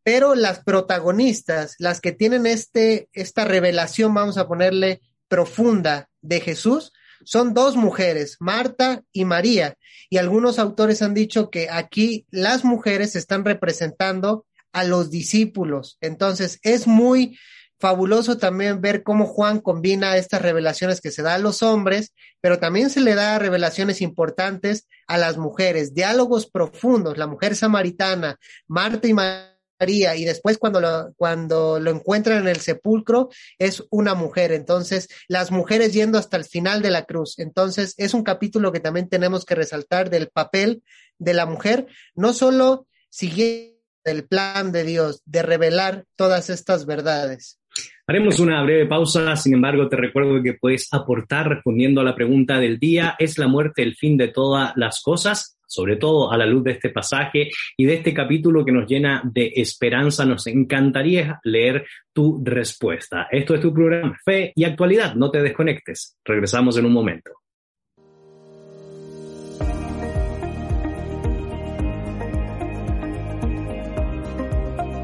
pero 0.06 0.36
las 0.36 0.60
protagonistas, 0.60 1.74
las 1.80 2.00
que 2.00 2.12
tienen 2.12 2.46
este, 2.46 3.10
esta 3.12 3.44
revelación, 3.44 4.14
vamos 4.14 4.38
a 4.38 4.48
ponerle 4.48 5.02
profunda 5.28 6.10
de 6.22 6.42
Jesús, 6.42 6.94
son 7.24 7.56
dos 7.56 7.76
mujeres, 7.76 8.38
Marta 8.40 9.02
y 9.12 9.26
María. 9.26 9.78
Y 10.12 10.18
algunos 10.18 10.60
autores 10.60 11.02
han 11.02 11.16
dicho 11.16 11.50
que 11.50 11.72
aquí 11.72 12.28
las 12.30 12.64
mujeres 12.64 13.16
están 13.16 13.44
representando 13.44 14.46
a 14.74 14.84
los 14.84 15.10
discípulos. 15.10 15.98
Entonces, 16.02 16.60
es 16.62 16.86
muy 16.86 17.40
fabuloso 17.80 18.38
también 18.38 18.82
ver 18.82 19.02
cómo 19.02 19.26
Juan 19.26 19.60
combina 19.60 20.18
estas 20.18 20.44
revelaciones 20.44 21.02
que 21.02 21.10
se 21.10 21.24
da 21.24 21.34
a 21.34 21.40
los 21.40 21.64
hombres, 21.64 22.14
pero 22.42 22.60
también 22.60 22.92
se 22.92 23.02
le 23.02 23.16
da 23.16 23.40
revelaciones 23.40 24.02
importantes 24.02 24.88
a 25.08 25.18
las 25.18 25.38
mujeres, 25.38 25.96
diálogos 25.96 26.46
profundos, 26.46 27.18
la 27.18 27.26
mujer 27.26 27.56
samaritana, 27.56 28.38
Marta 28.68 29.08
y 29.08 29.14
María, 29.14 29.55
y 29.80 30.26
después 30.26 30.58
cuando 30.58 30.80
lo, 30.80 31.14
cuando 31.18 31.80
lo 31.80 31.92
encuentran 31.92 32.40
en 32.40 32.48
el 32.48 32.58
sepulcro 32.58 33.30
es 33.60 33.84
una 33.90 34.14
mujer, 34.16 34.52
entonces 34.52 35.10
las 35.28 35.52
mujeres 35.52 35.94
yendo 35.94 36.18
hasta 36.18 36.38
el 36.38 36.46
final 36.46 36.82
de 36.82 36.92
la 36.92 37.06
cruz, 37.06 37.40
entonces 37.40 37.94
es 37.98 38.14
un 38.14 38.24
capítulo 38.24 38.72
que 38.72 38.80
también 38.80 39.10
tenemos 39.10 39.46
que 39.46 39.56
resaltar 39.56 40.10
del 40.10 40.30
papel 40.30 40.84
de 41.18 41.34
la 41.34 41.46
mujer, 41.46 41.88
no 42.16 42.34
solo 42.34 42.88
siguiendo 43.10 43.76
el 44.06 44.28
plan 44.28 44.72
de 44.72 44.84
Dios 44.84 45.22
de 45.26 45.42
revelar 45.42 46.06
todas 46.16 46.50
estas 46.50 46.86
verdades. 46.86 47.60
Haremos 48.08 48.40
una 48.40 48.64
breve 48.64 48.86
pausa, 48.86 49.36
sin 49.36 49.56
embargo 49.56 49.90
te 49.90 49.98
recuerdo 49.98 50.42
que 50.42 50.54
puedes 50.54 50.88
aportar 50.94 51.50
respondiendo 51.50 52.02
a 52.02 52.04
la 52.04 52.16
pregunta 52.16 52.60
del 52.60 52.78
día, 52.80 53.16
¿es 53.20 53.38
la 53.38 53.48
muerte 53.48 53.82
el 53.82 53.96
fin 53.96 54.16
de 54.16 54.28
todas 54.28 54.74
las 54.76 55.02
cosas? 55.02 55.55
Sobre 55.68 55.98
todo 55.98 56.32
a 56.32 56.38
la 56.38 56.46
luz 56.46 56.64
de 56.64 56.72
este 56.72 56.90
pasaje 56.90 57.50
y 57.78 57.86
de 57.86 57.96
este 57.96 58.14
capítulo 58.14 58.64
que 58.66 58.72
nos 58.72 58.88
llena 58.88 59.22
de 59.26 59.52
esperanza, 59.56 60.26
nos 60.26 60.48
encantaría 60.48 61.40
leer 61.44 61.86
tu 62.14 62.42
respuesta. 62.44 63.28
Esto 63.32 63.56
es 63.56 63.62
tu 63.62 63.74
programa 63.74 64.18
Fe 64.24 64.52
y 64.56 64.64
Actualidad, 64.64 65.16
no 65.16 65.32
te 65.32 65.42
desconectes. 65.42 66.18
Regresamos 66.24 66.78
en 66.78 66.86
un 66.86 66.94
momento. 66.94 67.32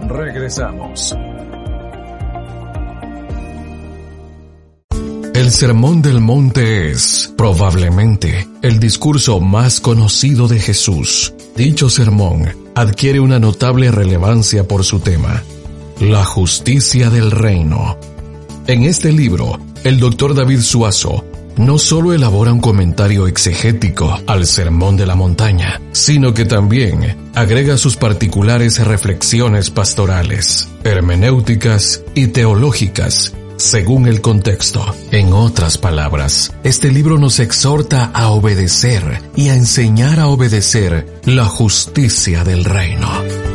Regresamos. 0.07 1.15
El 5.41 5.49
Sermón 5.49 6.03
del 6.03 6.21
Monte 6.21 6.91
es, 6.91 7.33
probablemente, 7.35 8.47
el 8.61 8.79
discurso 8.79 9.39
más 9.39 9.81
conocido 9.81 10.47
de 10.47 10.59
Jesús. 10.59 11.33
Dicho 11.55 11.89
sermón 11.89 12.47
adquiere 12.75 13.19
una 13.19 13.39
notable 13.39 13.89
relevancia 13.89 14.67
por 14.67 14.83
su 14.83 14.99
tema, 14.99 15.41
la 15.99 16.23
justicia 16.25 17.09
del 17.09 17.31
reino. 17.31 17.97
En 18.67 18.83
este 18.83 19.11
libro, 19.11 19.59
el 19.83 19.99
doctor 19.99 20.35
David 20.35 20.59
Suazo 20.61 21.25
no 21.57 21.79
solo 21.79 22.13
elabora 22.13 22.53
un 22.53 22.61
comentario 22.61 23.25
exegético 23.25 24.19
al 24.27 24.45
Sermón 24.45 24.95
de 24.95 25.07
la 25.07 25.15
Montaña, 25.15 25.81
sino 25.91 26.35
que 26.35 26.45
también 26.45 27.17
agrega 27.33 27.77
sus 27.77 27.97
particulares 27.97 28.77
reflexiones 28.85 29.71
pastorales, 29.71 30.69
hermenéuticas 30.83 32.03
y 32.13 32.27
teológicas 32.27 33.33
según 33.61 34.07
el 34.07 34.21
contexto. 34.21 34.83
En 35.11 35.33
otras 35.33 35.77
palabras, 35.77 36.53
este 36.63 36.91
libro 36.91 37.17
nos 37.17 37.39
exhorta 37.39 38.11
a 38.13 38.29
obedecer 38.29 39.21
y 39.35 39.49
a 39.49 39.55
enseñar 39.55 40.19
a 40.19 40.27
obedecer 40.27 41.21
la 41.25 41.45
justicia 41.45 42.43
del 42.43 42.65
reino. 42.65 43.50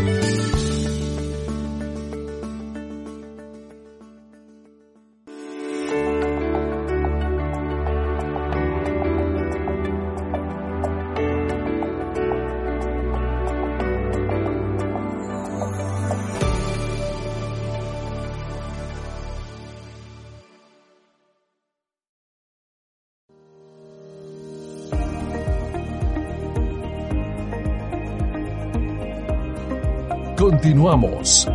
Continuamos. 30.77 31.49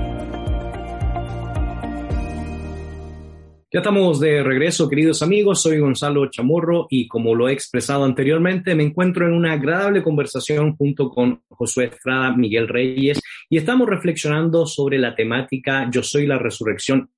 Ya 3.72 3.80
estamos 3.80 4.20
de 4.20 4.42
regreso, 4.42 4.90
queridos 4.90 5.22
amigos. 5.22 5.62
Soy 5.62 5.78
Gonzalo 5.78 6.26
Chamorro 6.32 6.88
y 6.90 7.08
como 7.08 7.36
lo 7.36 7.48
he 7.48 7.54
expresado 7.54 8.04
anteriormente, 8.04 8.74
me 8.74 8.82
encuentro 8.82 9.28
en 9.28 9.34
una 9.34 9.54
agradable 9.54 10.02
conversación 10.02 10.76
junto 10.76 11.12
con 11.12 11.44
Josué 11.50 11.92
Estrada, 11.94 12.36
Miguel 12.36 12.68
Reyes, 12.68 13.22
y 13.48 13.58
estamos 13.58 13.88
reflexionando 13.88 14.66
sobre 14.66 14.98
la 14.98 15.14
temática 15.14 15.88
Yo 15.92 16.02
soy 16.02 16.26
la 16.26 16.40
resurrección 16.40 17.12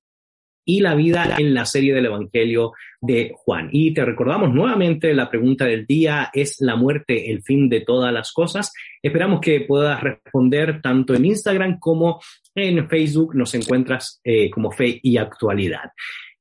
y 0.66 0.80
la 0.80 0.94
vida 0.94 1.36
en 1.38 1.54
la 1.54 1.64
serie 1.64 1.94
del 1.94 2.06
Evangelio 2.06 2.72
de 3.00 3.32
Juan. 3.34 3.70
Y 3.72 3.94
te 3.94 4.04
recordamos 4.04 4.52
nuevamente 4.52 5.14
la 5.14 5.30
pregunta 5.30 5.64
del 5.64 5.86
día, 5.86 6.30
¿es 6.34 6.60
la 6.60 6.76
muerte 6.76 7.30
el 7.30 7.42
fin 7.42 7.70
de 7.70 7.80
todas 7.80 8.12
las 8.12 8.30
cosas? 8.32 8.72
Esperamos 9.04 9.42
que 9.42 9.60
puedas 9.60 10.00
responder 10.02 10.80
tanto 10.80 11.14
en 11.14 11.26
Instagram 11.26 11.78
como 11.78 12.22
en 12.54 12.88
Facebook. 12.88 13.34
Nos 13.34 13.54
encuentras 13.54 14.18
eh, 14.24 14.48
como 14.48 14.70
Fe 14.70 14.98
y 15.02 15.18
Actualidad. 15.18 15.90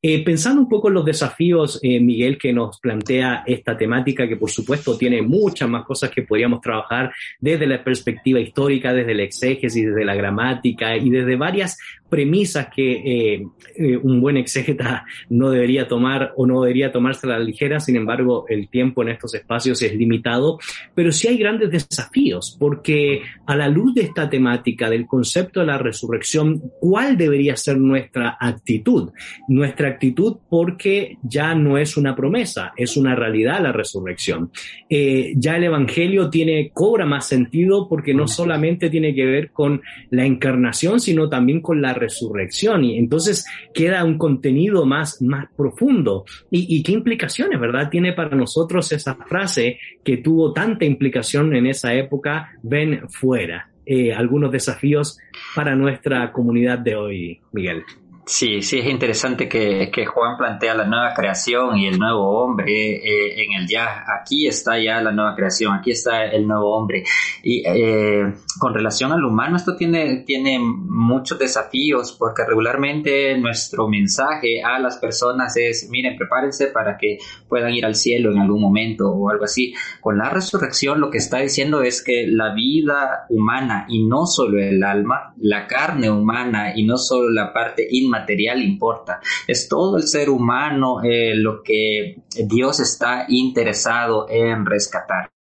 Eh, 0.02 0.24
pensando 0.24 0.62
un 0.62 0.70
poco 0.70 0.88
en 0.88 0.94
los 0.94 1.04
desafíos, 1.04 1.78
eh, 1.82 2.00
Miguel, 2.00 2.38
que 2.38 2.54
nos 2.54 2.80
plantea 2.80 3.44
esta 3.46 3.78
temática, 3.78 4.30
que 4.30 4.38
por 4.38 4.50
supuesto 4.50 4.98
tiene 4.98 5.22
muchas 5.22 5.68
más 5.70 5.84
cosas 5.84 6.10
que 6.10 6.24
podríamos 6.24 6.62
trabajar 6.62 7.14
desde 7.38 7.68
la 7.68 7.84
perspectiva 7.84 8.40
histórica, 8.40 8.94
desde 8.94 9.12
el 9.12 9.20
exégesis, 9.20 9.86
desde 9.86 10.06
la 10.06 10.16
gramática 10.16 10.96
y 10.96 11.10
desde 11.10 11.36
varias 11.36 11.78
premisas 12.14 12.68
que 12.68 12.92
eh, 12.92 13.48
eh, 13.76 13.98
un 13.98 14.22
buen 14.22 14.38
exégeta 14.38 15.04
no 15.32 15.50
debería 15.50 15.88
tomar 15.88 16.32
o 16.38 16.46
no 16.46 16.62
debería 16.62 16.92
tomarse 16.92 17.26
a 17.26 17.32
la 17.32 17.40
ligera, 17.40 17.80
sin 17.80 17.96
embargo 17.96 18.46
el 18.50 18.70
tiempo 18.70 19.02
en 19.02 19.10
estos 19.10 19.34
espacios 19.34 19.82
es 19.82 19.96
limitado, 19.96 20.60
pero 20.94 21.12
sí 21.12 21.28
hay 21.28 21.40
grandes 21.40 21.72
desafíos, 21.72 22.56
porque 22.60 23.24
a 23.48 23.56
la 23.56 23.68
luz 23.68 23.96
de 23.96 24.04
esta 24.04 24.30
temática 24.30 24.92
del 24.92 25.08
concepto 25.08 25.62
de 25.62 25.66
la 25.66 25.80
resurrección, 25.80 26.62
¿cuál 26.80 27.18
debería 27.18 27.56
ser 27.56 27.80
nuestra 27.80 28.38
actitud? 28.40 29.10
Nuestra 29.48 29.88
actitud 29.88 30.38
porque 30.48 31.18
ya 31.24 31.56
no 31.56 31.80
es 31.80 31.98
una 31.98 32.16
promesa, 32.16 32.74
es 32.78 32.96
una 32.96 33.16
realidad 33.16 33.60
la 33.60 33.72
resurrección. 33.72 34.52
Eh, 34.88 35.34
ya 35.36 35.58
el 35.58 35.64
Evangelio 35.64 36.30
tiene, 36.30 36.70
cobra 36.72 37.08
más 37.08 37.28
sentido 37.28 37.90
porque 37.90 38.14
no 38.14 38.28
solamente 38.28 38.92
tiene 38.92 39.16
que 39.16 39.26
ver 39.26 39.50
con 39.50 39.82
la 40.12 40.28
encarnación, 40.28 41.00
sino 41.00 41.28
también 41.28 41.60
con 41.60 41.82
la 41.82 41.96
resurrección 42.04 42.84
y 42.84 42.98
entonces 42.98 43.46
queda 43.74 44.04
un 44.04 44.18
contenido 44.18 44.86
más, 44.86 45.22
más 45.22 45.48
profundo. 45.56 46.26
¿Y, 46.52 46.84
qué 46.84 46.92
implicaciones, 46.92 47.60
verdad? 47.60 47.90
Tiene 47.90 48.14
para 48.14 48.36
nosotros 48.36 48.92
esa 48.92 49.16
frase 49.16 49.80
que 50.04 50.18
tuvo 50.18 50.54
tanta 50.54 50.86
implicación 50.86 51.56
en 51.56 51.68
esa 51.68 51.94
época, 51.94 52.52
ven 52.62 53.10
fuera. 53.10 53.70
Eh, 53.86 54.14
algunos 54.14 54.52
desafíos 54.52 55.18
para 55.56 55.76
nuestra 55.76 56.32
comunidad 56.32 56.80
de 56.80 56.96
hoy, 56.96 57.42
Miguel. 57.52 57.84
Sí, 58.26 58.62
sí, 58.62 58.80
es 58.80 58.86
interesante 58.86 59.50
que, 59.50 59.92
que, 59.92 60.06
Juan 60.06 60.38
plantea 60.38 60.74
la 60.76 60.86
nueva 60.86 61.14
creación 61.14 61.78
y 61.78 61.88
el 61.88 62.00
nuevo 62.00 62.42
hombre 62.42 62.96
eh, 62.96 63.44
en 63.44 63.62
el 63.62 63.68
ya. 63.68 64.06
Aquí 64.18 64.48
está 64.48 64.80
ya 64.80 65.02
la 65.02 65.12
nueva 65.12 65.36
creación, 65.36 65.74
aquí 65.74 65.92
está 65.92 66.24
el 66.28 66.48
nuevo 66.48 66.74
hombre. 66.74 67.04
Y 67.44 67.64
eh, 67.68 68.34
con 68.60 68.74
relación 68.74 69.12
al 69.12 69.26
humano, 69.26 69.58
esto 69.58 69.76
tiene, 69.76 70.24
tiene 70.26 70.58
muchos 70.58 71.38
desafíos 71.38 72.16
porque 72.18 72.46
regularmente 72.48 73.38
nuestro 73.38 73.90
mensaje 73.90 74.64
a 74.64 74.80
las 74.80 74.98
personas 75.00 75.58
es, 75.58 75.90
miren, 75.90 76.16
prepárense 76.16 76.68
para 76.68 76.98
que 76.98 77.18
puedan 77.50 77.74
ir 77.74 77.86
al 77.86 77.96
cielo 77.96 78.32
en 78.32 78.40
algún 78.40 78.62
momento 78.62 79.12
o 79.12 79.30
algo 79.32 79.44
así. 79.44 79.74
Con 80.00 80.18
la 80.18 80.30
resurrección 80.30 81.02
lo 81.02 81.10
que 81.10 81.18
está 81.18 81.40
diciendo 81.40 81.82
es 81.82 82.02
que 82.02 82.26
la 82.28 82.54
vida 82.54 83.26
humana 83.28 83.86
y 83.90 84.06
no 84.06 84.26
solo 84.28 84.62
el 84.62 84.82
alma, 84.82 85.34
la 85.42 85.68
carne 85.68 86.10
humana 86.10 86.72
y 86.74 86.86
no 86.86 86.98
solo 86.98 87.30
la 87.30 87.52
parte 87.52 87.86
inmaterial, 87.92 88.13
material 88.14 88.62
importa, 88.62 89.20
es 89.48 89.68
todo 89.68 89.98
el 89.98 90.04
ser 90.04 90.30
humano 90.30 91.04
eh, 91.04 91.34
lo 91.36 91.62
que 91.64 92.22
Dios 92.46 92.80
está 92.80 93.26
interesado 93.28 94.28
en 94.30 94.66
rescatar. 94.66 95.33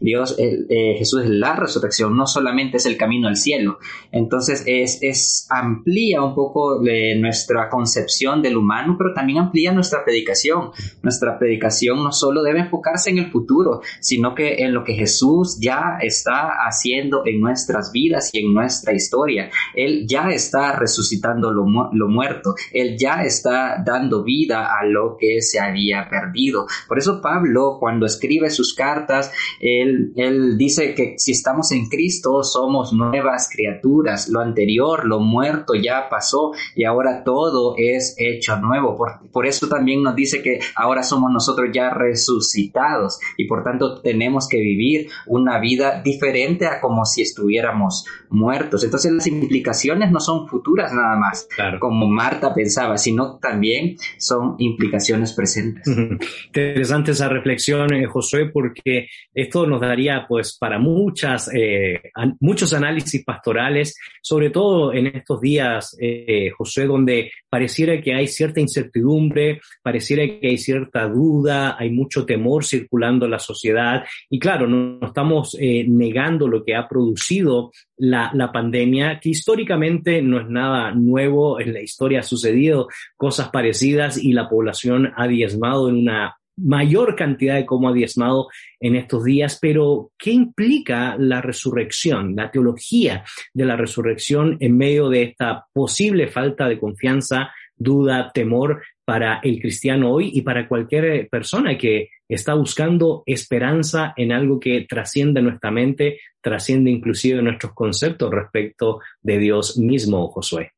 Dios, 0.00 0.36
eh, 0.38 0.94
Jesús 0.98 1.24
es 1.24 1.30
la 1.30 1.56
resurrección, 1.56 2.16
no 2.16 2.26
solamente 2.26 2.76
es 2.76 2.86
el 2.86 2.96
camino 2.96 3.28
al 3.28 3.36
cielo. 3.36 3.78
Entonces 4.12 4.64
es, 4.66 5.46
amplía 5.50 6.22
un 6.22 6.34
poco 6.34 6.80
de 6.80 7.16
nuestra 7.16 7.68
concepción 7.68 8.42
del 8.42 8.56
humano, 8.56 8.96
pero 8.98 9.12
también 9.14 9.38
amplía 9.38 9.72
nuestra 9.72 10.04
predicación. 10.04 10.70
Nuestra 11.02 11.38
predicación 11.38 12.02
no 12.02 12.12
solo 12.12 12.42
debe 12.42 12.60
enfocarse 12.60 13.10
en 13.10 13.18
el 13.18 13.30
futuro, 13.30 13.80
sino 14.00 14.34
que 14.34 14.64
en 14.64 14.72
lo 14.72 14.84
que 14.84 14.94
Jesús 14.94 15.58
ya 15.60 15.98
está 16.00 16.48
haciendo 16.66 17.22
en 17.26 17.40
nuestras 17.40 17.92
vidas 17.92 18.30
y 18.32 18.44
en 18.44 18.52
nuestra 18.52 18.92
historia. 18.92 19.50
Él 19.74 20.06
ya 20.06 20.30
está 20.30 20.76
resucitando 20.76 21.52
lo 21.52 22.08
muerto. 22.08 22.54
Él 22.72 22.96
ya 22.98 23.22
está 23.22 23.82
dando 23.84 24.22
vida 24.22 24.66
a 24.66 24.84
lo 24.84 25.16
que 25.18 25.40
se 25.42 25.60
había 25.60 26.08
perdido. 26.08 26.66
Por 26.88 26.98
eso 26.98 27.20
Pablo, 27.20 27.76
cuando 27.78 28.06
escribe 28.06 28.50
sus 28.50 28.74
cartas, 28.74 29.32
él, 29.60 30.12
él 30.16 30.56
dice 30.58 30.94
que 30.94 31.14
si 31.18 31.32
estamos 31.32 31.72
en 31.72 31.88
Cristo 31.88 32.42
somos 32.42 32.92
nuevas 32.92 33.48
criaturas. 33.50 34.28
Lo 34.28 34.40
anterior, 34.40 35.04
lo 35.06 35.20
muerto 35.20 35.74
ya 35.74 36.08
pasó 36.08 36.52
y 36.74 36.84
ahora 36.84 37.24
todo 37.24 37.74
es 37.76 38.14
hecho 38.18 38.56
nuevo. 38.58 38.96
Por, 38.96 39.30
por 39.30 39.46
eso 39.46 39.68
también 39.68 40.02
nos 40.02 40.14
dice 40.14 40.42
que 40.42 40.60
ahora 40.76 41.02
somos 41.02 41.32
nosotros 41.32 41.70
ya 41.72 41.90
resucitados 41.90 43.18
y 43.36 43.46
por 43.46 43.64
tanto 43.64 44.00
tenemos 44.00 44.48
que 44.48 44.58
vivir 44.58 45.08
una 45.26 45.58
vida 45.58 46.02
diferente 46.02 46.66
a 46.66 46.80
como 46.80 47.04
si 47.04 47.22
estuviéramos 47.22 48.04
muertos. 48.30 48.84
Entonces 48.84 49.12
las 49.12 49.26
implicaciones 49.26 50.10
no 50.10 50.20
son 50.20 50.48
futuras 50.48 50.92
nada 50.92 51.16
más, 51.16 51.48
como 51.80 52.06
Marta 52.06 52.54
pensaba, 52.54 52.98
sino 52.98 53.38
también 53.38 53.96
son 54.18 54.56
implicaciones 54.58 55.32
presentes. 55.32 55.84
Interesante 56.46 57.12
esa 57.12 57.28
reflexión, 57.28 57.92
eh, 57.92 58.06
Josué, 58.06 58.50
porque 58.52 59.08
esto 59.34 59.66
nos 59.66 59.80
daría 59.80 60.24
pues 60.28 60.56
para 60.58 60.78
muchas, 60.78 61.50
eh, 61.54 62.00
muchos 62.40 62.72
análisis 62.72 63.24
pastorales, 63.24 63.96
sobre 64.22 64.50
todo 64.50 64.92
en 64.92 65.08
estos 65.08 65.40
días, 65.40 65.96
eh, 66.00 66.50
Josué, 66.56 66.86
donde 66.86 67.32
pareciera 67.48 68.00
que 68.00 68.14
hay 68.14 68.26
cierta 68.26 68.60
incertidumbre, 68.60 69.60
pareciera 69.82 70.24
que 70.26 70.48
hay 70.48 70.58
cierta 70.58 71.08
duda, 71.08 71.76
hay 71.78 71.90
mucho 71.90 72.24
temor 72.24 72.64
circulando 72.64 73.24
en 73.24 73.32
la 73.32 73.38
sociedad. 73.38 74.04
Y 74.30 74.38
claro, 74.38 74.66
no, 74.66 75.04
estamos 75.06 75.56
negando 75.60 76.48
lo 76.48 76.64
que 76.64 76.74
ha 76.74 76.88
producido 76.88 77.72
la, 77.96 78.30
la, 78.34 78.52
pandemia, 78.52 79.20
que 79.20 79.30
históricamente 79.30 80.22
no 80.22 80.40
es 80.40 80.48
nada 80.48 80.92
nuevo, 80.92 81.60
en 81.60 81.72
la 81.72 81.80
historia 81.80 82.20
ha 82.20 82.22
sucedido 82.22 82.88
cosas 83.16 83.50
parecidas 83.50 84.18
y 84.18 84.32
la 84.32 84.48
población 84.48 85.12
ha 85.16 85.26
diezmado 85.26 85.88
en 85.88 85.96
una 85.96 86.36
mayor 86.56 87.16
cantidad 87.16 87.56
de 87.56 87.66
cómo 87.66 87.88
ha 87.88 87.92
diezmado 87.92 88.48
en 88.80 88.96
estos 88.96 89.24
días, 89.24 89.58
pero 89.60 90.12
¿qué 90.18 90.30
implica 90.30 91.16
la 91.18 91.40
resurrección, 91.40 92.34
la 92.36 92.50
teología 92.50 93.24
de 93.52 93.64
la 93.64 93.76
resurrección 93.76 94.56
en 94.60 94.76
medio 94.76 95.08
de 95.08 95.22
esta 95.22 95.66
posible 95.72 96.28
falta 96.28 96.68
de 96.68 96.78
confianza, 96.78 97.50
duda, 97.76 98.30
temor 98.32 98.82
para 99.04 99.40
el 99.42 99.60
cristiano 99.60 100.12
hoy 100.12 100.30
y 100.32 100.42
para 100.42 100.68
cualquier 100.68 101.28
persona 101.28 101.76
que 101.76 102.08
está 102.28 102.54
buscando 102.54 103.22
esperanza 103.26 104.14
en 104.16 104.32
algo 104.32 104.58
que 104.58 104.86
trasciende 104.88 105.42
nuestra 105.42 105.70
mente, 105.70 106.20
trasciende 106.40 106.90
inclusive 106.90 107.42
nuestros 107.42 107.74
conceptos 107.74 108.30
respecto 108.30 109.00
de 109.20 109.38
Dios 109.38 109.76
mismo, 109.76 110.28
Josué? 110.28 110.72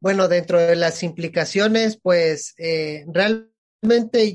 Bueno, 0.00 0.28
dentro 0.28 0.58
de 0.58 0.76
las 0.76 1.02
implicaciones, 1.02 1.98
pues 2.02 2.54
eh, 2.58 3.04
realmente 3.12 3.49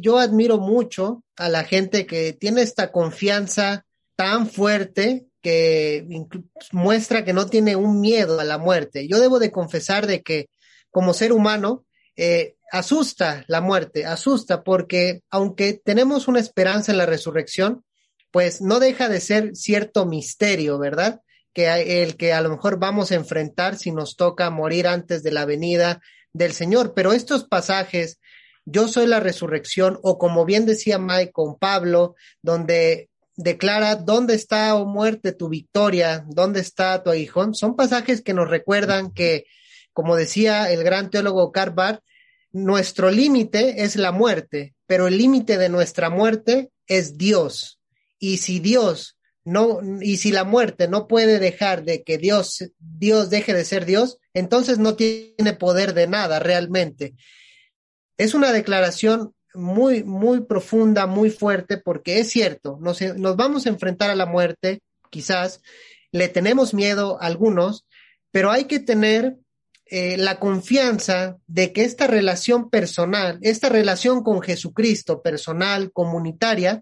yo 0.02 0.18
admiro 0.18 0.58
mucho 0.58 1.24
a 1.36 1.50
la 1.50 1.64
gente 1.64 2.06
que 2.06 2.34
tiene 2.34 2.62
esta 2.62 2.92
confianza 2.92 3.86
tan 4.16 4.50
fuerte 4.50 5.28
que 5.42 6.08
muestra 6.72 7.24
que 7.24 7.34
no 7.34 7.46
tiene 7.46 7.76
un 7.76 8.00
miedo 8.02 8.40
a 8.40 8.44
la 8.44 8.58
muerte. 8.58 9.08
Yo 9.08 9.20
debo 9.20 9.40
de 9.40 9.52
confesar 9.52 10.08
de 10.08 10.24
que 10.24 10.50
como 10.90 11.14
ser 11.14 11.34
humano, 11.34 11.86
eh, 12.16 12.56
asusta 12.72 13.44
la 13.48 13.60
muerte, 13.60 14.06
asusta 14.06 14.64
porque 14.64 15.22
aunque 15.30 15.74
tenemos 15.74 16.30
una 16.30 16.40
esperanza 16.40 16.94
en 16.94 16.98
la 16.98 17.06
resurrección, 17.06 17.84
pues 18.32 18.62
no 18.62 18.80
deja 18.80 19.10
de 19.10 19.20
ser 19.20 19.56
cierto 19.56 20.06
misterio, 20.06 20.80
¿verdad? 20.80 21.22
Que 21.54 22.02
el 22.02 22.16
que 22.16 22.34
a 22.34 22.42
lo 22.42 22.50
mejor 22.50 22.80
vamos 22.80 23.12
a 23.12 23.16
enfrentar 23.16 23.78
si 23.78 23.92
nos 23.92 24.16
toca 24.16 24.50
morir 24.50 24.88
antes 24.88 25.22
de 25.22 25.32
la 25.32 25.46
venida 25.46 26.02
del 26.34 26.54
Señor. 26.54 26.94
Pero 26.94 27.14
estos 27.14 27.46
pasajes, 27.46 28.20
yo 28.66 28.88
soy 28.88 29.08
la 29.08 29.20
resurrección, 29.20 30.00
o 30.02 30.18
como 30.18 30.44
bien 30.46 30.66
decía 30.66 30.98
Mike 30.98 31.32
con 31.32 31.58
Pablo, 31.58 32.16
donde 32.42 33.10
declara, 33.36 33.96
¿dónde 33.96 34.34
está, 34.34 34.76
oh 34.76 34.86
muerte, 34.86 35.34
tu 35.34 35.50
victoria? 35.50 36.26
¿Dónde 36.28 36.62
está 36.62 37.04
tu 37.04 37.10
aguijón? 37.10 37.54
Son 37.54 37.76
pasajes 37.76 38.22
que 38.22 38.34
nos 38.34 38.50
recuerdan 38.50 39.12
que, 39.12 39.46
como 39.94 40.16
decía 40.16 40.72
el 40.72 40.84
gran 40.84 41.10
teólogo 41.10 41.52
Carbar, 41.52 42.02
nuestro 42.52 43.12
límite 43.12 43.84
es 43.84 43.98
la 43.98 44.12
muerte, 44.12 44.74
pero 44.88 45.08
el 45.08 45.18
límite 45.18 45.58
de 45.58 45.70
nuestra 45.70 46.10
muerte 46.10 46.72
es 46.88 47.18
Dios. 47.18 47.80
Y 48.18 48.38
si 48.38 48.60
Dios 48.60 49.18
no, 49.44 49.80
y 50.02 50.18
si 50.18 50.32
la 50.32 50.44
muerte 50.44 50.88
no 50.88 51.08
puede 51.08 51.38
dejar 51.40 51.84
de 51.84 52.04
que 52.04 52.18
Dios, 52.18 52.72
Dios 52.80 53.30
deje 53.30 53.54
de 53.54 53.64
ser 53.64 53.86
Dios, 53.86 54.18
entonces 54.34 54.80
no 54.80 54.96
tiene 54.96 55.54
poder 55.54 55.94
de 55.94 56.08
nada 56.08 56.40
realmente. 56.40 57.14
Es 58.18 58.34
una 58.34 58.52
declaración 58.52 59.34
muy, 59.56 60.04
muy 60.04 60.42
profunda, 60.42 61.08
muy 61.08 61.30
fuerte, 61.30 61.78
porque 61.78 62.20
es 62.20 62.30
cierto, 62.30 62.78
nos, 62.82 63.00
vamos 63.36 63.66
a 63.66 63.70
enfrentar 63.70 64.10
a 64.10 64.16
la 64.16 64.26
muerte, 64.26 64.82
quizás, 65.10 65.62
le 66.12 66.28
tenemos 66.30 66.74
miedo 66.74 67.22
a 67.22 67.26
algunos, 67.26 67.86
pero 68.32 68.52
hay 68.52 68.66
que 68.66 68.80
tener 68.80 69.38
eh, 69.86 70.18
la 70.18 70.40
confianza 70.40 71.38
de 71.48 71.72
que 71.74 71.84
esta 71.84 72.08
relación 72.08 72.70
personal, 72.70 73.38
esta 73.42 73.70
relación 73.70 74.24
con 74.24 74.42
Jesucristo 74.42 75.22
personal, 75.22 75.92
comunitaria, 75.92 76.82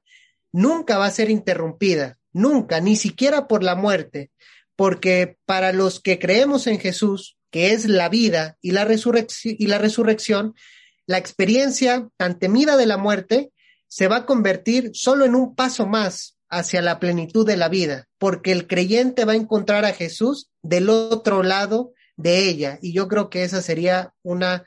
nunca 0.51 0.97
va 0.97 1.07
a 1.07 1.11
ser 1.11 1.29
interrumpida, 1.29 2.17
nunca, 2.31 2.79
ni 2.79 2.95
siquiera 2.95 3.47
por 3.47 3.63
la 3.63 3.75
muerte, 3.75 4.31
porque 4.75 5.37
para 5.45 5.73
los 5.73 5.99
que 5.99 6.19
creemos 6.19 6.67
en 6.67 6.79
Jesús, 6.79 7.37
que 7.51 7.71
es 7.71 7.85
la 7.85 8.09
vida 8.09 8.57
y 8.61 8.71
la, 8.71 8.85
resurrección, 8.85 9.55
y 9.57 9.67
la 9.67 9.77
resurrección, 9.77 10.55
la 11.07 11.17
experiencia 11.17 12.07
tan 12.17 12.39
temida 12.39 12.77
de 12.77 12.85
la 12.85 12.97
muerte 12.97 13.51
se 13.87 14.07
va 14.07 14.17
a 14.17 14.25
convertir 14.25 14.91
solo 14.93 15.25
en 15.25 15.35
un 15.35 15.55
paso 15.55 15.85
más 15.85 16.37
hacia 16.49 16.81
la 16.81 16.99
plenitud 16.99 17.45
de 17.45 17.57
la 17.57 17.69
vida, 17.69 18.07
porque 18.17 18.51
el 18.51 18.67
creyente 18.67 19.25
va 19.25 19.33
a 19.33 19.37
encontrar 19.37 19.85
a 19.85 19.93
Jesús 19.93 20.49
del 20.61 20.89
otro 20.89 21.43
lado 21.43 21.93
de 22.15 22.47
ella. 22.47 22.79
Y 22.81 22.93
yo 22.93 23.07
creo 23.07 23.29
que 23.29 23.43
esa 23.43 23.61
sería 23.61 24.13
una 24.21 24.63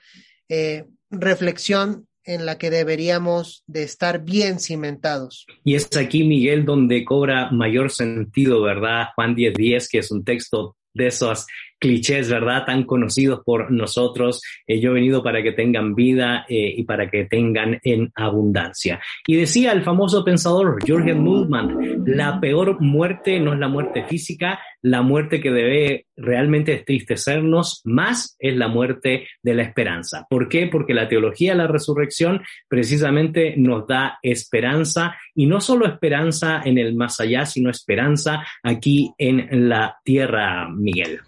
eh, 0.49 0.87
reflexión 1.11 2.07
en 2.24 2.45
la 2.45 2.59
que 2.59 2.70
deberíamos 2.70 3.62
de 3.68 3.84
estar 3.84 4.24
bien 4.24 4.59
cimentados. 4.59 5.47
Y 5.64 5.76
es 5.76 5.97
aquí, 5.97 6.24
Miguel, 6.24 6.64
donde 6.64 7.05
cobra 7.05 7.51
mayor 7.53 7.91
sentido, 7.91 8.62
¿verdad? 8.62 9.07
Juan 9.14 9.37
10.10, 9.37 9.89
que 9.89 9.99
es 9.99 10.11
un 10.11 10.24
texto 10.24 10.76
de 10.93 11.07
esos 11.07 11.47
clichés, 11.79 12.31
¿verdad? 12.31 12.64
Tan 12.64 12.85
conocidos 12.85 13.41
por 13.45 13.70
nosotros. 13.70 14.43
Eh, 14.66 14.81
yo 14.81 14.91
he 14.91 14.95
venido 14.95 15.22
para 15.22 15.43
que 15.43 15.53
tengan 15.53 15.95
vida 15.95 16.45
eh, 16.49 16.74
y 16.77 16.85
para 16.85 17.11
que 17.11 17.24
tengan 17.24 17.79
en 17.83 18.11
abundancia. 18.14 19.01
Y 19.27 19.37
decía 19.37 19.72
el 19.72 19.83
famoso 19.83 20.24
pensador 20.24 20.79
Jürgen 20.85 21.20
Mullmann, 21.20 22.05
la 22.07 22.41
peor 22.41 22.81
muerte 22.81 23.41
no 23.41 23.53
es 23.53 23.59
la 23.59 23.68
muerte 23.68 24.05
física, 24.05 24.61
la 24.83 25.03
muerte 25.03 25.41
que 25.41 25.51
debe 25.51 26.07
realmente 26.16 26.79
entristecernos 26.79 27.83
más 27.85 28.37
es 28.39 28.57
la 28.57 28.68
muerte 28.68 29.29
de 29.43 29.55
la 29.55 29.62
esperanza. 29.62 30.27
¿Por 30.29 30.49
qué? 30.49 30.68
Porque 30.68 30.95
la 30.95 31.09
teología 31.09 31.53
de 31.53 31.59
la 31.59 31.66
resurrección 31.66 32.43
precisamente 32.68 33.55
nos 33.57 33.87
da 33.87 34.18
esperanza 34.22 35.16
y 35.35 35.47
no 35.47 35.61
solo 35.61 35.87
esperanza 35.87 36.62
en 36.64 36.79
el 36.79 36.95
más 36.95 37.20
allá, 37.20 37.45
sino 37.47 37.70
esperanza 37.70 38.45
aquí 38.62 39.12
en 39.18 39.68
la 39.68 39.99
tierra, 40.05 40.68
Miguel. 40.68 41.20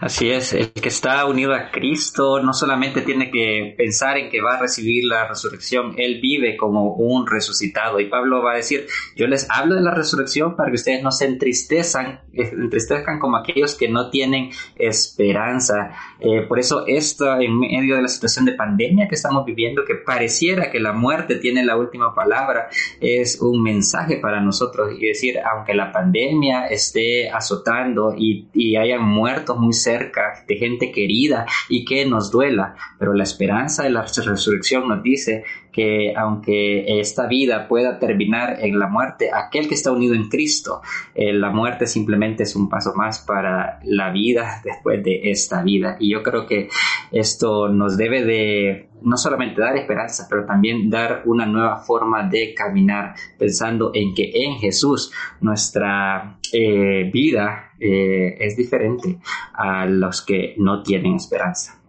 Así 0.00 0.30
es, 0.30 0.52
el 0.52 0.72
que 0.72 0.88
está 0.88 1.24
unido 1.24 1.54
a 1.54 1.70
Cristo 1.70 2.40
no 2.40 2.52
solamente 2.52 3.00
tiene 3.02 3.30
que 3.30 3.74
pensar 3.76 4.18
en 4.18 4.30
que 4.30 4.40
va 4.40 4.56
a 4.56 4.60
recibir 4.60 5.04
la 5.04 5.26
resurrección, 5.26 5.94
él 5.96 6.20
vive 6.20 6.56
como 6.56 6.94
un 6.94 7.26
resucitado. 7.26 7.98
Y 8.00 8.06
Pablo 8.06 8.42
va 8.42 8.52
a 8.52 8.56
decir, 8.56 8.86
yo 9.16 9.26
les 9.26 9.48
hablo 9.50 9.74
de 9.74 9.80
la 9.80 9.92
resurrección 9.92 10.56
para 10.56 10.70
que 10.70 10.76
ustedes 10.76 11.02
no 11.02 11.10
se 11.10 11.26
entristezcan, 11.26 12.20
entristezcan 12.32 13.18
como 13.18 13.36
aquellos 13.36 13.74
que 13.74 13.88
no 13.88 14.10
tienen 14.10 14.50
esperanza. 14.76 15.90
Eh, 16.20 16.42
por 16.42 16.58
eso 16.58 16.84
esto 16.86 17.40
en 17.40 17.58
medio 17.58 17.96
de 17.96 18.02
la 18.02 18.08
situación 18.08 18.44
de 18.44 18.52
pandemia 18.52 19.08
que 19.08 19.14
estamos 19.14 19.44
viviendo, 19.44 19.84
que 19.84 19.94
pareciera 19.94 20.70
que 20.70 20.80
la 20.80 20.92
muerte 20.92 21.36
tiene 21.36 21.64
la 21.64 21.76
última 21.76 22.14
palabra, 22.14 22.68
es 23.00 23.40
un 23.40 23.62
mensaje 23.62 24.18
para 24.18 24.40
nosotros 24.40 24.92
y 24.98 25.06
decir, 25.06 25.38
aunque 25.40 25.74
la 25.74 25.92
pandemia 25.92 26.66
esté 26.66 27.30
azotando 27.30 28.14
y, 28.16 28.48
y 28.52 28.76
hayan 28.76 29.02
muerto, 29.02 29.45
muy 29.54 29.72
cerca, 29.72 30.44
de 30.48 30.56
gente 30.56 30.90
querida 30.90 31.46
y 31.68 31.84
que 31.84 32.04
nos 32.06 32.30
duela, 32.32 32.74
pero 32.98 33.14
la 33.14 33.22
esperanza 33.22 33.84
de 33.84 33.90
la 33.90 34.02
resurrección 34.02 34.88
nos 34.88 35.02
dice 35.02 35.44
que 35.76 36.14
aunque 36.16 37.00
esta 37.00 37.26
vida 37.26 37.68
pueda 37.68 37.98
terminar 37.98 38.64
en 38.64 38.78
la 38.78 38.88
muerte, 38.88 39.30
aquel 39.30 39.68
que 39.68 39.74
está 39.74 39.92
unido 39.92 40.14
en 40.14 40.30
Cristo, 40.30 40.80
eh, 41.14 41.34
la 41.34 41.50
muerte 41.50 41.86
simplemente 41.86 42.44
es 42.44 42.56
un 42.56 42.70
paso 42.70 42.94
más 42.96 43.18
para 43.18 43.78
la 43.84 44.10
vida 44.10 44.62
después 44.64 45.04
de 45.04 45.30
esta 45.30 45.62
vida. 45.62 45.96
Y 46.00 46.10
yo 46.10 46.22
creo 46.22 46.46
que 46.46 46.70
esto 47.12 47.68
nos 47.68 47.98
debe 47.98 48.24
de 48.24 48.85
no 49.06 49.16
solamente 49.16 49.60
dar 49.60 49.76
esperanza, 49.76 50.26
pero 50.28 50.44
también 50.44 50.90
dar 50.90 51.22
una 51.26 51.46
nueva 51.46 51.78
forma 51.78 52.28
de 52.28 52.52
caminar, 52.52 53.14
pensando 53.38 53.92
en 53.94 54.12
que 54.14 54.32
en 54.34 54.56
Jesús 54.56 55.12
nuestra 55.40 56.38
eh, 56.52 57.08
vida 57.12 57.70
eh, 57.78 58.36
es 58.38 58.56
diferente 58.56 59.18
a 59.54 59.86
los 59.86 60.22
que 60.22 60.54
no 60.58 60.82
tienen 60.82 61.14
esperanza. 61.14 61.80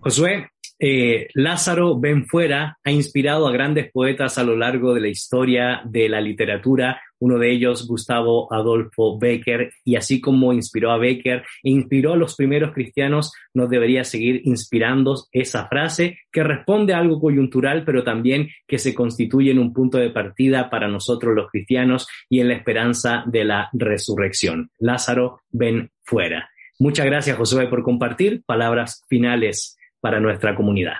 Josué, 0.00 0.48
eh, 0.80 1.28
Lázaro 1.34 1.96
Ben 2.00 2.26
Fuera 2.26 2.76
ha 2.82 2.90
inspirado 2.90 3.46
a 3.46 3.52
grandes 3.52 3.92
poetas 3.92 4.36
a 4.36 4.42
lo 4.42 4.56
largo 4.56 4.94
de 4.94 5.00
la 5.00 5.08
historia 5.08 5.80
de 5.84 6.08
la 6.08 6.20
literatura, 6.20 7.00
uno 7.22 7.38
de 7.38 7.52
ellos 7.52 7.86
Gustavo 7.86 8.52
Adolfo 8.52 9.16
Becker, 9.16 9.72
y 9.84 9.94
así 9.94 10.20
como 10.20 10.52
inspiró 10.52 10.90
a 10.90 10.98
Becker 10.98 11.44
e 11.62 11.70
inspiró 11.70 12.14
a 12.14 12.16
los 12.16 12.34
primeros 12.34 12.72
cristianos, 12.72 13.32
nos 13.54 13.70
debería 13.70 14.02
seguir 14.02 14.42
inspirando 14.44 15.14
esa 15.30 15.68
frase 15.68 16.18
que 16.32 16.42
responde 16.42 16.94
a 16.94 16.98
algo 16.98 17.20
coyuntural, 17.20 17.84
pero 17.84 18.02
también 18.02 18.48
que 18.66 18.78
se 18.78 18.92
constituye 18.92 19.52
en 19.52 19.60
un 19.60 19.72
punto 19.72 19.98
de 19.98 20.10
partida 20.10 20.68
para 20.68 20.88
nosotros 20.88 21.32
los 21.36 21.48
cristianos 21.48 22.08
y 22.28 22.40
en 22.40 22.48
la 22.48 22.54
esperanza 22.54 23.22
de 23.26 23.44
la 23.44 23.68
resurrección. 23.72 24.70
Lázaro 24.80 25.42
Ben 25.50 25.90
Fuera. 26.02 26.50
Muchas 26.80 27.06
gracias, 27.06 27.36
Josué, 27.36 27.68
por 27.68 27.84
compartir 27.84 28.42
palabras 28.44 29.04
finales 29.08 29.76
para 30.00 30.18
nuestra 30.18 30.56
comunidad. 30.56 30.96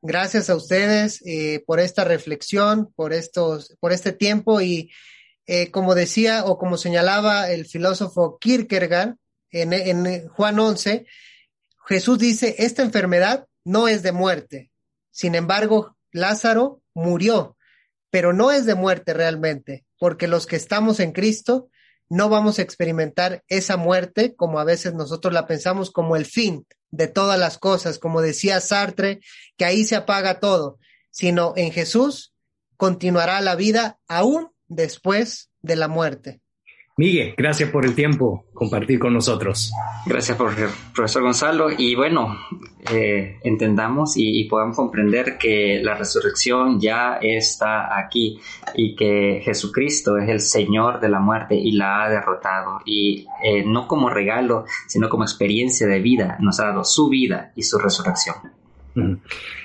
Gracias 0.00 0.48
a 0.48 0.54
ustedes 0.54 1.20
eh, 1.26 1.64
por 1.66 1.80
esta 1.80 2.04
reflexión, 2.04 2.92
por, 2.94 3.12
estos, 3.12 3.76
por 3.80 3.90
este 3.90 4.12
tiempo 4.12 4.60
y 4.60 4.92
eh, 5.52 5.72
como 5.72 5.96
decía 5.96 6.44
o 6.44 6.58
como 6.58 6.76
señalaba 6.76 7.50
el 7.50 7.66
filósofo 7.66 8.38
Kierkegaard 8.38 9.16
en, 9.50 9.72
en 9.72 10.28
Juan 10.28 10.60
11, 10.60 11.06
Jesús 11.88 12.20
dice, 12.20 12.54
esta 12.58 12.82
enfermedad 12.82 13.48
no 13.64 13.88
es 13.88 14.04
de 14.04 14.12
muerte. 14.12 14.70
Sin 15.10 15.34
embargo, 15.34 15.96
Lázaro 16.12 16.82
murió, 16.94 17.56
pero 18.10 18.32
no 18.32 18.52
es 18.52 18.64
de 18.64 18.76
muerte 18.76 19.12
realmente, 19.12 19.84
porque 19.98 20.28
los 20.28 20.46
que 20.46 20.54
estamos 20.54 21.00
en 21.00 21.10
Cristo 21.10 21.68
no 22.08 22.28
vamos 22.28 22.60
a 22.60 22.62
experimentar 22.62 23.42
esa 23.48 23.76
muerte 23.76 24.36
como 24.36 24.60
a 24.60 24.64
veces 24.64 24.94
nosotros 24.94 25.34
la 25.34 25.48
pensamos 25.48 25.90
como 25.90 26.14
el 26.14 26.26
fin, 26.26 26.64
de 26.92 27.08
todas 27.08 27.40
las 27.40 27.58
cosas, 27.58 27.98
como 27.98 28.22
decía 28.22 28.60
Sartre, 28.60 29.18
que 29.56 29.64
ahí 29.64 29.84
se 29.84 29.96
apaga 29.96 30.38
todo, 30.38 30.78
sino 31.10 31.54
en 31.56 31.72
Jesús 31.72 32.34
continuará 32.76 33.40
la 33.40 33.56
vida 33.56 33.98
aún 34.06 34.52
después 34.70 35.50
de 35.60 35.76
la 35.76 35.88
muerte. 35.88 36.40
Miguel, 36.96 37.34
gracias 37.34 37.70
por 37.70 37.86
el 37.86 37.94
tiempo 37.94 38.44
compartir 38.52 38.98
con 38.98 39.14
nosotros. 39.14 39.72
Gracias, 40.04 40.36
profesor 40.36 41.22
Gonzalo. 41.22 41.68
Y 41.76 41.94
bueno, 41.94 42.36
eh, 42.92 43.38
entendamos 43.42 44.14
y, 44.16 44.44
podamos 44.44 44.76
comprender 44.76 45.38
que 45.38 45.80
la 45.82 45.94
resurrección 45.94 46.78
ya 46.78 47.18
está 47.22 47.98
aquí 47.98 48.38
y 48.74 48.94
que 48.96 49.40
Jesucristo 49.42 50.18
es 50.18 50.28
el 50.28 50.40
Señor 50.40 51.00
de 51.00 51.08
la 51.08 51.20
muerte 51.20 51.54
y 51.54 51.72
la 51.72 52.04
ha 52.04 52.10
derrotado. 52.10 52.80
Y 52.84 53.26
eh, 53.42 53.64
no 53.64 53.88
como 53.88 54.10
regalo, 54.10 54.66
sino 54.86 55.08
como 55.08 55.24
experiencia 55.24 55.86
de 55.86 56.00
vida, 56.00 56.36
nos 56.40 56.60
ha 56.60 56.66
dado 56.66 56.84
su 56.84 57.08
vida 57.08 57.52
y 57.56 57.62
su 57.62 57.78
resurrección. 57.78 58.36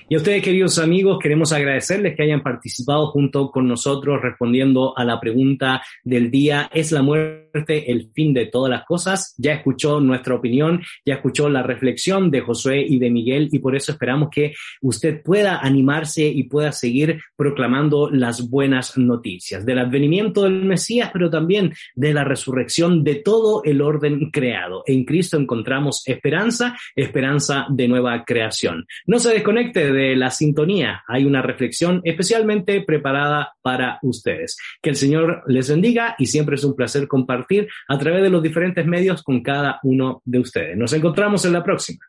Y 0.07 0.13
a 0.13 0.17
ustedes, 0.19 0.43
queridos 0.43 0.77
amigos, 0.77 1.17
queremos 1.19 1.51
agradecerles 1.51 2.15
que 2.15 2.21
hayan 2.21 2.43
participado 2.43 3.07
junto 3.07 3.49
con 3.49 3.67
nosotros 3.67 4.21
respondiendo 4.21 4.95
a 4.95 5.03
la 5.03 5.19
pregunta 5.19 5.81
del 6.03 6.29
día, 6.29 6.69
¿es 6.71 6.91
la 6.91 7.01
muerte 7.01 7.91
el 7.91 8.11
fin 8.13 8.31
de 8.31 8.45
todas 8.45 8.69
las 8.69 8.85
cosas? 8.85 9.33
Ya 9.39 9.53
escuchó 9.53 9.99
nuestra 9.99 10.35
opinión, 10.35 10.83
ya 11.03 11.15
escuchó 11.15 11.49
la 11.49 11.63
reflexión 11.63 12.29
de 12.29 12.41
Josué 12.41 12.85
y 12.87 12.99
de 12.99 13.09
Miguel 13.09 13.49
y 13.51 13.57
por 13.57 13.75
eso 13.75 13.93
esperamos 13.93 14.29
que 14.29 14.53
usted 14.81 15.23
pueda 15.23 15.57
animarse 15.57 16.27
y 16.27 16.43
pueda 16.43 16.71
seguir 16.71 17.19
proclamando 17.35 18.07
las 18.11 18.47
buenas 18.47 18.99
noticias 18.99 19.65
del 19.65 19.79
advenimiento 19.79 20.43
del 20.43 20.65
Mesías, 20.65 21.09
pero 21.11 21.31
también 21.31 21.73
de 21.95 22.13
la 22.13 22.23
resurrección 22.23 23.03
de 23.03 23.15
todo 23.15 23.63
el 23.63 23.81
orden 23.81 24.29
creado. 24.29 24.83
En 24.85 25.03
Cristo 25.03 25.37
encontramos 25.37 26.03
esperanza, 26.05 26.77
esperanza 26.95 27.65
de 27.69 27.87
nueva 27.87 28.23
creación. 28.23 28.85
No 29.07 29.17
se 29.17 29.33
desconecte 29.33 29.94
de 29.95 30.15
la 30.15 30.29
sintonía. 30.29 31.03
Hay 31.07 31.25
una 31.25 31.41
reflexión 31.41 32.01
especialmente 32.03 32.81
preparada 32.81 33.53
para 33.61 33.97
ustedes. 34.03 34.57
Que 34.81 34.91
el 34.91 34.95
Señor 34.95 35.43
les 35.47 35.69
bendiga 35.69 36.15
y 36.19 36.27
siempre 36.27 36.55
es 36.55 36.63
un 36.63 36.75
placer 36.75 37.07
compartir 37.07 37.67
a 37.87 37.97
través 37.97 38.21
de 38.21 38.29
los 38.29 38.43
diferentes 38.43 38.85
medios 38.85 39.23
con 39.23 39.41
cada 39.41 39.79
uno 39.83 40.21
de 40.25 40.39
ustedes. 40.39 40.77
Nos 40.77 40.93
encontramos 40.93 41.45
en 41.45 41.53
la 41.53 41.63
próxima. 41.63 42.05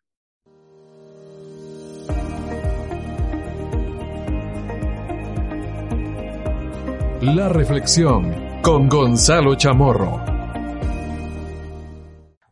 La 7.23 7.49
reflexión 7.49 8.61
con 8.63 8.89
Gonzalo 8.89 9.55
Chamorro. 9.57 10.36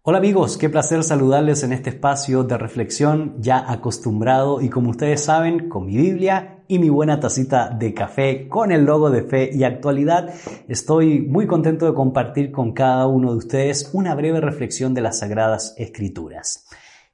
Hola 0.07 0.19
amigos, 0.19 0.59
qué 0.59 0.69
placer 0.69 1.03
saludarles 1.03 1.63
en 1.63 1.73
este 1.73 1.89
espacio 1.89 2.45
de 2.45 2.59
reflexión 2.59 3.37
ya 3.39 3.73
acostumbrado 3.73 4.61
y 4.61 4.69
como 4.69 4.91
ustedes 4.91 5.25
saben, 5.25 5.71
con 5.71 5.87
mi 5.87 5.97
Biblia 5.97 6.63
y 6.69 6.79
mi 6.79 6.91
buena 6.91 7.21
tacita 7.21 7.71
de 7.71 7.95
café 7.95 8.47
con 8.47 8.71
el 8.71 8.85
logo 8.85 9.09
de 9.09 9.23
fe 9.23 9.49
y 9.55 9.65
actualidad, 9.65 10.35
estoy 10.69 11.23
muy 11.23 11.47
contento 11.47 11.87
de 11.87 11.95
compartir 11.95 12.53
con 12.53 12.73
cada 12.73 13.07
uno 13.07 13.31
de 13.31 13.39
ustedes 13.39 13.89
una 13.95 14.15
breve 14.15 14.43
reflexión 14.43 14.93
de 14.93 15.01
las 15.01 15.21
Sagradas 15.21 15.75
Escrituras. 15.79 16.67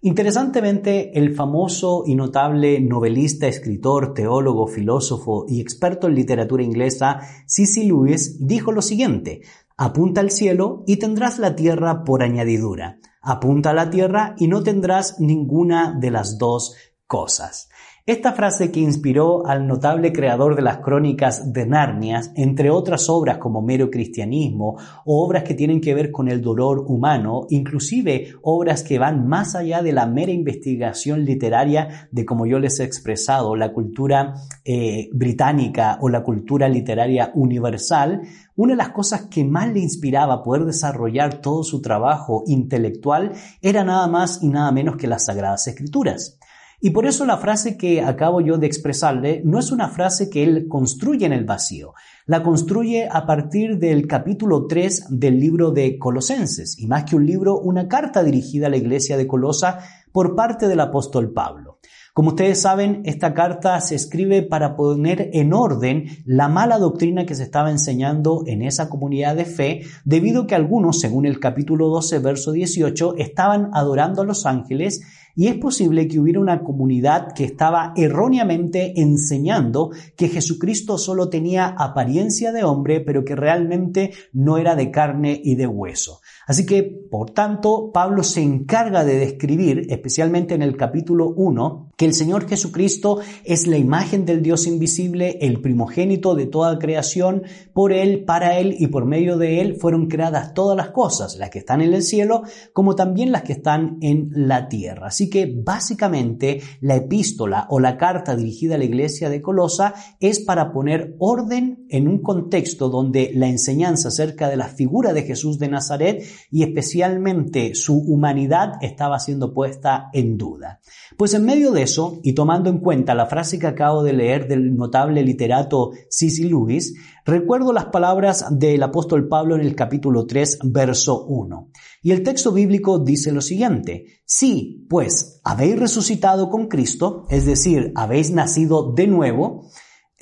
Interesantemente, 0.02 1.18
el 1.18 1.34
famoso 1.34 2.04
y 2.06 2.14
notable 2.14 2.80
novelista, 2.80 3.46
escritor, 3.46 4.14
teólogo, 4.14 4.66
filósofo 4.66 5.44
y 5.46 5.60
experto 5.60 6.06
en 6.06 6.14
literatura 6.14 6.62
inglesa 6.62 7.20
C.C. 7.44 7.84
Lewis 7.84 8.46
dijo 8.46 8.72
lo 8.72 8.80
siguiente, 8.80 9.42
Apunta 9.82 10.20
al 10.20 10.30
cielo 10.30 10.84
y 10.86 10.98
tendrás 10.98 11.38
la 11.38 11.56
tierra 11.56 12.04
por 12.04 12.22
añadidura. 12.22 12.98
Apunta 13.22 13.70
a 13.70 13.72
la 13.72 13.88
tierra 13.88 14.34
y 14.36 14.46
no 14.46 14.62
tendrás 14.62 15.18
ninguna 15.20 15.96
de 15.98 16.10
las 16.10 16.36
dos 16.36 16.76
cosas. 17.06 17.69
Esta 18.10 18.32
frase 18.32 18.72
que 18.72 18.80
inspiró 18.80 19.46
al 19.46 19.68
notable 19.68 20.12
creador 20.12 20.56
de 20.56 20.62
las 20.62 20.78
crónicas 20.78 21.52
de 21.52 21.64
Narnia, 21.64 22.20
entre 22.34 22.68
otras 22.68 23.08
obras 23.08 23.38
como 23.38 23.62
Mero 23.62 23.88
Cristianismo 23.88 24.76
o 25.04 25.24
obras 25.24 25.44
que 25.44 25.54
tienen 25.54 25.80
que 25.80 25.94
ver 25.94 26.10
con 26.10 26.26
el 26.26 26.42
dolor 26.42 26.86
humano, 26.88 27.46
inclusive 27.50 28.34
obras 28.42 28.82
que 28.82 28.98
van 28.98 29.28
más 29.28 29.54
allá 29.54 29.80
de 29.80 29.92
la 29.92 30.06
mera 30.06 30.32
investigación 30.32 31.24
literaria 31.24 32.08
de, 32.10 32.24
como 32.24 32.46
yo 32.46 32.58
les 32.58 32.80
he 32.80 32.84
expresado, 32.84 33.54
la 33.54 33.72
cultura 33.72 34.34
eh, 34.64 35.08
británica 35.12 35.96
o 36.00 36.08
la 36.08 36.24
cultura 36.24 36.68
literaria 36.68 37.30
universal, 37.36 38.22
una 38.56 38.72
de 38.72 38.78
las 38.78 38.88
cosas 38.88 39.28
que 39.30 39.44
más 39.44 39.72
le 39.72 39.78
inspiraba 39.78 40.42
poder 40.42 40.64
desarrollar 40.64 41.40
todo 41.40 41.62
su 41.62 41.80
trabajo 41.80 42.42
intelectual 42.48 43.34
era 43.62 43.84
nada 43.84 44.08
más 44.08 44.42
y 44.42 44.48
nada 44.48 44.72
menos 44.72 44.96
que 44.96 45.06
las 45.06 45.26
Sagradas 45.26 45.68
Escrituras. 45.68 46.40
Y 46.82 46.90
por 46.90 47.04
eso 47.04 47.26
la 47.26 47.36
frase 47.36 47.76
que 47.76 48.00
acabo 48.00 48.40
yo 48.40 48.56
de 48.56 48.66
expresarle 48.66 49.42
no 49.44 49.58
es 49.58 49.70
una 49.70 49.88
frase 49.88 50.30
que 50.30 50.42
él 50.42 50.66
construye 50.66 51.26
en 51.26 51.34
el 51.34 51.44
vacío, 51.44 51.92
la 52.24 52.42
construye 52.42 53.06
a 53.10 53.26
partir 53.26 53.78
del 53.78 54.06
capítulo 54.06 54.66
3 54.66 55.08
del 55.10 55.38
libro 55.38 55.72
de 55.72 55.98
Colosenses, 55.98 56.78
y 56.78 56.86
más 56.86 57.04
que 57.04 57.16
un 57.16 57.26
libro, 57.26 57.58
una 57.58 57.86
carta 57.86 58.22
dirigida 58.22 58.68
a 58.68 58.70
la 58.70 58.78
iglesia 58.78 59.18
de 59.18 59.26
Colosa 59.26 59.80
por 60.10 60.34
parte 60.34 60.68
del 60.68 60.80
apóstol 60.80 61.34
Pablo. 61.34 61.80
Como 62.14 62.30
ustedes 62.30 62.60
saben, 62.60 63.02
esta 63.04 63.34
carta 63.34 63.80
se 63.80 63.94
escribe 63.94 64.42
para 64.42 64.74
poner 64.74 65.30
en 65.32 65.52
orden 65.52 66.06
la 66.24 66.48
mala 66.48 66.78
doctrina 66.78 67.24
que 67.24 67.34
se 67.34 67.44
estaba 67.44 67.70
enseñando 67.70 68.42
en 68.46 68.62
esa 68.62 68.88
comunidad 68.88 69.36
de 69.36 69.44
fe, 69.44 69.82
debido 70.04 70.42
a 70.42 70.46
que 70.46 70.54
algunos, 70.54 70.98
según 70.98 71.26
el 71.26 71.38
capítulo 71.38 71.88
12, 71.88 72.18
verso 72.18 72.52
18, 72.52 73.16
estaban 73.18 73.70
adorando 73.74 74.22
a 74.22 74.24
los 74.24 74.44
ángeles 74.44 75.02
y 75.34 75.48
es 75.48 75.56
posible 75.56 76.08
que 76.08 76.18
hubiera 76.18 76.40
una 76.40 76.62
comunidad 76.62 77.32
que 77.32 77.44
estaba 77.44 77.92
erróneamente 77.96 79.00
enseñando 79.00 79.90
que 80.16 80.28
Jesucristo 80.28 80.98
solo 80.98 81.28
tenía 81.28 81.66
apariencia 81.66 82.52
de 82.52 82.64
hombre, 82.64 83.00
pero 83.00 83.24
que 83.24 83.36
realmente 83.36 84.12
no 84.32 84.58
era 84.58 84.74
de 84.74 84.90
carne 84.90 85.40
y 85.42 85.54
de 85.54 85.66
hueso. 85.66 86.20
Así 86.46 86.66
que, 86.66 86.82
por 86.82 87.30
tanto, 87.30 87.90
Pablo 87.92 88.22
se 88.22 88.42
encarga 88.42 89.04
de 89.04 89.18
describir, 89.18 89.86
especialmente 89.90 90.54
en 90.54 90.62
el 90.62 90.76
capítulo 90.76 91.28
1, 91.36 91.90
que 91.96 92.06
el 92.06 92.14
Señor 92.14 92.48
Jesucristo 92.48 93.18
es 93.44 93.66
la 93.66 93.76
imagen 93.76 94.24
del 94.24 94.42
Dios 94.42 94.66
invisible, 94.66 95.38
el 95.42 95.60
primogénito 95.60 96.34
de 96.34 96.46
toda 96.46 96.78
creación, 96.78 97.42
por 97.72 97.92
Él, 97.92 98.24
para 98.24 98.58
Él 98.58 98.74
y 98.78 98.88
por 98.88 99.04
medio 99.04 99.36
de 99.36 99.60
Él 99.60 99.76
fueron 99.76 100.08
creadas 100.08 100.54
todas 100.54 100.76
las 100.76 100.90
cosas, 100.90 101.36
las 101.36 101.50
que 101.50 101.60
están 101.60 101.82
en 101.82 101.92
el 101.92 102.02
cielo, 102.02 102.42
como 102.72 102.94
también 102.94 103.32
las 103.32 103.42
que 103.42 103.52
están 103.52 103.98
en 104.00 104.30
la 104.32 104.68
tierra. 104.68 105.08
Así 105.08 105.28
que 105.28 105.52
básicamente 105.54 106.60
la 106.80 106.96
epístola 106.96 107.66
o 107.70 107.80
la 107.80 107.96
carta 107.96 108.34
dirigida 108.34 108.76
a 108.76 108.78
la 108.78 108.84
iglesia 108.84 109.28
de 109.28 109.42
Colosa 109.42 109.94
es 110.20 110.40
para 110.40 110.72
poner 110.72 111.14
orden 111.18 111.86
en 111.90 112.08
un 112.08 112.22
contexto 112.22 112.88
donde 112.88 113.30
la 113.34 113.48
enseñanza 113.48 114.08
acerca 114.08 114.48
de 114.48 114.56
la 114.56 114.68
figura 114.68 115.12
de 115.12 115.22
Jesús 115.22 115.58
de 115.58 115.68
Nazaret 115.68 116.24
y 116.50 116.62
especialmente 116.62 117.74
su 117.74 117.98
humanidad 117.98 118.74
estaba 118.80 119.18
siendo 119.18 119.52
puesta 119.52 120.08
en 120.12 120.36
duda. 120.36 120.80
Pues 121.16 121.34
en 121.34 121.44
medio 121.44 121.72
de 121.72 121.82
eso, 121.82 122.20
y 122.22 122.34
tomando 122.34 122.70
en 122.70 122.78
cuenta 122.78 123.14
la 123.14 123.26
frase 123.26 123.58
que 123.58 123.66
acabo 123.66 124.02
de 124.02 124.12
leer 124.12 124.48
del 124.48 124.76
notable 124.76 125.22
literato 125.22 125.90
C.C. 126.08 126.44
Lewis, 126.44 126.94
recuerdo 127.24 127.72
las 127.72 127.86
palabras 127.86 128.46
del 128.50 128.82
apóstol 128.82 129.28
Pablo 129.28 129.54
en 129.54 129.62
el 129.62 129.74
capítulo 129.74 130.26
3, 130.26 130.58
verso 130.64 131.26
1. 131.26 131.70
Y 132.02 132.12
el 132.12 132.22
texto 132.22 132.52
bíblico 132.52 132.98
dice 132.98 133.32
lo 133.32 133.40
siguiente, 133.40 134.06
si 134.24 134.86
pues 134.88 135.40
habéis 135.44 135.78
resucitado 135.78 136.48
con 136.48 136.68
Cristo, 136.68 137.26
es 137.28 137.44
decir, 137.44 137.92
habéis 137.94 138.30
nacido 138.30 138.92
de 138.92 139.06
nuevo, 139.06 139.66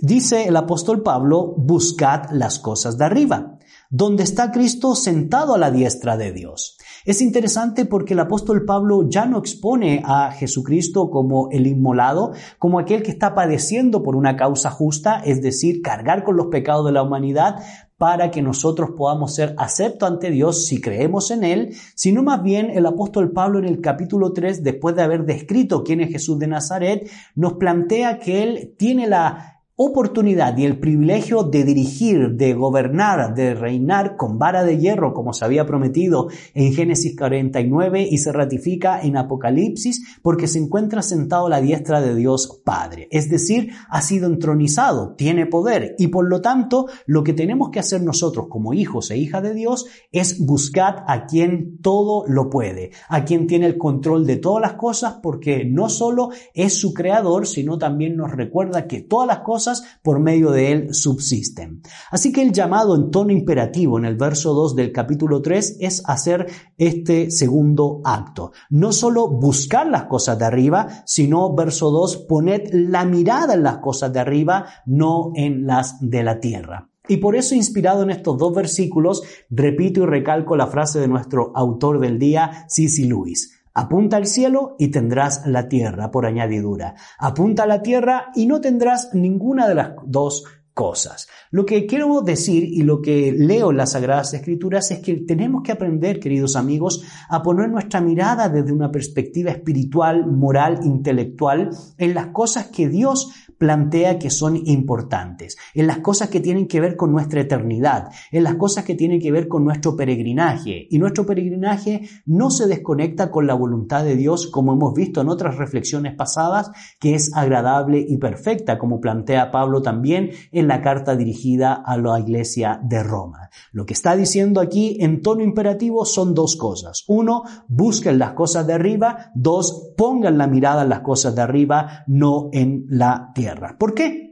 dice 0.01 0.49
el 0.49 0.57
apóstol 0.57 1.03
Pablo, 1.03 1.55
buscad 1.57 2.31
las 2.33 2.59
cosas 2.59 2.99
de 2.99 3.05
arriba, 3.05 3.59
donde 3.91 4.23
está 4.23 4.51
Cristo 4.53 4.95
sentado 4.95 5.55
a 5.55 5.59
la 5.59 5.71
diestra 5.71 6.17
de 6.17 6.33
Dios. 6.33 6.77
Es 7.05 7.23
interesante 7.23 7.87
porque 7.87 8.13
el 8.13 8.21
apóstol 8.21 8.65
Pablo 8.67 9.09
ya 9.09 9.25
no 9.25 9.39
expone 9.39 10.03
a 10.05 10.31
Jesucristo 10.33 11.11
como 11.11 11.49
el 11.51 11.67
inmolado, 11.67 12.33
como 12.59 12.79
aquel 12.79 13.03
que 13.03 13.11
está 13.11 13.35
padeciendo 13.35 14.03
por 14.03 14.15
una 14.15 14.37
causa 14.37 14.71
justa, 14.71 15.21
es 15.25 15.41
decir, 15.41 15.81
cargar 15.81 16.23
con 16.23 16.37
los 16.37 16.49
pecados 16.49 16.85
de 16.85 16.93
la 16.93 17.03
humanidad 17.03 17.57
para 17.97 18.31
que 18.31 18.43
nosotros 18.43 18.91
podamos 18.97 19.35
ser 19.35 19.55
aceptos 19.59 20.09
ante 20.09 20.31
Dios 20.31 20.67
si 20.67 20.81
creemos 20.81 21.31
en 21.31 21.43
Él, 21.43 21.75
sino 21.95 22.23
más 22.23 22.43
bien 22.43 22.71
el 22.71 22.87
apóstol 22.87 23.33
Pablo 23.33 23.59
en 23.59 23.65
el 23.65 23.81
capítulo 23.81 24.33
3, 24.33 24.63
después 24.63 24.95
de 24.95 25.03
haber 25.03 25.25
descrito 25.25 25.83
quién 25.83 26.01
es 26.01 26.11
Jesús 26.11 26.39
de 26.39 26.47
Nazaret, 26.47 27.11
nos 27.35 27.55
plantea 27.55 28.19
que 28.19 28.43
Él 28.45 28.75
tiene 28.79 29.09
la 29.09 29.58
oportunidad 29.81 30.59
y 30.59 30.65
el 30.65 30.81
privilegio 30.81 31.45
de 31.45 31.63
dirigir, 31.63 32.33
de 32.33 32.53
gobernar, 32.53 33.33
de 33.33 33.55
reinar 33.55 34.17
con 34.17 34.37
vara 34.37 34.65
de 34.65 34.77
hierro, 34.77 35.15
como 35.15 35.33
se 35.33 35.45
había 35.45 35.67
prometido 35.67 36.27
en 36.53 36.73
Génesis 36.75 37.17
49 37.17 38.09
y 38.11 38.19
se 38.19 38.33
ratifica 38.33 39.01
en 39.01 39.17
Apocalipsis, 39.17 40.19
porque 40.21 40.49
se 40.49 40.59
encuentra 40.59 41.01
sentado 41.01 41.47
a 41.47 41.51
la 41.51 41.61
diestra 41.61 42.01
de 42.01 42.17
Dios 42.17 42.61
Padre. 42.65 43.07
Es 43.13 43.31
decir, 43.31 43.71
ha 43.89 44.03
sido 44.03 44.27
entronizado, 44.27 45.15
tiene 45.15 45.47
poder 45.47 45.95
y 45.97 46.09
por 46.09 46.29
lo 46.29 46.41
tanto 46.41 46.87
lo 47.07 47.23
que 47.23 47.33
tenemos 47.33 47.71
que 47.71 47.79
hacer 47.79 48.03
nosotros 48.03 48.47
como 48.49 48.75
hijos 48.75 49.13
e 49.13 49.17
hijas 49.17 49.45
de 49.45 49.55
Dios 49.55 49.87
es 50.11 50.45
buscar 50.45 51.05
a 51.07 51.27
quien 51.27 51.79
todo 51.83 52.25
lo 52.27 52.51
puede, 52.51 52.91
a 53.09 53.25
quien 53.25 53.47
tiene 53.47 53.67
el 53.67 53.79
control 53.79 54.27
de 54.27 54.39
todas 54.39 54.61
las 54.61 54.73
cosas, 54.73 55.21
porque 55.23 55.65
no 55.65 55.89
solo 55.89 56.31
es 56.53 56.75
su 56.75 56.93
creador, 56.93 57.47
sino 57.47 57.79
también 57.79 58.17
nos 58.17 58.33
recuerda 58.33 58.89
que 58.89 59.03
todas 59.03 59.29
las 59.29 59.39
cosas 59.39 59.68
por 60.03 60.21
medio 60.21 60.51
de 60.51 60.73
él 60.73 60.95
subsisten. 60.95 61.83
Así 62.11 62.33
que 62.33 62.43
el 62.43 62.53
llamado 62.53 62.97
en 62.97 63.11
tono 63.11 63.33
imperativo 63.33 63.99
en 63.99 64.05
el 64.05 64.17
verso 64.17 64.55
2 64.55 64.77
del 64.77 64.93
capítulo 64.93 65.43
3 65.43 65.79
es 65.81 66.03
hacer 66.07 66.47
este 66.77 67.31
segundo 67.31 68.01
acto. 68.05 68.53
No 68.71 68.93
solo 68.93 69.29
buscar 69.29 69.87
las 69.87 70.05
cosas 70.05 70.39
de 70.39 70.45
arriba, 70.45 70.87
sino 71.07 71.55
verso 71.55 71.91
2, 71.91 72.17
poned 72.29 72.69
la 72.73 73.05
mirada 73.05 73.55
en 73.55 73.63
las 73.63 73.79
cosas 73.79 74.13
de 74.13 74.21
arriba, 74.21 74.67
no 74.87 75.33
en 75.35 75.67
las 75.67 75.97
de 76.01 76.23
la 76.23 76.41
tierra. 76.41 76.91
Y 77.09 77.17
por 77.17 77.37
eso, 77.37 77.55
inspirado 77.55 78.03
en 78.03 78.11
estos 78.11 78.37
dos 78.37 78.55
versículos, 78.55 79.23
repito 79.49 80.03
y 80.03 80.07
recalco 80.07 80.57
la 80.57 80.67
frase 80.67 81.01
de 81.01 81.09
nuestro 81.09 81.53
autor 81.55 82.01
del 82.01 82.19
día, 82.19 82.67
C.C. 82.69 83.07
Lewis. 83.07 83.58
Apunta 83.79 84.17
al 84.17 84.27
cielo 84.27 84.75
y 84.77 84.89
tendrás 84.89 85.47
la 85.47 85.69
tierra 85.69 86.11
por 86.11 86.27
añadidura. 86.27 86.97
Apunta 87.17 87.63
a 87.63 87.67
la 87.69 87.81
tierra 87.81 88.33
y 88.35 88.47
no 88.47 88.61
tendrás 88.61 89.11
ninguna 89.15 89.69
de 89.69 89.77
las 89.77 89.93
dos 90.05 90.43
cosas. 90.75 91.29
Lo 91.53 91.65
que 91.65 91.87
quiero 91.87 92.21
decir 92.23 92.65
y 92.65 92.83
lo 92.83 93.01
que 93.01 93.31
leo 93.31 93.71
en 93.71 93.77
las 93.77 93.93
Sagradas 93.93 94.35
Escrituras 94.35 94.91
es 94.91 94.99
que 94.99 95.15
tenemos 95.21 95.63
que 95.63 95.71
aprender, 95.71 96.19
queridos 96.19 96.57
amigos, 96.57 97.05
a 97.29 97.41
poner 97.41 97.69
nuestra 97.69 98.01
mirada 98.01 98.49
desde 98.49 98.73
una 98.73 98.91
perspectiva 98.91 99.53
espiritual, 99.53 100.27
moral, 100.27 100.81
intelectual, 100.83 101.71
en 101.99 102.15
las 102.15 102.29
cosas 102.29 102.69
que 102.69 102.89
Dios 102.89 103.31
plantea 103.59 104.19
que 104.19 104.31
son 104.31 104.57
importantes, 104.67 105.57
en 105.75 105.87
las 105.87 105.99
cosas 105.99 106.29
que 106.29 106.41
tienen 106.41 106.69
que 106.69 106.81
ver 106.81 106.97
con 106.97 107.13
nuestra 107.13 107.41
eternidad, 107.41 108.11
en 108.31 108.45
las 108.45 108.55
cosas 108.55 108.85
que 108.85 108.95
tienen 108.95 109.21
que 109.21 109.33
ver 109.33 109.49
con 109.49 109.65
nuestro 109.65 109.97
peregrinaje. 109.97 110.87
Y 110.91 110.99
nuestro 110.99 111.27
peregrinaje 111.27 112.09
no 112.25 112.51
se 112.51 112.67
desconecta 112.67 113.31
con 113.31 113.47
la 113.47 113.55
voluntad 113.55 114.05
de 114.05 114.17
Dios, 114.17 114.47
como 114.47 114.73
hemos 114.73 114.95
visto 114.95 115.21
en 115.21 115.29
otras 115.29 115.57
reflexiones 115.57 116.15
pasadas, 116.15 116.71
que 117.01 117.15
es 117.15 117.33
agradable 117.35 118.05
y 118.07 118.17
perfecta, 118.19 118.79
como 118.79 119.01
plantea 119.01 119.51
Pablo 119.51 119.83
también 119.83 120.31
en 120.53 120.69
la 120.69 120.81
carta 120.81 121.17
dirigida 121.17 121.75
a 121.75 121.97
la 121.97 122.19
iglesia 122.21 122.81
de 122.83 123.03
Roma. 123.03 123.51
Lo 123.73 123.87
que 123.87 123.95
está 123.95 124.17
diciendo 124.17 124.61
aquí 124.61 124.99
en 125.01 125.23
tono 125.23 125.43
imperativo 125.43 126.05
son 126.05 126.35
dos 126.35 126.57
cosas. 126.57 127.05
Uno, 127.09 127.43
busquen 127.67 128.19
las 128.19 128.33
cosas 128.33 128.67
de 128.67 128.75
arriba. 128.75 129.31
Dos, 129.35 129.93
pongan 129.97 130.39
la 130.39 130.47
mirada 130.47 130.83
en 130.83 130.91
las 130.91 131.01
cosas 131.01 131.35
de 131.35 131.43
arriba, 131.43 132.05
no 132.07 132.51
en 132.53 132.87
la 132.89 133.33
tierra. 133.35 133.48
¿Por 133.79 133.95
qué? 133.95 134.29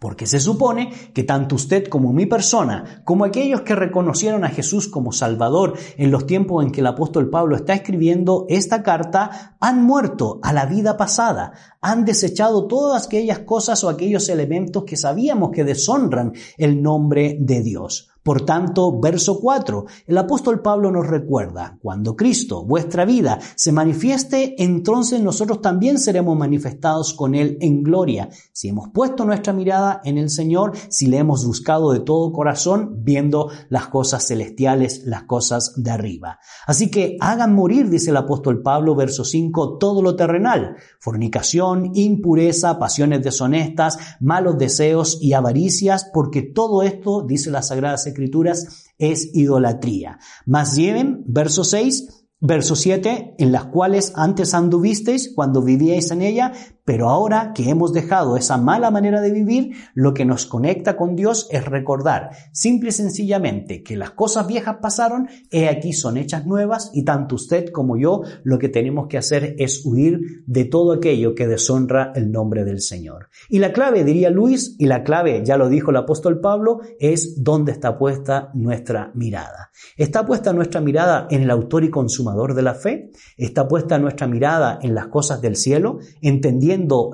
Porque 0.00 0.26
se 0.26 0.40
supone 0.40 0.90
que 1.12 1.24
tanto 1.24 1.56
usted 1.56 1.86
como 1.88 2.14
mi 2.14 2.24
persona, 2.24 3.02
como 3.04 3.26
aquellos 3.26 3.60
que 3.60 3.74
reconocieron 3.74 4.44
a 4.44 4.48
Jesús 4.48 4.88
como 4.88 5.12
Salvador 5.12 5.74
en 5.98 6.10
los 6.10 6.26
tiempos 6.26 6.64
en 6.64 6.72
que 6.72 6.80
el 6.80 6.86
apóstol 6.86 7.28
Pablo 7.28 7.54
está 7.54 7.74
escribiendo 7.74 8.46
esta 8.48 8.82
carta, 8.82 9.56
han 9.60 9.82
muerto 9.82 10.40
a 10.42 10.54
la 10.54 10.64
vida 10.64 10.96
pasada, 10.96 11.52
han 11.82 12.06
desechado 12.06 12.66
todas 12.66 13.06
aquellas 13.06 13.40
cosas 13.40 13.84
o 13.84 13.90
aquellos 13.90 14.30
elementos 14.30 14.84
que 14.84 14.96
sabíamos 14.96 15.50
que 15.50 15.64
deshonran 15.64 16.32
el 16.56 16.82
nombre 16.82 17.36
de 17.38 17.62
Dios. 17.62 18.09
Por 18.22 18.44
tanto, 18.44 19.00
verso 19.00 19.40
4, 19.40 19.86
el 20.06 20.18
apóstol 20.18 20.60
Pablo 20.60 20.90
nos 20.90 21.06
recuerda, 21.06 21.78
cuando 21.80 22.16
Cristo, 22.16 22.64
vuestra 22.64 23.06
vida, 23.06 23.38
se 23.54 23.72
manifieste, 23.72 24.62
entonces 24.62 25.22
nosotros 25.22 25.62
también 25.62 25.98
seremos 25.98 26.36
manifestados 26.36 27.14
con 27.14 27.34
Él 27.34 27.56
en 27.62 27.82
gloria. 27.82 28.28
Si 28.52 28.68
hemos 28.68 28.90
puesto 28.90 29.24
nuestra 29.24 29.54
mirada 29.54 30.02
en 30.04 30.18
el 30.18 30.28
Señor, 30.28 30.72
si 30.90 31.06
le 31.06 31.16
hemos 31.16 31.46
buscado 31.46 31.92
de 31.92 32.00
todo 32.00 32.32
corazón, 32.32 32.96
viendo 33.02 33.50
las 33.70 33.88
cosas 33.88 34.26
celestiales, 34.26 35.02
las 35.06 35.22
cosas 35.22 35.72
de 35.76 35.90
arriba. 35.90 36.38
Así 36.66 36.90
que 36.90 37.16
hagan 37.20 37.54
morir, 37.54 37.88
dice 37.88 38.10
el 38.10 38.18
apóstol 38.18 38.60
Pablo, 38.60 38.94
verso 38.94 39.24
5, 39.24 39.78
todo 39.78 40.02
lo 40.02 40.14
terrenal, 40.14 40.76
fornicación, 40.98 41.92
impureza, 41.94 42.78
pasiones 42.78 43.22
deshonestas, 43.22 43.98
malos 44.20 44.58
deseos 44.58 45.18
y 45.22 45.32
avaricias, 45.32 46.10
porque 46.12 46.42
todo 46.42 46.82
esto, 46.82 47.22
dice 47.22 47.50
la 47.50 47.62
Sagrada 47.62 47.96
Escrituras 48.10 48.86
es 48.98 49.34
idolatría. 49.34 50.18
Más 50.46 50.76
lleven, 50.76 51.24
verso 51.26 51.64
6, 51.64 52.26
verso 52.40 52.76
7, 52.76 53.34
en 53.38 53.52
las 53.52 53.66
cuales 53.66 54.12
antes 54.16 54.54
anduvisteis 54.54 55.32
cuando 55.34 55.62
vivíais 55.62 56.10
en 56.10 56.22
ella, 56.22 56.52
pero 56.90 57.08
ahora 57.08 57.52
que 57.54 57.70
hemos 57.70 57.92
dejado 57.92 58.36
esa 58.36 58.56
mala 58.56 58.90
manera 58.90 59.20
de 59.20 59.30
vivir, 59.30 59.76
lo 59.94 60.12
que 60.12 60.24
nos 60.24 60.44
conecta 60.44 60.96
con 60.96 61.14
Dios 61.14 61.46
es 61.52 61.64
recordar 61.64 62.30
simple 62.50 62.88
y 62.88 62.92
sencillamente 62.92 63.84
que 63.84 63.96
las 63.96 64.10
cosas 64.10 64.48
viejas 64.48 64.78
pasaron, 64.82 65.28
he 65.52 65.68
aquí 65.68 65.92
son 65.92 66.16
hechas 66.16 66.46
nuevas 66.46 66.90
y 66.92 67.04
tanto 67.04 67.36
usted 67.36 67.70
como 67.70 67.96
yo 67.96 68.22
lo 68.42 68.58
que 68.58 68.68
tenemos 68.68 69.06
que 69.06 69.18
hacer 69.18 69.54
es 69.58 69.86
huir 69.86 70.42
de 70.48 70.64
todo 70.64 70.94
aquello 70.94 71.36
que 71.36 71.46
deshonra 71.46 72.10
el 72.16 72.32
nombre 72.32 72.64
del 72.64 72.80
Señor. 72.80 73.28
Y 73.48 73.60
la 73.60 73.72
clave, 73.72 74.02
diría 74.02 74.28
Luis, 74.28 74.74
y 74.76 74.86
la 74.86 75.04
clave, 75.04 75.44
ya 75.44 75.56
lo 75.56 75.68
dijo 75.68 75.92
el 75.92 75.96
apóstol 75.96 76.40
Pablo, 76.40 76.80
es 76.98 77.44
dónde 77.44 77.70
está 77.70 77.98
puesta 77.98 78.50
nuestra 78.52 79.12
mirada. 79.14 79.70
¿Está 79.96 80.26
puesta 80.26 80.52
nuestra 80.52 80.80
mirada 80.80 81.28
en 81.30 81.42
el 81.42 81.50
autor 81.50 81.84
y 81.84 81.90
consumador 81.90 82.54
de 82.54 82.62
la 82.62 82.74
fe? 82.74 83.10
¿Está 83.36 83.68
puesta 83.68 83.96
nuestra 83.96 84.26
mirada 84.26 84.80
en 84.82 84.96
las 84.96 85.06
cosas 85.06 85.40
del 85.40 85.54
cielo, 85.54 86.00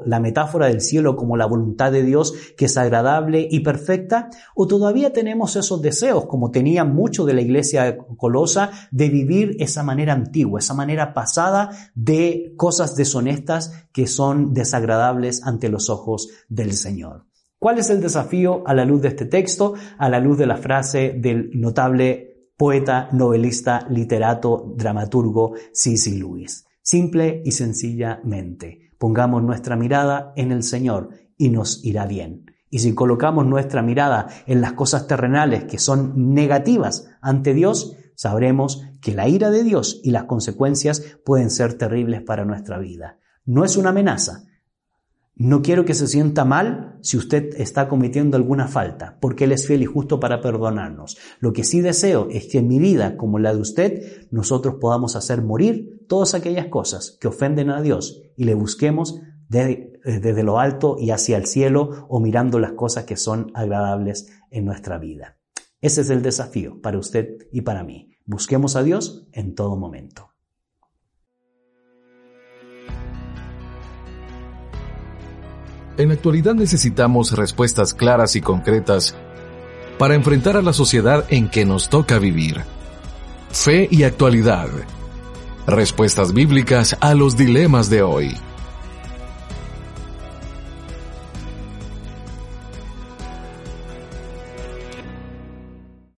la 0.05 0.21
metáfora 0.21 0.67
del 0.67 0.81
cielo 0.81 1.17
como 1.17 1.37
la 1.37 1.47
voluntad 1.47 1.93
de 1.93 2.03
Dios 2.03 2.35
que 2.57 2.67
es 2.67 2.77
agradable 2.77 3.47
y 3.51 3.61
perfecta? 3.61 4.31
¿O 4.55 4.67
todavía 4.67 5.13
tenemos 5.13 5.57
esos 5.57 5.83
deseos, 5.83 6.27
como 6.27 6.51
tenía 6.51 6.85
mucho 6.85 7.25
de 7.25 7.35
la 7.35 7.41
iglesia 7.41 7.97
colosa, 8.17 8.71
de 8.91 9.09
vivir 9.09 9.57
esa 9.59 9.83
manera 9.83 10.13
antigua, 10.13 10.61
esa 10.61 10.75
manera 10.75 11.15
pasada 11.15 11.71
de 11.95 12.55
cosas 12.57 12.97
deshonestas 12.97 13.87
que 13.93 14.07
son 14.07 14.53
desagradables 14.53 15.43
ante 15.45 15.69
los 15.69 15.91
ojos 15.91 16.29
del 16.49 16.73
Señor? 16.73 17.27
¿Cuál 17.59 17.79
es 17.79 17.91
el 17.91 18.01
desafío 18.01 18.63
a 18.67 18.75
la 18.75 18.85
luz 18.85 19.03
de 19.03 19.09
este 19.09 19.25
texto, 19.25 19.75
a 19.99 20.09
la 20.09 20.21
luz 20.21 20.39
de 20.39 20.47
la 20.47 20.57
frase 20.57 21.15
del 21.17 21.51
notable 21.55 22.51
poeta, 22.57 23.09
novelista, 23.13 23.87
literato, 23.91 24.75
dramaturgo 24.77 25.55
C.C. 25.73 26.11
Lewis? 26.13 26.67
Simple 26.83 27.43
y 27.45 27.51
sencillamente, 27.51 28.86
Pongamos 28.99 29.43
nuestra 29.43 29.77
mirada 29.77 30.33
en 30.37 30.53
el 30.53 30.63
Señor 30.63 31.11
y 31.37 31.51
nos 31.51 31.85
irá 31.85 32.07
bien. 32.07 32.47
Y 32.71 32.81
si 32.81 32.95
colocamos 32.95 33.47
nuestra 33.47 33.83
mirada 33.83 34.29
en 34.47 34.61
las 34.61 34.73
cosas 34.73 35.07
terrenales 35.07 35.65
que 35.65 35.79
son 35.79 36.35
negativas 36.35 37.09
ante 37.21 37.55
Dios, 37.55 37.97
sabremos 38.17 38.85
que 39.01 39.15
la 39.15 39.29
ira 39.29 39.51
de 39.51 39.63
Dios 39.63 40.01
y 40.03 40.11
las 40.11 40.25
consecuencias 40.25 41.19
pueden 41.25 41.51
ser 41.51 41.75
terribles 41.75 42.23
para 42.23 42.45
nuestra 42.45 42.79
vida. 42.79 43.19
No 43.45 43.65
es 43.65 43.77
una 43.77 43.91
amenaza. 43.91 44.45
No 45.39 45.61
quiero 45.61 45.85
que 45.85 45.95
se 45.95 46.07
sienta 46.07 46.47
mal 46.47 46.99
si 47.03 47.19
usted 47.19 47.51
está 47.59 47.89
cometiendo 47.89 48.39
alguna 48.39 48.69
falta, 48.69 49.19
porque 49.21 49.45
Él 49.45 49.53
es 49.53 49.67
fiel 49.67 49.83
y 49.83 49.87
justo 49.87 50.19
para 50.19 50.41
perdonarnos. 50.41 51.19
Lo 51.41 51.53
que 51.53 51.63
sí 51.63 51.83
deseo 51.83 52.29
es 52.31 52.49
que 52.49 52.59
en 52.59 52.69
mi 52.69 52.79
vida, 52.79 53.19
como 53.19 53.39
la 53.39 53.55
de 53.55 53.61
usted, 53.61 54.27
nosotros 54.31 54.77
podamos 54.81 55.15
hacer 55.15 55.43
morir 55.43 55.96
todas 56.07 56.35
aquellas 56.35 56.67
cosas 56.67 57.17
que 57.21 57.29
ofenden 57.29 57.71
a 57.71 57.81
Dios 57.83 58.23
y 58.37 58.45
le 58.45 58.55
busquemos 58.55 59.21
desde, 59.49 59.93
desde 60.05 60.43
lo 60.43 60.59
alto 60.59 60.97
y 60.99 61.11
hacia 61.11 61.37
el 61.37 61.47
cielo 61.47 62.07
o 62.09 62.21
mirando 62.21 62.59
las 62.59 62.73
cosas 62.73 63.05
que 63.05 63.17
son 63.17 63.51
agradables 63.55 64.29
en 64.51 64.65
nuestra 64.65 64.99
vida. 64.99 65.39
Ese 65.81 66.01
es 66.01 66.11
el 66.11 66.23
desafío 66.23 66.81
para 66.81 66.99
usted 66.99 67.47
y 67.53 67.61
para 67.61 67.85
mí. 67.85 68.11
Busquemos 68.25 68.77
a 68.77 68.83
Dios 68.83 69.29
en 69.33 69.55
todo 69.55 69.77
momento. 69.77 70.31
En 75.99 76.09
la 76.09 76.15
actualidad 76.15 76.55
necesitamos 76.55 77.33
respuestas 77.37 77.95
claras 77.95 78.37
y 78.37 78.43
concretas 78.43 79.15
para 79.99 80.15
enfrentar 80.15 80.57
a 80.57 80.63
la 80.63 80.75
sociedad 80.75 81.25
en 81.31 81.49
que 81.49 81.65
nos 81.65 81.89
toca 81.89 82.19
vivir. 82.19 82.61
Fe 83.51 83.89
y 83.91 84.03
actualidad. 84.03 84.69
Respuestas 85.67 86.33
bíblicas 86.33 86.97
a 87.01 87.15
los 87.15 87.37
dilemas 87.37 87.91
de 87.91 88.03
hoy. 88.03 88.37